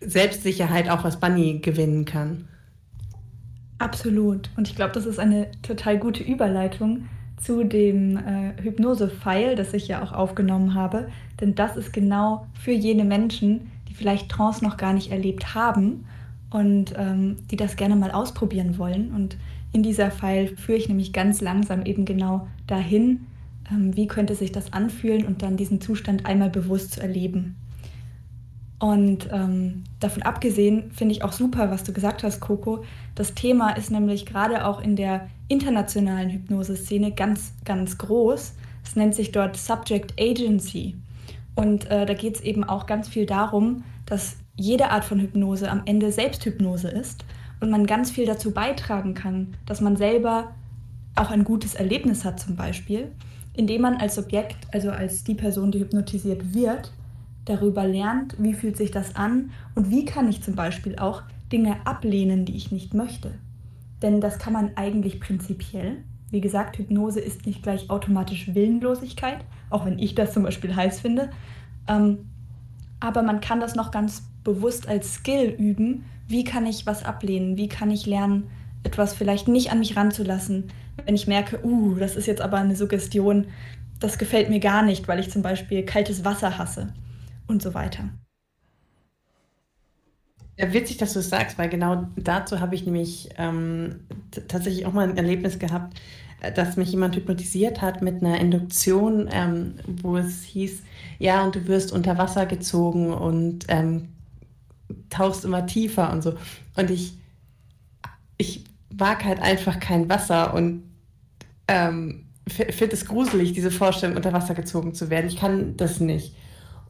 Selbstsicherheit 0.00 0.88
auch 0.88 1.04
als 1.04 1.18
Bunny 1.18 1.58
gewinnen 1.60 2.04
kann. 2.04 2.48
Absolut. 3.78 4.50
Und 4.56 4.68
ich 4.68 4.76
glaube, 4.76 4.92
das 4.92 5.06
ist 5.06 5.18
eine 5.18 5.50
total 5.62 5.98
gute 5.98 6.22
Überleitung 6.22 7.08
zu 7.40 7.64
dem 7.64 8.18
äh, 8.18 8.52
Hypnose-File, 8.62 9.56
das 9.56 9.72
ich 9.72 9.88
ja 9.88 10.02
auch 10.02 10.12
aufgenommen 10.12 10.74
habe. 10.74 11.08
Denn 11.40 11.54
das 11.54 11.76
ist 11.76 11.92
genau 11.92 12.46
für 12.52 12.72
jene 12.72 13.04
Menschen, 13.04 13.70
vielleicht 13.94 14.28
Trance 14.28 14.64
noch 14.64 14.76
gar 14.76 14.92
nicht 14.92 15.10
erlebt 15.10 15.54
haben 15.54 16.04
und 16.50 16.94
ähm, 16.96 17.36
die 17.50 17.56
das 17.56 17.76
gerne 17.76 17.96
mal 17.96 18.10
ausprobieren 18.10 18.78
wollen. 18.78 19.12
Und 19.14 19.36
in 19.72 19.82
dieser 19.82 20.10
Pfeil 20.10 20.56
führe 20.56 20.78
ich 20.78 20.88
nämlich 20.88 21.12
ganz 21.12 21.40
langsam 21.40 21.84
eben 21.86 22.04
genau 22.04 22.48
dahin, 22.66 23.26
ähm, 23.70 23.96
wie 23.96 24.06
könnte 24.06 24.34
sich 24.34 24.52
das 24.52 24.72
anfühlen 24.72 25.24
und 25.24 25.42
dann 25.42 25.56
diesen 25.56 25.80
Zustand 25.80 26.26
einmal 26.26 26.50
bewusst 26.50 26.92
zu 26.92 27.00
erleben. 27.00 27.56
Und 28.80 29.28
ähm, 29.30 29.84
davon 30.00 30.22
abgesehen 30.22 30.90
finde 30.90 31.14
ich 31.14 31.22
auch 31.22 31.32
super, 31.32 31.70
was 31.70 31.84
du 31.84 31.92
gesagt 31.92 32.22
hast, 32.22 32.40
Coco. 32.40 32.82
Das 33.14 33.34
Thema 33.34 33.70
ist 33.72 33.90
nämlich 33.90 34.24
gerade 34.24 34.64
auch 34.64 34.80
in 34.80 34.96
der 34.96 35.28
internationalen 35.48 36.30
Hypnoseszene 36.30 37.12
ganz, 37.12 37.52
ganz 37.66 37.98
groß. 37.98 38.54
Es 38.82 38.96
nennt 38.96 39.14
sich 39.14 39.32
dort 39.32 39.58
Subject 39.58 40.14
Agency. 40.18 40.96
Und 41.54 41.90
äh, 41.90 42.06
da 42.06 42.14
geht 42.14 42.36
es 42.36 42.40
eben 42.40 42.64
auch 42.64 42.86
ganz 42.86 43.08
viel 43.08 43.26
darum, 43.26 43.84
dass 44.06 44.36
jede 44.56 44.90
Art 44.90 45.04
von 45.04 45.20
Hypnose 45.20 45.70
am 45.70 45.82
Ende 45.84 46.12
Selbsthypnose 46.12 46.88
ist 46.88 47.24
und 47.60 47.70
man 47.70 47.86
ganz 47.86 48.10
viel 48.10 48.26
dazu 48.26 48.52
beitragen 48.52 49.14
kann, 49.14 49.54
dass 49.66 49.80
man 49.80 49.96
selber 49.96 50.52
auch 51.16 51.30
ein 51.30 51.44
gutes 51.44 51.74
Erlebnis 51.74 52.24
hat 52.24 52.40
zum 52.40 52.56
Beispiel, 52.56 53.10
indem 53.54 53.82
man 53.82 53.96
als 53.96 54.14
Subjekt, 54.14 54.56
also 54.72 54.90
als 54.90 55.24
die 55.24 55.34
Person, 55.34 55.70
die 55.70 55.80
hypnotisiert 55.80 56.54
wird, 56.54 56.92
darüber 57.44 57.86
lernt, 57.86 58.36
wie 58.38 58.54
fühlt 58.54 58.76
sich 58.76 58.90
das 58.90 59.16
an 59.16 59.50
und 59.74 59.90
wie 59.90 60.04
kann 60.04 60.28
ich 60.28 60.42
zum 60.42 60.54
Beispiel 60.54 60.98
auch 60.98 61.22
Dinge 61.52 61.84
ablehnen, 61.84 62.44
die 62.44 62.56
ich 62.56 62.70
nicht 62.70 62.94
möchte. 62.94 63.32
Denn 64.02 64.20
das 64.20 64.38
kann 64.38 64.52
man 64.52 64.76
eigentlich 64.76 65.20
prinzipiell. 65.20 66.04
Wie 66.30 66.40
gesagt, 66.40 66.78
Hypnose 66.78 67.20
ist 67.20 67.46
nicht 67.46 67.62
gleich 67.62 67.90
automatisch 67.90 68.54
Willenlosigkeit, 68.54 69.38
auch 69.68 69.84
wenn 69.84 69.98
ich 69.98 70.14
das 70.14 70.32
zum 70.32 70.44
Beispiel 70.44 70.74
heiß 70.74 71.00
finde. 71.00 71.30
Ähm, 71.88 72.30
aber 73.00 73.22
man 73.22 73.40
kann 73.40 73.60
das 73.60 73.74
noch 73.74 73.90
ganz 73.90 74.22
bewusst 74.44 74.88
als 74.88 75.14
Skill 75.14 75.54
üben. 75.58 76.04
Wie 76.28 76.44
kann 76.44 76.66
ich 76.66 76.86
was 76.86 77.04
ablehnen? 77.04 77.56
Wie 77.56 77.68
kann 77.68 77.90
ich 77.90 78.06
lernen, 78.06 78.44
etwas 78.82 79.14
vielleicht 79.14 79.48
nicht 79.48 79.72
an 79.72 79.78
mich 79.78 79.96
ranzulassen, 79.96 80.70
wenn 81.04 81.14
ich 81.14 81.26
merke, 81.26 81.64
uh, 81.64 81.94
das 81.96 82.16
ist 82.16 82.26
jetzt 82.26 82.40
aber 82.40 82.58
eine 82.58 82.76
Suggestion, 82.76 83.46
das 83.98 84.18
gefällt 84.18 84.48
mir 84.48 84.60
gar 84.60 84.82
nicht, 84.82 85.08
weil 85.08 85.18
ich 85.18 85.30
zum 85.30 85.42
Beispiel 85.42 85.84
kaltes 85.84 86.24
Wasser 86.24 86.58
hasse 86.58 86.92
und 87.46 87.62
so 87.62 87.74
weiter. 87.74 88.08
Witzig, 90.72 90.98
dass 90.98 91.12
du 91.12 91.20
es 91.20 91.30
sagst, 91.30 91.58
weil 91.58 91.68
genau 91.68 92.06
dazu 92.16 92.60
habe 92.60 92.74
ich 92.74 92.84
nämlich 92.84 93.30
ähm, 93.36 94.00
tatsächlich 94.48 94.86
auch 94.86 94.92
mal 94.92 95.08
ein 95.08 95.16
Erlebnis 95.16 95.58
gehabt, 95.58 96.00
äh, 96.40 96.52
dass 96.52 96.76
mich 96.76 96.90
jemand 96.90 97.16
hypnotisiert 97.16 97.80
hat 97.80 98.02
mit 98.02 98.22
einer 98.22 98.40
Induktion, 98.40 99.28
ähm, 99.32 99.74
wo 99.86 100.16
es 100.16 100.42
hieß, 100.42 100.82
ja, 101.18 101.44
und 101.44 101.54
du 101.54 101.66
wirst 101.66 101.92
unter 101.92 102.18
Wasser 102.18 102.46
gezogen 102.46 103.12
und 103.12 103.66
ähm, 103.68 104.08
tauchst 105.10 105.44
immer 105.44 105.66
tiefer 105.66 106.12
und 106.12 106.22
so. 106.22 106.34
Und 106.76 106.90
ich, 106.90 107.14
ich 108.38 108.64
mag 108.96 109.24
halt 109.24 109.40
einfach 109.40 109.78
kein 109.80 110.08
Wasser 110.08 110.54
und 110.54 110.82
ähm, 111.68 112.26
finde 112.48 112.94
es 112.94 113.06
gruselig, 113.06 113.52
diese 113.52 113.70
Vorstellung, 113.70 114.16
unter 114.16 114.32
Wasser 114.32 114.54
gezogen 114.54 114.94
zu 114.94 115.10
werden. 115.10 115.28
Ich 115.28 115.36
kann 115.36 115.76
das 115.76 116.00
nicht. 116.00 116.34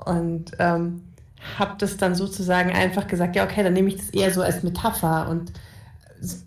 Und 0.05 0.53
ähm, 0.59 1.03
habe 1.59 1.74
das 1.78 1.97
dann 1.97 2.14
sozusagen 2.14 2.70
einfach 2.70 3.07
gesagt, 3.07 3.36
ja, 3.36 3.45
okay, 3.45 3.62
dann 3.62 3.72
nehme 3.72 3.88
ich 3.88 3.97
das 3.97 4.11
eher 4.11 4.32
so 4.32 4.43
als 4.43 4.62
Metapher 4.62 5.28
und 5.28 5.53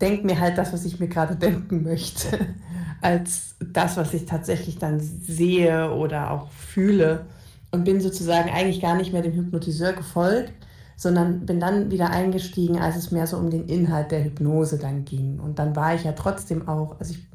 denke 0.01 0.25
mir 0.25 0.39
halt 0.39 0.57
das, 0.57 0.71
was 0.71 0.85
ich 0.85 0.99
mir 0.99 1.07
gerade 1.07 1.35
denken 1.35 1.83
möchte, 1.83 2.39
als 3.01 3.55
das, 3.59 3.97
was 3.97 4.13
ich 4.13 4.25
tatsächlich 4.25 4.77
dann 4.77 4.99
sehe 4.99 5.91
oder 5.91 6.31
auch 6.31 6.51
fühle. 6.51 7.25
Und 7.71 7.85
bin 7.85 8.01
sozusagen 8.01 8.51
eigentlich 8.51 8.81
gar 8.81 8.95
nicht 8.95 9.13
mehr 9.13 9.23
dem 9.23 9.33
Hypnotiseur 9.33 9.93
gefolgt, 9.93 10.53
sondern 10.95 11.47
bin 11.47 11.59
dann 11.59 11.89
wieder 11.89 12.11
eingestiegen, 12.11 12.77
als 12.77 12.95
es 12.95 13.09
mehr 13.09 13.25
so 13.25 13.37
um 13.37 13.49
den 13.49 13.67
Inhalt 13.67 14.11
der 14.11 14.23
Hypnose 14.23 14.77
dann 14.77 15.05
ging. 15.05 15.39
Und 15.39 15.57
dann 15.57 15.75
war 15.75 15.95
ich 15.95 16.03
ja 16.03 16.11
trotzdem 16.11 16.67
auch, 16.67 16.99
also 16.99 17.13
ich 17.15 17.27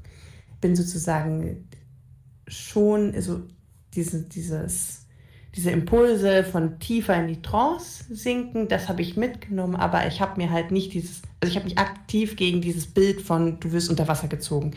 bin 0.61 0.77
sozusagen 0.77 1.69
schon 2.47 3.21
so 3.21 3.41
diese, 3.95 4.23
dieses 4.23 5.08
diese 5.59 5.73
Impulse 5.73 6.45
von 6.45 6.79
tiefer 6.79 7.17
in 7.17 7.27
die 7.27 7.43
Trance 7.43 8.05
sinken, 8.15 8.69
das 8.69 8.89
habe 8.89 9.03
ich 9.03 9.17
mitgenommen, 9.17 9.75
aber 9.75 10.07
ich 10.07 10.21
habe 10.21 10.41
mir 10.41 10.53
halt 10.53 10.71
nicht 10.71 10.95
dieses, 10.95 11.21
also 11.41 11.51
ich 11.51 11.57
habe 11.57 11.65
mich 11.65 11.79
aktiv 11.79 12.37
gegen 12.37 12.61
dieses 12.61 12.87
Bild 12.87 13.21
von 13.21 13.59
du 13.59 13.73
wirst 13.73 13.91
unter 13.91 14.07
Wasser 14.07 14.29
gezogen 14.29 14.71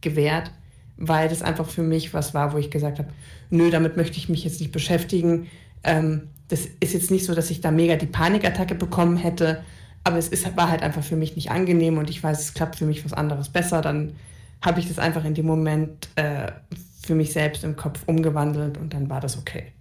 gewehrt, 0.00 0.52
weil 0.96 1.28
das 1.28 1.42
einfach 1.42 1.68
für 1.68 1.82
mich 1.82 2.14
was 2.14 2.34
war, 2.34 2.52
wo 2.52 2.58
ich 2.58 2.70
gesagt 2.70 3.00
habe, 3.00 3.08
nö, 3.50 3.68
damit 3.72 3.96
möchte 3.96 4.16
ich 4.16 4.28
mich 4.28 4.44
jetzt 4.44 4.60
nicht 4.60 4.70
beschäftigen. 4.70 5.48
Ähm, 5.82 6.28
das 6.46 6.68
ist 6.78 6.94
jetzt 6.94 7.10
nicht 7.10 7.24
so, 7.24 7.34
dass 7.34 7.50
ich 7.50 7.60
da 7.60 7.72
mega 7.72 7.96
die 7.96 8.06
Panikattacke 8.06 8.76
bekommen 8.76 9.16
hätte, 9.16 9.64
aber 10.04 10.18
es 10.18 10.28
ist, 10.28 10.56
war 10.56 10.70
halt 10.70 10.84
einfach 10.84 11.02
für 11.02 11.16
mich 11.16 11.34
nicht 11.34 11.50
angenehm 11.50 11.98
und 11.98 12.08
ich 12.10 12.22
weiß, 12.22 12.38
es 12.38 12.54
klappt 12.54 12.76
für 12.76 12.86
mich 12.86 13.04
was 13.04 13.12
anderes 13.12 13.48
besser. 13.48 13.82
Dann 13.82 14.12
habe 14.62 14.78
ich 14.78 14.86
das 14.86 15.00
einfach 15.00 15.24
in 15.24 15.34
dem 15.34 15.46
Moment 15.46 16.10
äh, 16.14 16.52
für 17.02 17.16
mich 17.16 17.32
selbst 17.32 17.64
im 17.64 17.74
Kopf 17.74 18.04
umgewandelt 18.06 18.78
und 18.78 18.94
dann 18.94 19.10
war 19.10 19.20
das 19.20 19.36
okay. 19.36 19.72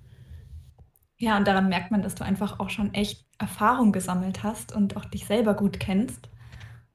Ja, 1.19 1.37
und 1.37 1.47
daran 1.47 1.69
merkt 1.69 1.91
man, 1.91 2.01
dass 2.03 2.15
du 2.15 2.23
einfach 2.23 2.59
auch 2.59 2.69
schon 2.69 2.93
echt 2.93 3.25
Erfahrung 3.39 3.91
gesammelt 3.91 4.43
hast 4.43 4.73
und 4.75 4.95
auch 4.97 5.05
dich 5.05 5.25
selber 5.25 5.55
gut 5.55 5.79
kennst. 5.79 6.29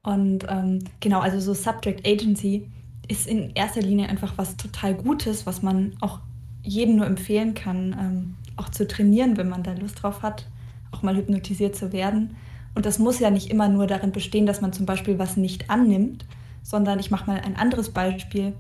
Und 0.02 0.46
ähm, 0.48 0.80
genau, 1.00 1.20
also 1.20 1.40
so 1.40 1.54
Subject 1.54 2.06
Agency 2.06 2.68
ist 3.08 3.26
in 3.26 3.50
erster 3.54 3.82
Linie 3.82 4.08
einfach 4.08 4.34
was 4.36 4.56
total 4.56 4.94
Gutes, 4.94 5.46
was 5.46 5.62
man 5.62 5.96
auch 6.00 6.20
jedem 6.62 6.96
nur 6.96 7.06
empfehlen 7.06 7.54
kann, 7.54 7.96
ähm, 7.98 8.34
auch 8.56 8.68
zu 8.68 8.86
trainieren, 8.86 9.36
wenn 9.36 9.48
man 9.48 9.62
da 9.62 9.72
Lust 9.72 10.02
drauf 10.02 10.22
hat, 10.22 10.46
auch 10.92 11.02
mal 11.02 11.16
hypnotisiert 11.16 11.74
zu 11.74 11.92
werden. 11.92 12.36
Und 12.74 12.86
das 12.86 12.98
muss 12.98 13.18
ja 13.18 13.30
nicht 13.30 13.50
immer 13.50 13.68
nur 13.68 13.86
darin 13.86 14.12
bestehen, 14.12 14.46
dass 14.46 14.60
man 14.60 14.72
zum 14.72 14.86
Beispiel 14.86 15.18
was 15.18 15.36
nicht 15.36 15.68
annimmt, 15.68 16.24
sondern 16.62 16.98
ich 16.98 17.10
mache 17.10 17.26
mal 17.26 17.40
ein 17.40 17.56
anderes 17.56 17.90
Beispiel, 17.90 18.52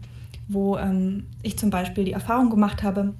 wo 0.48 0.76
ähm, 0.76 1.26
ich 1.42 1.58
zum 1.58 1.70
Beispiel 1.70 2.04
die 2.04 2.12
Erfahrung 2.12 2.50
gemacht 2.50 2.82
habe. 2.82 3.14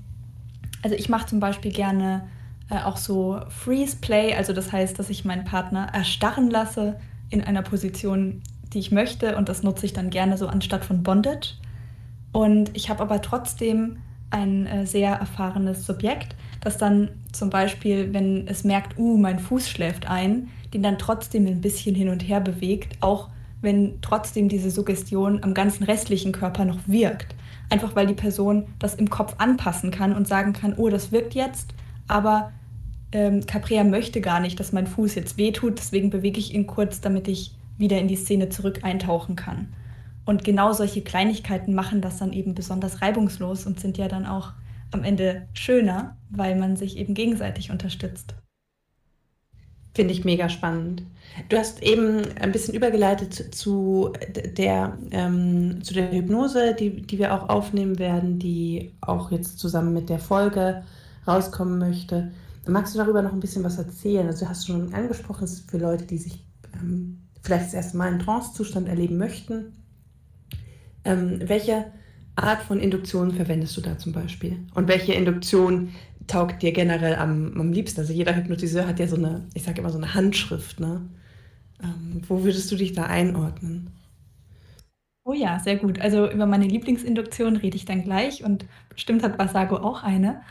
Also 0.83 0.97
ich 0.97 1.09
mache 1.09 1.27
zum 1.27 1.41
Beispiel 1.41 1.73
gerne 1.73 2.29
äh, 2.71 2.79
auch 2.83 2.97
so 2.97 3.41
Freeze 3.49 3.97
Play, 4.01 4.35
also 4.35 4.53
das 4.53 4.73
heißt, 4.73 4.99
dass 4.99 5.11
ich 5.11 5.25
meinen 5.25 5.45
Partner 5.45 5.89
erstarren 5.93 6.51
lasse 6.51 6.99
in 7.31 7.43
einer 7.43 7.63
Position, 7.63 8.43
die 8.73 8.79
ich 8.79 8.91
möchte 8.91 9.37
und 9.37 9.49
das 9.49 9.63
nutze 9.63 9.87
ich 9.87 9.93
dann 9.93 10.11
gerne 10.11 10.37
so 10.37 10.47
anstatt 10.47 10.85
von 10.85 11.03
Bondage. 11.03 11.55
Und 12.33 12.71
ich 12.75 12.89
habe 12.89 13.03
aber 13.03 13.21
trotzdem 13.21 13.99
ein 14.31 14.67
äh, 14.67 14.87
sehr 14.87 15.13
erfahrenes 15.13 15.87
Subjekt, 15.87 16.35
das 16.61 16.79
dann 16.79 17.11
zum 17.33 17.51
Beispiel, 17.51 18.15
wenn 18.15 18.47
es 18.49 18.65
merkt, 18.65 18.99
uh, 18.99 19.19
mein 19.19 19.39
Fuß 19.39 19.69
schläft 19.69 20.09
ein, 20.09 20.49
den 20.73 20.83
dann 20.83 20.99
trotzdem 20.99 21.47
ein 21.47 21.61
bisschen 21.61 21.95
hin 21.95 22.09
und 22.09 22.21
her 22.21 22.41
bewegt, 22.41 22.97
auch 23.01 23.29
wenn 23.61 24.01
trotzdem 24.01 24.49
diese 24.49 24.71
Suggestion 24.71 25.43
am 25.43 25.55
ganzen 25.55 25.85
restlichen 25.85 26.33
Körper 26.33 26.65
noch 26.65 26.79
wirkt. 26.87 27.35
Einfach 27.73 27.97
weil 27.97 28.07
die 28.07 28.15
Person 28.15 28.67
das 28.79 28.95
im 28.95 29.09
Kopf 29.09 29.35
anpassen 29.39 29.91
kann 29.91 30.15
und 30.15 30.29
sagen 30.29 30.53
kann, 30.53 30.75
oh, 30.77 30.89
das 30.89 31.11
wirkt 31.11 31.35
jetzt, 31.35 31.73
aber 32.07 32.53
ähm, 33.13 33.47
Caprea 33.47 33.85
möchte 33.85 34.21
gar 34.21 34.41
nicht, 34.41 34.61
dass 34.61 34.73
mein 34.73 34.87
Fuß 34.87 35.15
jetzt 35.15 35.39
wehtut, 35.39 35.79
deswegen 35.79 36.11
bewege 36.11 36.39
ich 36.39 36.55
ihn 36.55 36.67
kurz, 36.67 37.01
damit 37.01 37.29
ich 37.29 37.55
wieder 37.79 37.99
in 37.99 38.09
die 38.09 38.17
Szene 38.17 38.49
zurück 38.49 38.81
eintauchen 38.83 39.37
kann. 39.37 39.73
Und 40.25 40.45
genau 40.45 40.73
solche 40.73 41.03
Kleinigkeiten 41.03 41.75
machen 41.75 42.01
das 42.01 42.19
dann 42.19 42.33
eben 42.33 42.55
besonders 42.55 43.03
reibungslos 43.03 43.67
und 43.67 43.81
sind 43.81 43.99
ja 43.99 44.09
dann 44.09 44.27
auch 44.27 44.53
am 44.93 45.03
Ende 45.05 45.49
schöner, 45.53 46.17
weil 46.31 46.57
man 46.57 46.77
sich 46.77 46.97
eben 46.97 47.15
gegenseitig 47.15 47.71
unterstützt. 47.71 48.35
Finde 49.95 50.15
ich 50.15 50.25
mega 50.25 50.49
spannend. 50.49 51.03
Du 51.49 51.57
hast 51.57 51.83
eben 51.83 52.23
ein 52.41 52.53
bisschen 52.53 52.75
übergeleitet 52.75 53.55
zu 53.55 54.13
der, 54.57 54.97
ähm, 55.11 55.83
zu 55.83 55.95
der 55.95 56.11
Hypnose, 56.13 56.75
die, 56.75 57.03
die 57.03 57.19
wir 57.19 57.35
auch 57.35 57.49
aufnehmen 57.49 57.99
werden, 57.99 58.39
die 58.39 58.93
auch 59.01 59.31
jetzt 59.31 59.59
zusammen 59.59 59.93
mit 59.93 60.09
der 60.09 60.19
Folge 60.19 60.83
rauskommen 61.27 61.79
möchte. 61.79 62.33
Magst 62.67 62.95
du 62.95 62.99
darüber 62.99 63.23
noch 63.23 63.33
ein 63.33 63.41
bisschen 63.41 63.65
was 63.65 63.79
erzählen? 63.79 64.27
Also 64.27 64.45
du 64.45 64.51
hast 64.51 64.67
schon 64.67 64.95
angesprochen, 64.95 65.45
es 65.45 65.53
ist 65.55 65.71
für 65.71 65.79
Leute, 65.79 66.05
die 66.05 66.19
sich 66.19 66.45
ähm, 66.75 67.23
vielleicht 67.43 67.67
das 67.67 67.75
erste 67.75 67.97
Mal 67.97 68.09
einen 68.09 68.21
Trance-Zustand 68.21 68.89
erleben 68.89 69.19
möchten. 69.19 69.73
Ähm, 71.05 71.41
welche 71.45 71.87
Art 72.37 72.63
von 72.63 72.79
Induktion 72.79 73.33
verwendest 73.33 73.77
du 73.77 73.81
da 73.81 73.99
zum 73.99 74.13
Beispiel? 74.13 74.59
Und 74.75 74.89
welche 74.89 75.13
Induktion 75.13 75.91
taugt 76.27 76.63
dir 76.63 76.73
generell 76.73 77.17
am, 77.17 77.59
am 77.59 77.73
liebsten? 77.73 78.01
Also 78.01 78.13
jeder 78.13 78.35
Hypnotiseur 78.35 78.87
hat 78.87 78.99
ja 78.99 79.07
so 79.07 79.17
eine, 79.17 79.47
ich 79.55 79.63
sage 79.63 79.81
immer 79.81 79.91
so 79.91 79.99
eine 79.99 80.15
Handschrift, 80.15 80.81
ne? 80.81 81.03
Ähm, 81.83 82.23
wo 82.29 82.45
würdest 82.45 82.71
du 82.71 82.77
dich 82.77 82.93
da 82.93 83.05
einordnen? 83.05 83.91
Oh 85.25 85.33
ja, 85.33 85.59
sehr 85.61 85.77
gut. 85.77 86.01
Also 86.01 86.31
über 86.31 86.47
meine 86.47 86.67
Lieblingsinduktion 86.67 87.57
rede 87.57 87.77
ich 87.77 87.85
dann 87.85 88.03
gleich 88.03 88.45
und 88.45 88.67
bestimmt 88.89 89.23
hat 89.23 89.39
Basago 89.39 89.77
auch 89.77 90.03
eine. 90.03 90.43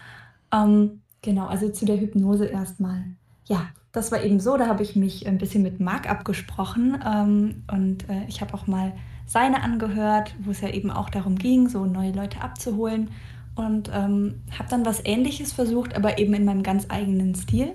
Ähm, 0.54 1.02
genau, 1.22 1.48
also 1.48 1.70
zu 1.70 1.86
der 1.86 2.00
Hypnose 2.00 2.46
erstmal. 2.46 3.04
Ja, 3.48 3.68
das 3.92 4.12
war 4.12 4.24
eben 4.24 4.40
so, 4.40 4.56
da 4.58 4.68
habe 4.68 4.84
ich 4.84 4.96
mich 4.96 5.28
ein 5.28 5.38
bisschen 5.38 5.64
mit 5.64 5.80
Marc 5.82 6.10
abgesprochen 6.10 6.98
ähm, 7.06 7.64
und 7.72 8.10
äh, 8.10 8.24
ich 8.28 8.40
habe 8.42 8.54
auch 8.54 8.68
mal 8.68 8.94
seine 9.26 9.62
angehört, 9.62 10.34
wo 10.40 10.52
es 10.52 10.62
ja 10.62 10.70
eben 10.70 10.92
auch 10.92 11.10
darum 11.10 11.38
ging, 11.38 11.68
so 11.68 11.86
neue 11.86 12.12
Leute 12.12 12.42
abzuholen 12.42 13.10
und 13.56 13.90
ähm, 13.94 14.42
habe 14.58 14.70
dann 14.70 14.86
was 14.86 15.04
Ähnliches 15.04 15.54
versucht, 15.54 15.96
aber 15.96 16.18
eben 16.18 16.34
in 16.34 16.46
meinem 16.46 16.64
ganz 16.64 16.86
eigenen 16.90 17.36
Stil. 17.36 17.74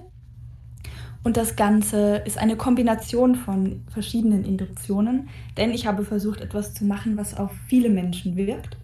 Und 1.23 1.37
das 1.37 1.57
Ganze 1.57 2.19
ist 2.19 2.39
eine 2.39 2.57
Kombination 2.57 3.35
von 3.35 3.83
verschiedenen 3.89 4.45
Induktionen, 4.45 5.29
denn 5.57 5.73
ich 5.73 5.87
habe 5.87 6.05
versucht, 6.05 6.41
etwas 6.41 6.73
zu 6.73 6.85
machen, 6.85 7.17
was 7.17 7.37
auf 7.37 7.51
viele 7.67 7.91
Menschen 7.91 8.37
wirkt. 8.37 8.77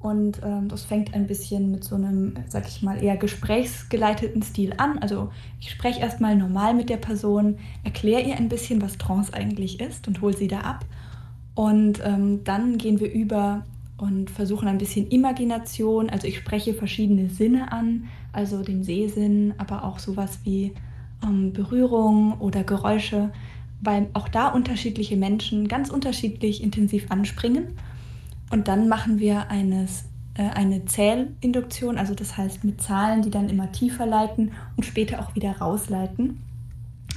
Und 0.00 0.40
ähm, 0.44 0.68
das 0.68 0.84
fängt 0.84 1.14
ein 1.14 1.26
bisschen 1.26 1.70
mit 1.70 1.84
so 1.84 1.96
einem, 1.96 2.34
sag 2.48 2.68
ich 2.68 2.82
mal, 2.82 3.02
eher 3.02 3.16
gesprächsgeleiteten 3.16 4.42
Stil 4.42 4.72
an. 4.76 4.98
Also 4.98 5.30
ich 5.60 5.70
spreche 5.70 6.00
erstmal 6.00 6.36
normal 6.36 6.74
mit 6.74 6.88
der 6.88 6.98
Person, 6.98 7.58
erkläre 7.82 8.22
ihr 8.22 8.36
ein 8.36 8.48
bisschen, 8.48 8.80
was 8.80 8.98
Trance 8.98 9.32
eigentlich 9.32 9.80
ist 9.80 10.06
und 10.06 10.20
hole 10.20 10.36
sie 10.36 10.48
da 10.48 10.60
ab. 10.60 10.84
Und 11.54 12.00
ähm, 12.04 12.44
dann 12.44 12.78
gehen 12.78 13.00
wir 13.00 13.12
über 13.12 13.64
und 13.98 14.30
versuchen 14.30 14.68
ein 14.68 14.78
bisschen 14.78 15.08
Imagination. 15.08 16.08
Also 16.08 16.26
ich 16.26 16.38
spreche 16.38 16.72
verschiedene 16.72 17.28
Sinne 17.28 17.72
an, 17.72 18.04
also 18.32 18.62
den 18.62 18.84
Sehsinn, 18.84 19.54
aber 19.58 19.84
auch 19.84 19.98
sowas 19.98 20.38
wie 20.44 20.72
ähm, 21.22 21.52
Berührung 21.52 22.40
oder 22.40 22.64
Geräusche, 22.64 23.30
weil 23.80 24.08
auch 24.12 24.28
da 24.28 24.48
unterschiedliche 24.48 25.16
Menschen 25.16 25.68
ganz 25.68 25.90
unterschiedlich 25.90 26.62
intensiv 26.62 27.10
anspringen. 27.10 27.74
Und 28.50 28.68
dann 28.68 28.88
machen 28.88 29.18
wir 29.18 29.50
eines, 29.50 30.04
äh, 30.34 30.48
eine 30.48 30.84
Zählinduktion, 30.84 31.98
also 31.98 32.14
das 32.14 32.36
heißt 32.36 32.64
mit 32.64 32.80
Zahlen, 32.80 33.22
die 33.22 33.30
dann 33.30 33.48
immer 33.48 33.72
tiefer 33.72 34.06
leiten 34.06 34.52
und 34.76 34.84
später 34.84 35.20
auch 35.20 35.34
wieder 35.34 35.58
rausleiten. 35.58 36.40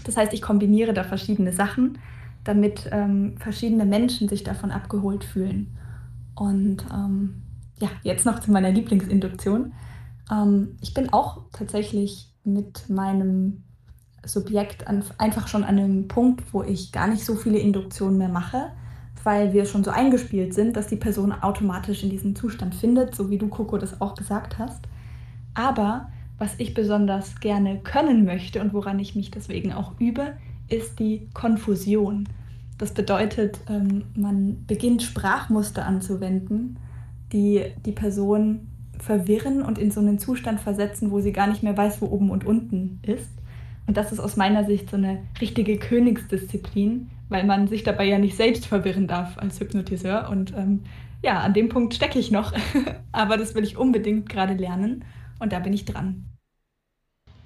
Das 0.03 0.17
heißt, 0.17 0.33
ich 0.33 0.41
kombiniere 0.41 0.93
da 0.93 1.03
verschiedene 1.03 1.53
Sachen, 1.53 1.99
damit 2.43 2.89
ähm, 2.91 3.35
verschiedene 3.37 3.85
Menschen 3.85 4.27
sich 4.27 4.43
davon 4.43 4.71
abgeholt 4.71 5.23
fühlen. 5.23 5.67
Und 6.35 6.85
ähm, 6.91 7.43
ja, 7.79 7.89
jetzt 8.03 8.25
noch 8.25 8.39
zu 8.39 8.51
meiner 8.51 8.71
Lieblingsinduktion. 8.71 9.73
Ähm, 10.31 10.77
ich 10.81 10.93
bin 10.93 11.11
auch 11.11 11.41
tatsächlich 11.51 12.29
mit 12.43 12.89
meinem 12.89 13.63
Subjekt 14.23 14.87
an, 14.87 15.03
einfach 15.17 15.47
schon 15.47 15.63
an 15.63 15.77
einem 15.77 16.07
Punkt, 16.07 16.53
wo 16.53 16.63
ich 16.63 16.91
gar 16.91 17.07
nicht 17.07 17.25
so 17.25 17.35
viele 17.35 17.57
Induktionen 17.57 18.17
mehr 18.17 18.29
mache, 18.29 18.71
weil 19.23 19.53
wir 19.53 19.65
schon 19.65 19.83
so 19.83 19.91
eingespielt 19.91 20.53
sind, 20.53 20.75
dass 20.75 20.87
die 20.87 20.95
Person 20.95 21.31
automatisch 21.31 22.03
in 22.03 22.09
diesen 22.09 22.35
Zustand 22.35 22.75
findet, 22.75 23.15
so 23.15 23.29
wie 23.29 23.37
du, 23.37 23.47
Coco, 23.47 23.77
das 23.77 24.01
auch 24.01 24.15
gesagt 24.15 24.57
hast. 24.57 24.87
Aber 25.53 26.09
was 26.37 26.55
ich 26.57 26.73
besonders 26.73 27.39
gerne 27.39 27.79
können 27.79 28.25
möchte 28.25 28.61
und 28.61 28.73
woran 28.73 28.99
ich 28.99 29.15
mich 29.15 29.31
deswegen 29.31 29.73
auch 29.73 29.99
übe, 29.99 30.33
ist 30.69 30.99
die 30.99 31.29
Konfusion. 31.33 32.27
Das 32.81 32.95
bedeutet, 32.95 33.59
ähm, 33.69 34.05
man 34.15 34.65
beginnt 34.65 35.03
Sprachmuster 35.03 35.85
anzuwenden, 35.85 36.79
die 37.31 37.61
die 37.85 37.91
Person 37.91 38.69
verwirren 38.97 39.61
und 39.61 39.77
in 39.77 39.91
so 39.91 39.99
einen 39.99 40.17
Zustand 40.17 40.59
versetzen, 40.59 41.11
wo 41.11 41.19
sie 41.19 41.31
gar 41.31 41.45
nicht 41.45 41.61
mehr 41.61 41.77
weiß, 41.77 42.01
wo 42.01 42.07
oben 42.07 42.31
und 42.31 42.43
unten 42.43 42.99
ist. 43.03 43.29
Und 43.85 43.97
das 43.97 44.11
ist 44.11 44.19
aus 44.19 44.35
meiner 44.35 44.65
Sicht 44.65 44.89
so 44.89 44.97
eine 44.97 45.19
richtige 45.39 45.77
Königsdisziplin, 45.77 47.11
weil 47.29 47.45
man 47.45 47.67
sich 47.67 47.83
dabei 47.83 48.05
ja 48.05 48.17
nicht 48.17 48.35
selbst 48.35 48.65
verwirren 48.65 49.07
darf 49.07 49.37
als 49.37 49.59
Hypnotiseur. 49.59 50.27
Und 50.31 50.51
ähm, 50.57 50.79
ja, 51.23 51.41
an 51.41 51.53
dem 51.53 51.69
Punkt 51.69 51.93
stecke 51.93 52.17
ich 52.17 52.31
noch. 52.31 52.51
Aber 53.11 53.37
das 53.37 53.53
will 53.53 53.63
ich 53.63 53.77
unbedingt 53.77 54.27
gerade 54.27 54.55
lernen 54.55 55.05
und 55.37 55.53
da 55.53 55.59
bin 55.59 55.73
ich 55.73 55.85
dran. 55.85 56.25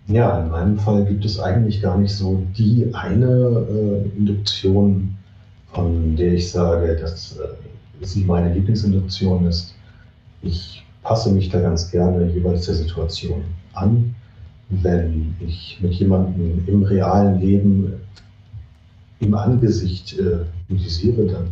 Ja, 0.07 0.39
in 0.39 0.49
meinem 0.49 0.79
Fall 0.79 1.03
gibt 1.03 1.25
es 1.25 1.41
eigentlich 1.41 1.81
gar 1.81 1.97
nicht 1.97 2.13
so 2.13 2.41
die 2.55 2.89
eine 2.93 3.65
äh, 3.69 4.17
Induktion, 4.17 5.17
von 5.75 6.15
der 6.15 6.33
ich 6.33 6.51
sage, 6.51 6.95
dass 6.95 7.37
äh, 7.37 8.05
sie 8.05 8.23
meine 8.23 8.53
Lieblingsinduktion 8.53 9.45
ist. 9.45 9.75
Ich 10.41 10.83
passe 11.03 11.31
mich 11.31 11.49
da 11.49 11.59
ganz 11.59 11.91
gerne 11.91 12.31
jeweils 12.31 12.65
der 12.65 12.75
Situation 12.75 13.43
an. 13.73 14.15
Wenn 14.69 15.35
ich 15.39 15.77
mit 15.81 15.93
jemandem 15.93 16.63
im 16.65 16.83
realen 16.83 17.39
Leben 17.39 17.93
im 19.19 19.35
Angesicht 19.35 20.17
äh, 20.17 20.45
dann 20.67 21.47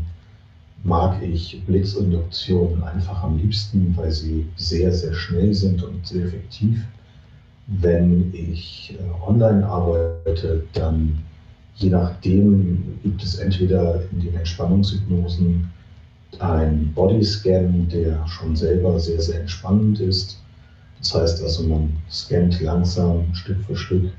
mag 0.83 1.21
ich 1.21 1.61
Blitzinduktionen 1.65 2.83
einfach 2.83 3.23
am 3.23 3.37
liebsten, 3.37 3.93
weil 3.95 4.11
sie 4.11 4.47
sehr, 4.55 4.91
sehr 4.91 5.13
schnell 5.13 5.53
sind 5.53 5.83
und 5.83 6.05
sehr 6.05 6.25
effektiv. 6.25 6.83
Wenn 7.67 8.33
ich 8.33 8.97
äh, 8.99 9.29
online 9.29 9.65
arbeite, 9.65 10.63
dann 10.73 11.23
je 11.75 11.89
nachdem 11.89 12.99
gibt 13.03 13.23
es 13.23 13.35
entweder 13.35 14.01
in 14.11 14.21
den 14.21 14.35
Entspannungshypnosen 14.35 15.69
einen 16.39 16.93
Bodyscan, 16.93 17.87
der 17.89 18.27
schon 18.27 18.55
selber 18.55 18.99
sehr, 18.99 19.21
sehr 19.21 19.41
entspannend 19.41 19.99
ist. 19.99 20.39
Das 20.99 21.13
heißt 21.13 21.43
also, 21.43 21.63
man 21.63 21.93
scannt 22.09 22.59
langsam 22.61 23.33
Stück 23.33 23.63
für 23.65 23.75
Stück 23.75 24.11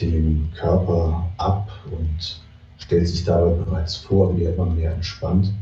den 0.00 0.48
Körper 0.54 1.26
ab 1.38 1.70
und 1.90 2.40
stellt 2.78 3.08
sich 3.08 3.24
dabei 3.24 3.54
bereits 3.54 3.96
vor, 3.96 4.36
wie 4.36 4.44
er 4.44 4.54
immer 4.54 4.66
mehr 4.66 4.92
entspannt. 4.92 5.52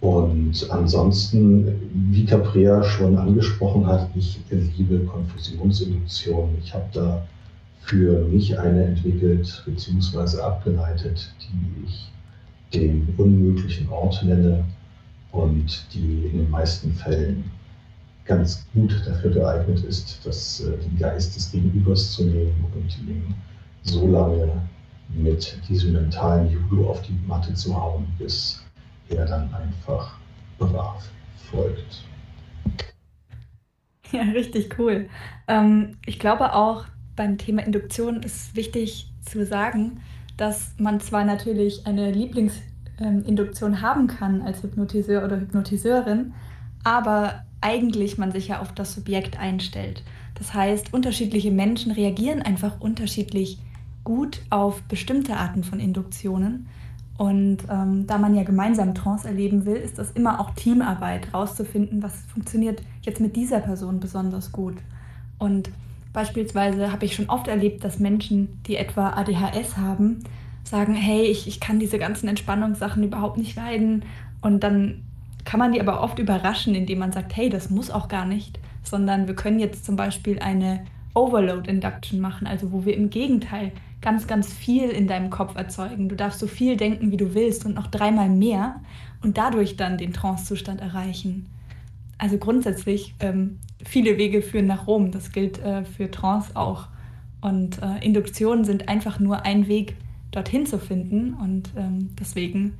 Und 0.00 0.70
ansonsten, 0.70 1.72
wie 2.12 2.24
Caprea 2.24 2.82
schon 2.84 3.16
angesprochen 3.16 3.86
hat, 3.86 4.08
ich 4.14 4.38
liebe 4.50 5.00
Konfusionsinduktion. 5.00 6.56
Ich 6.62 6.72
habe 6.72 6.86
da 6.92 7.26
für 7.80 8.24
mich 8.26 8.58
eine 8.58 8.84
entwickelt 8.84 9.62
bzw. 9.66 10.40
abgeleitet, 10.40 11.32
die 11.40 11.86
ich 11.86 12.12
den 12.74 13.14
unmöglichen 13.16 13.88
Ort 13.88 14.22
nenne 14.22 14.64
und 15.32 15.86
die 15.92 16.26
in 16.26 16.38
den 16.38 16.50
meisten 16.50 16.92
Fällen 16.92 17.50
ganz 18.24 18.66
gut 18.74 19.02
dafür 19.06 19.30
geeignet 19.30 19.82
ist, 19.84 20.20
das, 20.24 20.60
äh, 20.60 20.76
den 20.76 20.98
Geist 20.98 21.34
des 21.34 21.50
Gegenübers 21.50 22.12
zu 22.12 22.24
nehmen 22.24 22.64
und 22.74 23.08
ihm 23.08 23.34
so 23.82 24.06
lange 24.06 24.60
mit 25.08 25.58
diesem 25.68 25.94
mentalen 25.94 26.50
Judo 26.50 26.90
auf 26.90 27.02
die 27.02 27.18
Matte 27.26 27.54
zu 27.54 27.74
hauen, 27.74 28.06
bis 28.18 28.62
er 29.08 29.24
dann 29.24 29.52
einfach 29.54 30.18
brav 30.58 31.08
folgt. 31.50 32.04
Ja, 34.12 34.22
richtig 34.22 34.78
cool. 34.78 35.08
Ähm, 35.48 35.96
ich 36.06 36.18
glaube 36.18 36.54
auch 36.54 36.84
beim 37.18 37.36
Thema 37.36 37.66
Induktion 37.66 38.22
ist 38.22 38.56
wichtig 38.56 39.10
zu 39.28 39.44
sagen, 39.44 40.00
dass 40.36 40.70
man 40.78 41.00
zwar 41.00 41.24
natürlich 41.24 41.84
eine 41.84 42.12
Lieblingsinduktion 42.12 43.72
ähm, 43.72 43.82
haben 43.82 44.06
kann 44.06 44.40
als 44.40 44.62
Hypnotiseur 44.62 45.24
oder 45.24 45.40
Hypnotiseurin, 45.40 46.32
aber 46.84 47.44
eigentlich 47.60 48.18
man 48.18 48.30
sich 48.30 48.48
ja 48.48 48.60
auf 48.60 48.72
das 48.72 48.94
Subjekt 48.94 49.38
einstellt. 49.38 50.04
Das 50.36 50.54
heißt, 50.54 50.94
unterschiedliche 50.94 51.50
Menschen 51.50 51.90
reagieren 51.90 52.40
einfach 52.40 52.80
unterschiedlich 52.80 53.58
gut 54.04 54.40
auf 54.48 54.80
bestimmte 54.82 55.36
Arten 55.36 55.64
von 55.64 55.80
Induktionen. 55.80 56.68
Und 57.16 57.58
ähm, 57.68 58.06
da 58.06 58.16
man 58.16 58.36
ja 58.36 58.44
gemeinsam 58.44 58.94
Trance 58.94 59.26
erleben 59.26 59.66
will, 59.66 59.74
ist 59.74 59.98
das 59.98 60.12
immer 60.12 60.38
auch 60.38 60.52
Teamarbeit, 60.52 61.34
rauszufinden, 61.34 62.00
was 62.00 62.14
funktioniert 62.32 62.80
jetzt 63.02 63.20
mit 63.20 63.34
dieser 63.34 63.58
Person 63.58 63.98
besonders 63.98 64.52
gut. 64.52 64.76
Und 65.40 65.70
beispielsweise 66.12 66.92
habe 66.92 67.04
ich 67.04 67.14
schon 67.14 67.28
oft 67.28 67.48
erlebt, 67.48 67.84
dass 67.84 67.98
Menschen, 67.98 68.60
die 68.66 68.76
etwa 68.76 69.10
ADHS 69.10 69.76
haben, 69.76 70.24
sagen, 70.64 70.94
hey, 70.94 71.22
ich, 71.22 71.46
ich 71.46 71.60
kann 71.60 71.78
diese 71.78 71.98
ganzen 71.98 72.28
Entspannungssachen 72.28 73.02
überhaupt 73.02 73.38
nicht 73.38 73.56
leiden. 73.56 74.04
Und 74.40 74.62
dann 74.62 75.02
kann 75.44 75.58
man 75.60 75.72
die 75.72 75.80
aber 75.80 76.02
oft 76.02 76.18
überraschen, 76.18 76.74
indem 76.74 76.98
man 76.98 77.12
sagt, 77.12 77.36
hey, 77.36 77.48
das 77.48 77.70
muss 77.70 77.90
auch 77.90 78.08
gar 78.08 78.26
nicht, 78.26 78.58
sondern 78.82 79.26
wir 79.26 79.34
können 79.34 79.58
jetzt 79.58 79.84
zum 79.84 79.96
Beispiel 79.96 80.38
eine 80.38 80.84
Overload 81.14 81.68
Induction 81.70 82.20
machen, 82.20 82.46
also 82.46 82.70
wo 82.70 82.84
wir 82.84 82.96
im 82.96 83.10
Gegenteil 83.10 83.72
ganz, 84.00 84.26
ganz 84.26 84.52
viel 84.52 84.90
in 84.90 85.08
deinem 85.08 85.30
Kopf 85.30 85.56
erzeugen. 85.56 86.08
Du 86.08 86.14
darfst 86.14 86.38
so 86.38 86.46
viel 86.46 86.76
denken, 86.76 87.10
wie 87.10 87.16
du 87.16 87.34
willst 87.34 87.66
und 87.66 87.74
noch 87.74 87.88
dreimal 87.88 88.28
mehr 88.28 88.80
und 89.22 89.38
dadurch 89.38 89.76
dann 89.76 89.98
den 89.98 90.12
Trance-Zustand 90.12 90.80
erreichen. 90.80 91.46
Also 92.18 92.36
grundsätzlich, 92.36 93.14
ähm, 93.20 93.60
viele 93.84 94.18
Wege 94.18 94.42
führen 94.42 94.66
nach 94.66 94.86
Rom. 94.86 95.12
Das 95.12 95.32
gilt 95.32 95.58
äh, 95.60 95.84
für 95.84 96.10
Trance 96.10 96.54
auch. 96.54 96.88
Und 97.40 97.80
äh, 97.80 98.04
Induktionen 98.04 98.64
sind 98.64 98.88
einfach 98.88 99.20
nur 99.20 99.42
ein 99.42 99.68
Weg, 99.68 99.96
dorthin 100.32 100.66
zu 100.66 100.78
finden. 100.78 101.34
Und 101.34 101.70
ähm, 101.76 102.10
deswegen 102.18 102.76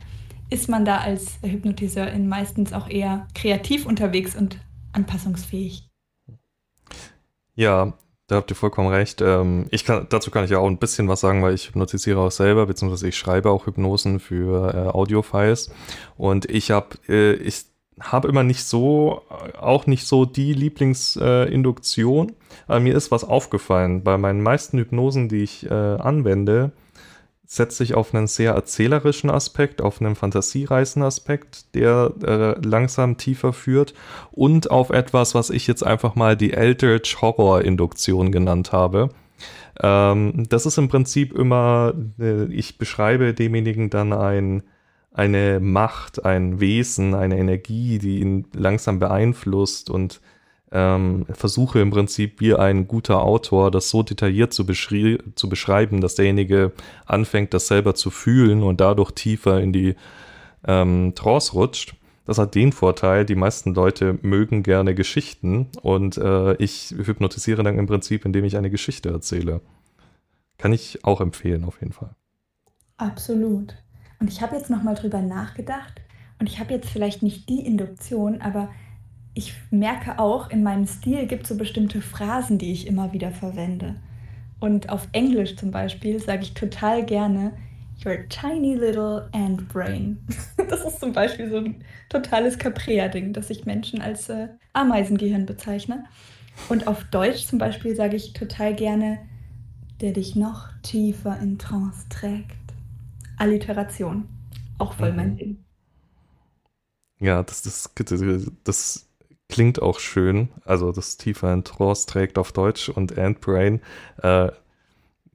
ist 0.50 0.68
man 0.68 0.84
da 0.84 0.98
als 0.98 1.38
Hypnotiseurin 1.42 2.28
meistens 2.28 2.72
auch 2.72 2.88
eher 2.88 3.26
kreativ 3.34 3.86
unterwegs 3.86 4.34
und 4.34 4.58
anpassungsfähig. 4.92 5.88
Ja, 7.54 7.94
da 8.28 8.36
habt 8.36 8.50
ihr 8.50 8.56
vollkommen 8.56 8.88
recht. 8.88 9.20
Ähm, 9.20 9.66
ich 9.70 9.84
kann, 9.84 10.06
dazu 10.10 10.30
kann 10.30 10.44
ich 10.44 10.50
ja 10.50 10.58
auch 10.58 10.66
ein 10.66 10.78
bisschen 10.78 11.08
was 11.08 11.20
sagen, 11.20 11.42
weil 11.42 11.54
ich 11.54 11.68
hypnotisiere 11.68 12.20
auch 12.20 12.30
selber, 12.30 12.66
beziehungsweise 12.66 13.08
ich 13.08 13.16
schreibe 13.16 13.50
auch 13.50 13.66
Hypnosen 13.66 14.20
für 14.20 14.74
äh, 14.74 14.88
Audiofiles. 14.88 15.70
Und 16.16 16.44
ich 16.50 16.70
habe, 16.70 16.98
äh, 17.08 17.34
ich 17.34 17.64
habe 18.00 18.28
immer 18.28 18.42
nicht 18.42 18.64
so, 18.64 19.22
auch 19.58 19.86
nicht 19.86 20.06
so 20.06 20.24
die 20.24 20.52
Lieblingsinduktion. 20.52 22.28
Äh, 22.28 22.32
Aber 22.66 22.80
mir 22.80 22.94
ist 22.94 23.10
was 23.10 23.24
aufgefallen. 23.24 24.02
Bei 24.02 24.18
meinen 24.18 24.42
meisten 24.42 24.78
Hypnosen, 24.78 25.28
die 25.28 25.42
ich 25.42 25.70
äh, 25.70 25.74
anwende, 25.74 26.72
setzt 27.46 27.78
sich 27.78 27.94
auf 27.94 28.14
einen 28.14 28.26
sehr 28.26 28.52
erzählerischen 28.52 29.30
Aspekt, 29.30 29.80
auf 29.80 30.02
einen 30.02 30.16
fantasiereißen 30.16 31.02
Aspekt, 31.02 31.74
der 31.74 32.12
äh, 32.22 32.60
langsam 32.66 33.16
tiefer 33.16 33.54
führt 33.54 33.94
und 34.32 34.70
auf 34.70 34.90
etwas, 34.90 35.34
was 35.34 35.48
ich 35.48 35.66
jetzt 35.66 35.82
einfach 35.82 36.14
mal 36.14 36.36
die 36.36 36.52
Eldritch 36.52 37.22
Horror 37.22 37.62
Induktion 37.62 38.32
genannt 38.32 38.72
habe. 38.72 39.08
Ähm, 39.80 40.44
das 40.50 40.66
ist 40.66 40.76
im 40.76 40.88
Prinzip 40.88 41.32
immer, 41.32 41.94
äh, 42.20 42.44
ich 42.52 42.76
beschreibe 42.76 43.32
demjenigen 43.32 43.88
dann 43.88 44.12
ein, 44.12 44.62
eine 45.18 45.58
Macht, 45.58 46.24
ein 46.24 46.60
Wesen, 46.60 47.14
eine 47.14 47.38
Energie, 47.38 47.98
die 47.98 48.20
ihn 48.20 48.46
langsam 48.54 49.00
beeinflusst 49.00 49.90
und 49.90 50.20
ähm, 50.70 51.26
versuche 51.32 51.80
im 51.80 51.90
Prinzip 51.90 52.40
wie 52.40 52.54
ein 52.54 52.86
guter 52.86 53.22
Autor 53.22 53.72
das 53.72 53.90
so 53.90 54.04
detailliert 54.04 54.52
zu, 54.52 54.64
beschri 54.64 55.18
zu 55.34 55.48
beschreiben, 55.48 56.00
dass 56.00 56.14
derjenige 56.14 56.72
anfängt, 57.04 57.52
das 57.52 57.66
selber 57.66 57.96
zu 57.96 58.10
fühlen 58.10 58.62
und 58.62 58.80
dadurch 58.80 59.10
tiefer 59.10 59.60
in 59.60 59.72
die 59.72 59.96
ähm, 60.64 61.14
Trance 61.16 61.52
rutscht. 61.52 61.96
Das 62.24 62.38
hat 62.38 62.54
den 62.54 62.70
Vorteil, 62.70 63.24
die 63.24 63.34
meisten 63.34 63.74
Leute 63.74 64.18
mögen 64.22 64.62
gerne 64.62 64.94
Geschichten 64.94 65.66
und 65.82 66.16
äh, 66.16 66.54
ich 66.56 66.94
hypnotisiere 66.96 67.64
dann 67.64 67.78
im 67.78 67.86
Prinzip, 67.86 68.24
indem 68.24 68.44
ich 68.44 68.56
eine 68.56 68.70
Geschichte 68.70 69.08
erzähle. 69.08 69.62
Kann 70.58 70.72
ich 70.72 71.04
auch 71.04 71.20
empfehlen, 71.20 71.64
auf 71.64 71.80
jeden 71.80 71.92
Fall. 71.92 72.10
Absolut. 72.98 73.74
Und 74.20 74.30
ich 74.30 74.42
habe 74.42 74.56
jetzt 74.56 74.70
nochmal 74.70 74.94
drüber 74.94 75.22
nachgedacht 75.22 76.00
und 76.38 76.48
ich 76.48 76.58
habe 76.58 76.74
jetzt 76.74 76.90
vielleicht 76.90 77.22
nicht 77.22 77.48
die 77.48 77.64
Induktion, 77.64 78.40
aber 78.40 78.68
ich 79.34 79.54
merke 79.70 80.18
auch, 80.18 80.50
in 80.50 80.62
meinem 80.62 80.86
Stil 80.86 81.26
gibt 81.26 81.44
es 81.44 81.50
so 81.50 81.56
bestimmte 81.56 82.00
Phrasen, 82.00 82.58
die 82.58 82.72
ich 82.72 82.86
immer 82.86 83.12
wieder 83.12 83.30
verwende. 83.30 83.96
Und 84.60 84.88
auf 84.88 85.08
Englisch 85.12 85.56
zum 85.56 85.70
Beispiel 85.70 86.20
sage 86.20 86.42
ich 86.42 86.54
total 86.54 87.04
gerne 87.04 87.52
Your 88.04 88.28
tiny 88.28 88.74
little 88.74 89.28
ant 89.32 89.68
brain. 89.68 90.18
Das 90.68 90.84
ist 90.84 91.00
zum 91.00 91.12
Beispiel 91.12 91.50
so 91.50 91.56
ein 91.56 91.82
totales 92.10 92.58
Caprea-Ding, 92.58 93.32
dass 93.32 93.48
ich 93.48 93.64
Menschen 93.64 94.02
als 94.02 94.28
äh, 94.28 94.48
Ameisengehirn 94.72 95.46
bezeichne. 95.46 96.04
Und 96.68 96.86
auf 96.86 97.04
Deutsch 97.04 97.46
zum 97.46 97.58
Beispiel 97.58 97.96
sage 97.96 98.16
ich 98.16 98.34
total 98.34 98.74
gerne, 98.74 99.18
der 100.00 100.12
dich 100.12 100.36
noch 100.36 100.68
tiefer 100.82 101.38
in 101.40 101.58
Trance 101.58 102.06
trägt. 102.10 102.67
Alliteration. 103.38 104.28
Auch 104.78 104.94
voll 104.94 105.12
mein 105.12 105.32
mhm. 105.32 105.36
Ding. 105.36 105.64
Ja, 107.20 107.42
das, 107.42 107.62
das, 107.62 107.92
das 108.64 109.08
klingt 109.48 109.82
auch 109.82 109.98
schön. 109.98 110.50
Also 110.64 110.92
das 110.92 111.16
tiefer 111.16 111.52
in 111.52 111.64
Trance 111.64 112.06
trägt 112.06 112.38
auf 112.38 112.52
Deutsch 112.52 112.88
und 112.88 113.18
Antbrain. 113.18 113.80
Äh, 114.22 114.50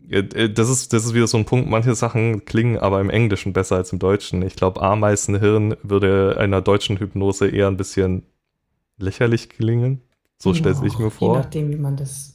äh, 0.10 0.50
das 0.50 0.70
ist, 0.70 0.94
das 0.94 1.06
ist 1.06 1.14
wieder 1.14 1.28
so 1.28 1.38
ein 1.38 1.46
Punkt, 1.46 1.70
manche 1.70 1.96
Sachen 1.96 2.46
klingen 2.46 2.78
aber 2.78 3.02
im 3.02 3.10
Englischen 3.10 3.54
besser 3.54 3.78
als 3.78 3.92
im 3.92 4.00
Deutschen. 4.00 4.42
Ich 4.42 4.56
glaube, 4.56 4.82
Ameisenhirn 4.82 5.76
würde 5.84 6.38
einer 6.38 6.62
deutschen 6.62 6.98
Hypnose 6.98 7.50
eher 7.50 7.68
ein 7.68 7.78
bisschen 7.78 8.24
lächerlich 8.98 9.50
klingen. 9.50 10.02
So 10.38 10.52
ja, 10.52 10.56
stellt 10.56 10.78
sich 10.78 10.98
mir 11.00 11.10
vor. 11.10 11.36
Je 11.36 11.42
nachdem, 11.42 11.70
wie 11.72 11.78
man 11.78 11.96
das, 11.96 12.34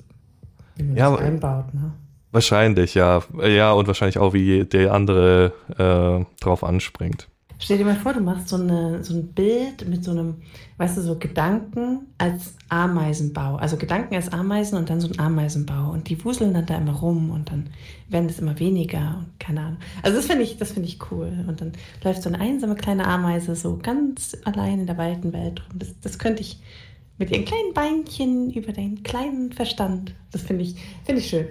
wie 0.76 0.84
man 0.84 0.96
ja, 0.96 1.10
das 1.10 1.20
einbaut. 1.20 1.74
Ne? 1.74 1.92
Wahrscheinlich, 2.30 2.94
ja. 2.94 3.22
Ja, 3.42 3.72
und 3.72 3.86
wahrscheinlich 3.86 4.18
auch, 4.18 4.32
wie 4.34 4.64
der 4.64 4.92
andere 4.92 5.52
äh, 5.78 6.24
drauf 6.42 6.62
anspringt. 6.62 7.28
Stell 7.60 7.78
dir 7.78 7.84
mal 7.84 7.96
vor, 7.96 8.12
du 8.12 8.20
machst 8.20 8.48
so, 8.48 8.56
eine, 8.56 9.02
so 9.02 9.14
ein 9.14 9.32
Bild 9.32 9.88
mit 9.88 10.04
so 10.04 10.12
einem, 10.12 10.36
weißt 10.76 10.96
du, 10.96 11.02
so 11.02 11.18
Gedanken 11.18 12.06
als 12.16 12.54
Ameisenbau. 12.68 13.56
Also 13.56 13.76
Gedanken 13.76 14.14
als 14.14 14.32
Ameisen 14.32 14.78
und 14.78 14.88
dann 14.88 15.00
so 15.00 15.08
ein 15.08 15.18
Ameisenbau. 15.18 15.90
Und 15.90 16.08
die 16.08 16.24
wuseln 16.24 16.54
dann 16.54 16.66
da 16.66 16.76
immer 16.76 16.92
rum 16.92 17.30
und 17.30 17.50
dann 17.50 17.70
werden 18.08 18.28
es 18.28 18.38
immer 18.38 18.56
weniger 18.60 19.16
und 19.18 19.40
keine 19.40 19.60
Ahnung. 19.60 19.78
Also 20.02 20.18
das 20.18 20.26
finde 20.26 20.44
ich, 20.44 20.56
das 20.58 20.70
finde 20.70 20.88
ich 20.88 21.00
cool. 21.10 21.32
Und 21.48 21.60
dann 21.60 21.72
läuft 22.04 22.22
so 22.22 22.28
eine 22.28 22.38
einsame 22.38 22.76
kleine 22.76 23.04
Ameise 23.04 23.56
so 23.56 23.76
ganz 23.82 24.36
allein 24.44 24.80
in 24.80 24.86
der 24.86 24.96
weiten 24.96 25.32
Welt 25.32 25.60
rum. 25.68 25.80
Das, 25.80 25.98
das 26.00 26.18
könnte 26.20 26.42
ich 26.42 26.60
mit 27.18 27.32
ihren 27.32 27.44
kleinen 27.44 27.74
Beinchen 27.74 28.52
über 28.52 28.70
deinen 28.70 29.02
kleinen 29.02 29.52
Verstand. 29.52 30.14
Das 30.30 30.42
finde 30.42 30.62
ich, 30.62 30.76
finde 31.04 31.22
ich 31.22 31.28
schön. 31.28 31.48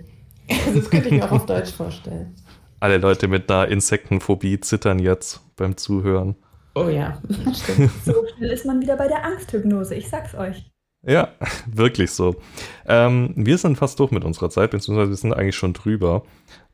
Das 0.47 0.89
könnte 0.89 1.09
ich 1.09 1.13
mir 1.13 1.25
auch 1.25 1.31
auf 1.31 1.45
Deutsch 1.45 1.71
vorstellen. 1.71 2.35
Alle 2.79 2.97
Leute 2.97 3.27
mit 3.27 3.49
einer 3.51 3.67
Insektenphobie 3.67 4.59
zittern 4.59 4.99
jetzt 4.99 5.41
beim 5.55 5.77
Zuhören. 5.77 6.35
Oh 6.75 6.89
ja, 6.89 7.19
stimmt. 7.53 7.91
So 8.05 8.23
schnell 8.35 8.51
ist 8.51 8.65
man 8.65 8.81
wieder 8.81 8.97
bei 8.97 9.07
der 9.07 9.25
Angsthypnose, 9.25 9.95
ich 9.95 10.09
sag's 10.09 10.35
euch. 10.35 10.69
Ja, 11.03 11.29
wirklich 11.67 12.11
so. 12.11 12.35
Ähm, 12.87 13.33
wir 13.35 13.57
sind 13.57 13.77
fast 13.77 13.99
durch 13.99 14.11
mit 14.11 14.23
unserer 14.23 14.49
Zeit, 14.49 14.71
beziehungsweise 14.71 15.09
wir 15.09 15.17
sind 15.17 15.33
eigentlich 15.33 15.55
schon 15.55 15.73
drüber. 15.73 16.23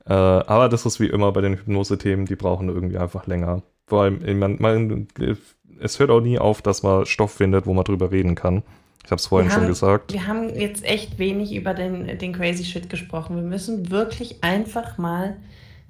Äh, 0.05 0.13
aber 0.13 0.67
das 0.67 0.85
ist 0.85 0.99
wie 0.99 1.07
immer 1.07 1.31
bei 1.31 1.41
den 1.41 1.53
Hypnose-Themen, 1.53 2.25
die 2.25 2.35
brauchen 2.35 2.67
irgendwie 2.67 2.97
einfach 2.97 3.27
länger. 3.27 3.63
Vor 3.87 4.03
allem, 4.03 4.39
man, 4.39 4.57
man, 4.59 5.07
es 5.79 5.99
hört 5.99 6.09
auch 6.09 6.21
nie 6.21 6.39
auf, 6.39 6.61
dass 6.61 6.83
man 6.83 7.05
Stoff 7.05 7.31
findet, 7.31 7.65
wo 7.65 7.73
man 7.73 7.85
drüber 7.85 8.11
reden 8.11 8.35
kann. 8.35 8.63
Ich 9.03 9.11
habe 9.11 9.19
es 9.19 9.27
vorhin 9.27 9.51
haben, 9.51 9.61
schon 9.61 9.67
gesagt. 9.67 10.13
Wir 10.13 10.27
haben 10.27 10.49
jetzt 10.57 10.83
echt 10.85 11.19
wenig 11.19 11.53
über 11.53 11.73
den, 11.73 12.17
den 12.17 12.33
Crazy 12.33 12.63
Shit 12.63 12.89
gesprochen. 12.89 13.35
Wir 13.35 13.43
müssen 13.43 13.89
wirklich 13.89 14.43
einfach 14.43 14.97
mal 14.97 15.35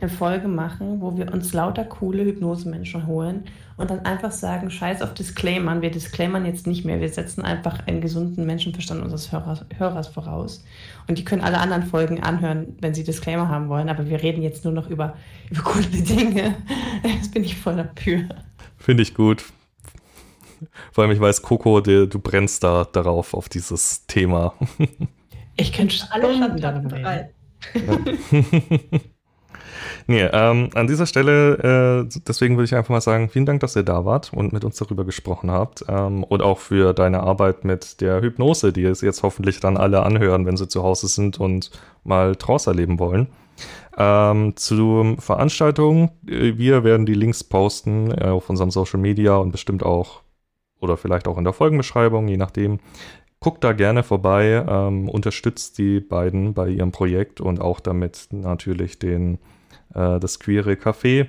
eine 0.04 0.10
Folge 0.10 0.48
machen, 0.48 1.02
wo 1.02 1.16
wir 1.18 1.32
uns 1.32 1.54
lauter 1.54 1.86
coole 1.86 2.26
Hypnosemenschen 2.26 3.08
holen 3.08 3.46
und 3.78 3.90
dann 3.90 4.06
einfach 4.06 4.32
sagen, 4.32 4.70
scheiß 4.70 5.02
auf 5.02 5.14
Disclaimern, 5.14 5.82
wir 5.82 5.92
disclaimern 5.92 6.46
jetzt 6.46 6.68
nicht 6.68 6.86
mehr, 6.86 7.00
wir 7.00 7.10
setzen 7.10 7.44
einfach 7.44 7.88
einen 7.88 8.02
gesunden 8.02 8.46
Menschenverstand 8.46 9.02
unseres 9.02 9.32
Hörers, 9.32 9.66
Hörers 9.78 10.08
voraus. 10.08 10.64
Und 11.08 11.18
die 11.18 11.26
können 11.26 11.42
alle 11.42 11.58
anderen 11.58 11.84
Folgen 11.84 12.22
anhören, 12.22 12.76
wenn 12.82 12.94
sie 12.94 13.04
Disclaimer 13.04 13.48
haben 13.48 13.70
wollen, 13.70 13.90
aber 13.90 14.08
wir 14.10 14.22
reden 14.22 14.42
jetzt 14.42 14.66
nur 14.66 14.74
noch 14.74 14.90
über, 14.90 15.16
über 15.50 15.62
coole 15.62 15.86
Dinge. 15.86 16.56
Das 17.20 17.32
bin 17.32 17.44
ich 17.44 17.56
voll 17.56 17.78
dafür. 17.78 18.24
Finde 18.78 19.04
ich 19.04 19.14
gut. 19.14 19.46
Vor 20.92 21.04
allem, 21.04 21.12
ich 21.12 21.20
weiß, 21.20 21.42
Coco, 21.42 21.82
du, 21.82 22.08
du 22.08 22.20
brennst 22.20 22.64
da 22.64 22.86
darauf, 22.86 23.34
auf 23.34 23.50
dieses 23.50 24.06
Thema. 24.08 24.54
Ich 25.56 25.72
könnte 25.72 25.96
alle 26.10 26.34
Stunden 26.34 26.60
darüber 26.60 26.98
reden. 26.98 27.30
Nee, 30.08 30.24
ähm, 30.34 30.70
an 30.74 30.88
dieser 30.88 31.06
Stelle, 31.06 32.04
äh, 32.06 32.20
deswegen 32.28 32.58
würde 32.58 32.66
ich 32.66 32.76
einfach 32.76 32.90
mal 32.90 33.02
sagen, 33.02 33.30
vielen 33.30 33.46
Dank, 33.46 33.62
dass 33.62 33.76
ihr 33.76 33.84
da 33.84 34.06
wart 34.06 34.34
und 34.34 34.52
mit 34.52 34.66
uns 34.66 34.76
darüber 34.78 35.06
gesprochen 35.06 35.50
habt. 35.52 35.86
Ähm, 35.88 36.24
und 36.24 36.42
auch 36.42 36.60
für 36.60 36.94
deine 36.94 37.22
Arbeit 37.22 37.64
mit 37.64 38.02
der 38.02 38.22
Hypnose, 38.22 38.74
die 38.74 38.84
es 38.84 39.02
jetzt 39.02 39.24
hoffentlich 39.24 39.60
dann 39.60 39.78
alle 39.78 40.04
anhören, 40.04 40.46
wenn 40.46 40.58
sie 40.58 40.68
zu 40.68 40.84
Hause 40.84 41.08
sind 41.08 41.40
und 41.40 41.72
mal 42.04 42.36
draus 42.36 42.68
erleben 42.68 43.00
wollen. 43.00 43.28
Ähm, 43.98 44.56
zur 44.56 45.18
Veranstaltung, 45.20 46.12
äh, 46.28 46.58
wir 46.58 46.84
werden 46.84 47.06
die 47.06 47.14
Links 47.14 47.44
posten 47.44 48.12
äh, 48.12 48.26
auf 48.26 48.50
unserem 48.50 48.72
Social 48.72 49.00
Media 49.00 49.38
und 49.38 49.52
bestimmt 49.52 49.84
auch 49.84 50.22
oder 50.84 50.98
vielleicht 50.98 51.28
auch 51.28 51.38
in 51.38 51.44
der 51.44 51.54
Folgenbeschreibung, 51.54 52.28
je 52.28 52.38
nachdem. 52.38 52.80
Guckt 53.40 53.64
da 53.64 53.74
gerne 53.74 54.04
vorbei, 54.04 54.64
ähm, 54.68 55.10
unterstützt 55.10 55.78
die 55.78 56.00
beiden 56.00 56.54
bei 56.54 56.70
ihrem 56.70 56.92
Projekt 56.92 57.42
und 57.42 57.60
auch 57.60 57.82
damit 57.82 58.28
natürlich 58.32 59.00
den 59.00 59.38
äh, 59.94 60.20
das 60.20 60.40
queere 60.40 60.74
Café. 60.74 61.28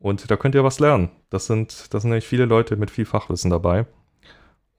Und 0.00 0.30
da 0.30 0.36
könnt 0.36 0.54
ihr 0.54 0.64
was 0.64 0.80
lernen. 0.80 1.10
Das 1.28 1.46
sind, 1.46 1.92
das 1.94 2.02
sind 2.02 2.10
nämlich 2.10 2.26
viele 2.26 2.46
Leute 2.46 2.76
mit 2.76 2.90
viel 2.90 3.04
Fachwissen 3.04 3.50
dabei. 3.50 3.86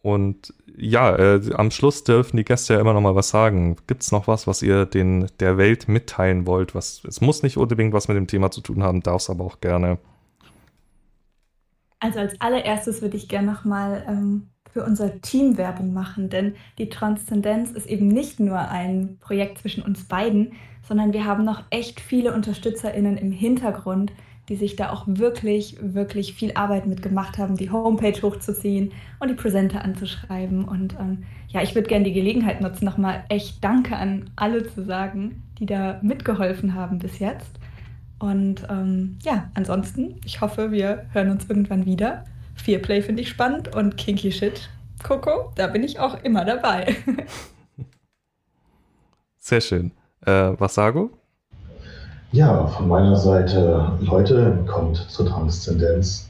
Und 0.02 0.54
ja, 0.76 1.16
äh, 1.16 1.42
am 1.54 1.70
Schluss 1.70 2.04
dürfen 2.04 2.38
die 2.38 2.44
Gäste 2.44 2.74
ja 2.74 2.80
immer 2.80 2.94
noch 2.94 3.02
mal 3.02 3.16
was 3.16 3.30
sagen. 3.30 3.78
Gibt 3.86 4.02
es 4.02 4.12
noch 4.12 4.28
was, 4.28 4.48
was 4.48 4.64
ihr 4.64 4.86
den, 4.86 5.28
der 5.40 5.58
Welt 5.58 5.88
mitteilen 5.88 6.48
wollt? 6.48 6.74
Was, 6.74 7.04
es 7.08 7.22
muss 7.22 7.44
nicht 7.44 7.58
unbedingt 7.58 7.94
was 7.94 8.08
mit 8.08 8.18
dem 8.18 8.28
Thema 8.28 8.50
zu 8.50 8.62
tun 8.62 8.82
haben, 8.82 9.04
darf 9.04 9.22
es 9.22 9.30
aber 9.30 9.46
auch 9.46 9.62
gerne. 9.62 10.00
Also 12.02 12.20
als 12.20 12.42
allererstes 12.42 13.02
würde 13.02 13.16
ich 13.16 13.30
gerne 13.30 13.52
noch 13.52 13.64
mal 13.64 14.04
ähm, 14.08 14.50
für 14.74 14.84
unser 14.84 15.22
Team 15.22 15.58
Werbung 15.58 15.94
machen, 15.94 16.30
denn 16.30 16.56
die 16.80 16.90
Transzendenz 16.90 17.72
ist 17.72 17.86
eben 17.86 18.08
nicht 18.08 18.40
nur 18.40 18.58
ein 18.58 19.18
Projekt 19.20 19.60
zwischen 19.60 19.84
uns 19.84 20.06
beiden, 20.06 20.54
sondern 20.82 21.14
wir 21.14 21.26
haben 21.26 21.46
noch 21.46 21.64
echt 21.70 22.02
viele 22.02 22.34
UnterstützerInnen 22.34 23.18
im 23.18 23.32
Hintergrund, 23.32 24.12
die 24.50 24.56
sich 24.56 24.76
da 24.76 24.90
auch 24.90 25.04
wirklich, 25.06 25.78
wirklich 25.80 26.34
viel 26.34 26.54
Arbeit 26.56 26.88
mitgemacht 26.88 27.38
haben, 27.38 27.56
die 27.56 27.70
Homepage 27.70 28.20
hochzuziehen 28.20 28.92
und 29.20 29.30
die 29.30 29.36
Presenter 29.36 29.86
anzuschreiben. 29.86 30.66
Und 30.66 30.96
ähm, 31.00 31.24
ja, 31.50 31.62
ich 31.62 31.76
würde 31.76 31.88
gerne 31.88 32.06
die 32.06 32.14
Gelegenheit 32.14 32.62
nutzen, 32.62 32.86
nochmal 32.86 33.24
echt 33.30 33.64
Danke 33.64 33.96
an 33.96 34.32
alle 34.36 34.68
zu 34.68 34.84
sagen, 34.84 35.44
die 35.60 35.68
da 35.68 36.00
mitgeholfen 36.02 36.74
haben 36.74 36.98
bis 36.98 37.20
jetzt. 37.20 37.60
Und 38.22 38.68
ähm, 38.70 39.18
ja, 39.24 39.50
ansonsten, 39.56 40.22
ich 40.26 40.42
hoffe, 40.42 40.72
wir 40.72 41.08
hören 41.12 41.32
uns 41.32 41.50
irgendwann 41.50 41.88
wieder. 41.88 42.24
Fearplay 42.54 43.02
finde 43.02 43.24
ich 43.24 43.30
spannend 43.30 43.76
und 43.76 43.98
Kinky 43.98 44.32
Shit, 44.32 44.70
Coco, 45.02 45.52
da 45.56 45.66
bin 45.66 45.84
ich 45.84 46.00
auch 46.00 46.24
immer 46.24 46.46
dabei. 46.46 46.96
Sehr 49.40 49.60
schön. 49.60 49.92
Äh, 50.24 50.54
was 50.60 50.76
sage? 50.76 51.10
Ja, 52.32 52.68
von 52.68 52.88
meiner 52.88 53.16
Seite, 53.16 53.98
Leute, 54.00 54.64
kommt 54.68 54.98
zur 54.98 55.26
Transzendenz. 55.26 56.30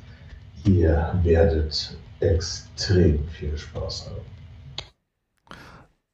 Ihr 0.64 1.14
werdet 1.24 1.98
extrem 2.22 3.28
viel 3.28 3.58
Spaß 3.58 4.10
haben. 4.10 5.58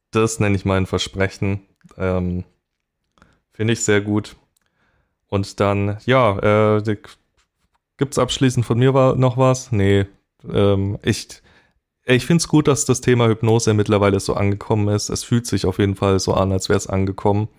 Das 0.10 0.40
nenne 0.40 0.56
ich 0.56 0.66
mein 0.66 0.88
Versprechen. 0.88 1.62
Ähm, 1.98 2.46
Finde 3.54 3.74
ich 3.74 3.84
sehr 3.84 4.02
gut. 4.02 4.36
Und 5.30 5.60
dann, 5.60 5.98
ja, 6.06 6.78
äh, 6.78 6.82
gibt 7.98 8.14
es 8.14 8.20
abschließend 8.20 8.66
von 8.66 8.80
mir 8.80 8.92
noch 9.16 9.38
was? 9.38 9.72
Nee, 9.72 10.06
ähm, 10.50 10.98
ich, 11.04 11.28
ich 12.06 12.26
finde 12.26 12.42
es 12.42 12.48
gut, 12.48 12.68
dass 12.68 12.86
das 12.86 13.02
Thema 13.02 13.28
Hypnose 13.28 13.74
mittlerweile 13.74 14.20
so 14.20 14.34
angekommen 14.36 14.88
ist. 14.88 15.10
Es 15.10 15.24
fühlt 15.24 15.46
sich 15.46 15.66
auf 15.66 15.80
jeden 15.80 15.96
Fall 15.96 16.20
so 16.20 16.34
an, 16.34 16.52
als 16.52 16.70
wäre 16.70 16.78
es 16.78 16.88
angekommen. 16.88 17.50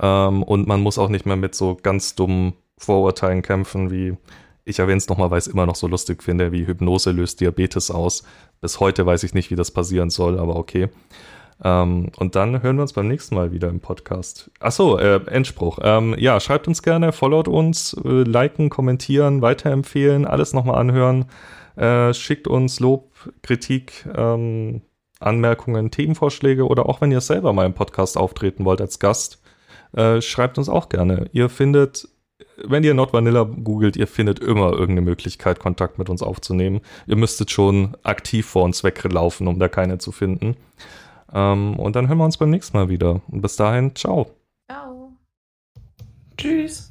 Ähm, 0.00 0.42
und 0.42 0.68
man 0.68 0.80
muss 0.80 0.98
auch 0.98 1.08
nicht 1.08 1.26
mehr 1.26 1.36
mit 1.36 1.54
so 1.54 1.76
ganz 1.82 2.14
dummen 2.14 2.54
Vorurteilen 2.78 3.42
kämpfen, 3.42 3.90
wie 3.90 4.16
ich 4.64 4.78
erwähne 4.78 4.98
es 4.98 5.08
nochmal, 5.08 5.30
weil 5.30 5.38
ich 5.38 5.46
es 5.46 5.52
immer 5.52 5.66
noch 5.66 5.76
so 5.76 5.88
lustig 5.88 6.22
finde, 6.22 6.52
wie 6.52 6.66
Hypnose 6.66 7.10
löst 7.10 7.40
Diabetes 7.40 7.90
aus. 7.90 8.22
Bis 8.60 8.80
heute 8.80 9.06
weiß 9.06 9.22
ich 9.22 9.32
nicht, 9.32 9.50
wie 9.50 9.56
das 9.56 9.70
passieren 9.70 10.10
soll, 10.10 10.38
aber 10.38 10.56
okay. 10.56 10.90
Ähm, 11.62 12.10
und 12.16 12.36
dann 12.36 12.62
hören 12.62 12.76
wir 12.76 12.82
uns 12.82 12.92
beim 12.92 13.08
nächsten 13.08 13.34
Mal 13.34 13.52
wieder 13.52 13.68
im 13.68 13.80
Podcast. 13.80 14.50
Achso, 14.60 14.96
äh, 14.98 15.20
Endspruch. 15.26 15.78
Ähm, 15.82 16.14
ja, 16.18 16.38
schreibt 16.40 16.68
uns 16.68 16.82
gerne, 16.82 17.12
followt 17.12 17.48
uns, 17.48 17.94
äh, 18.04 18.22
liken, 18.22 18.70
kommentieren, 18.70 19.42
weiterempfehlen, 19.42 20.24
alles 20.24 20.52
nochmal 20.52 20.78
anhören. 20.78 21.26
Äh, 21.76 22.14
schickt 22.14 22.46
uns 22.48 22.80
Lob, 22.80 23.12
Kritik, 23.42 24.06
ähm, 24.16 24.82
Anmerkungen, 25.20 25.90
Themenvorschläge 25.90 26.66
oder 26.66 26.86
auch 26.88 27.00
wenn 27.00 27.10
ihr 27.10 27.20
selber 27.20 27.52
mal 27.52 27.66
im 27.66 27.74
Podcast 27.74 28.16
auftreten 28.16 28.64
wollt 28.64 28.80
als 28.80 28.98
Gast, 28.98 29.42
äh, 29.96 30.20
schreibt 30.20 30.58
uns 30.58 30.68
auch 30.68 30.88
gerne. 30.88 31.28
Ihr 31.32 31.48
findet, 31.48 32.08
wenn 32.64 32.84
ihr 32.84 32.94
Not 32.94 33.12
Vanilla 33.12 33.42
googelt, 33.42 33.96
ihr 33.96 34.06
findet 34.06 34.38
immer 34.38 34.72
irgendeine 34.72 35.02
Möglichkeit, 35.02 35.58
Kontakt 35.58 35.98
mit 35.98 36.08
uns 36.08 36.22
aufzunehmen. 36.22 36.80
Ihr 37.06 37.16
müsstet 37.16 37.50
schon 37.50 37.96
aktiv 38.04 38.46
vor 38.46 38.62
uns 38.62 38.84
weglaufen, 38.84 39.48
um 39.48 39.58
da 39.58 39.68
keine 39.68 39.98
zu 39.98 40.12
finden. 40.12 40.56
Ähm, 41.32 41.78
und 41.78 41.96
dann 41.96 42.08
hören 42.08 42.18
wir 42.18 42.24
uns 42.24 42.36
beim 42.36 42.50
nächsten 42.50 42.76
Mal 42.76 42.88
wieder. 42.88 43.20
Und 43.28 43.42
bis 43.42 43.56
dahin, 43.56 43.94
ciao. 43.94 44.30
Ciao. 44.66 45.12
Tschüss. 46.36 46.87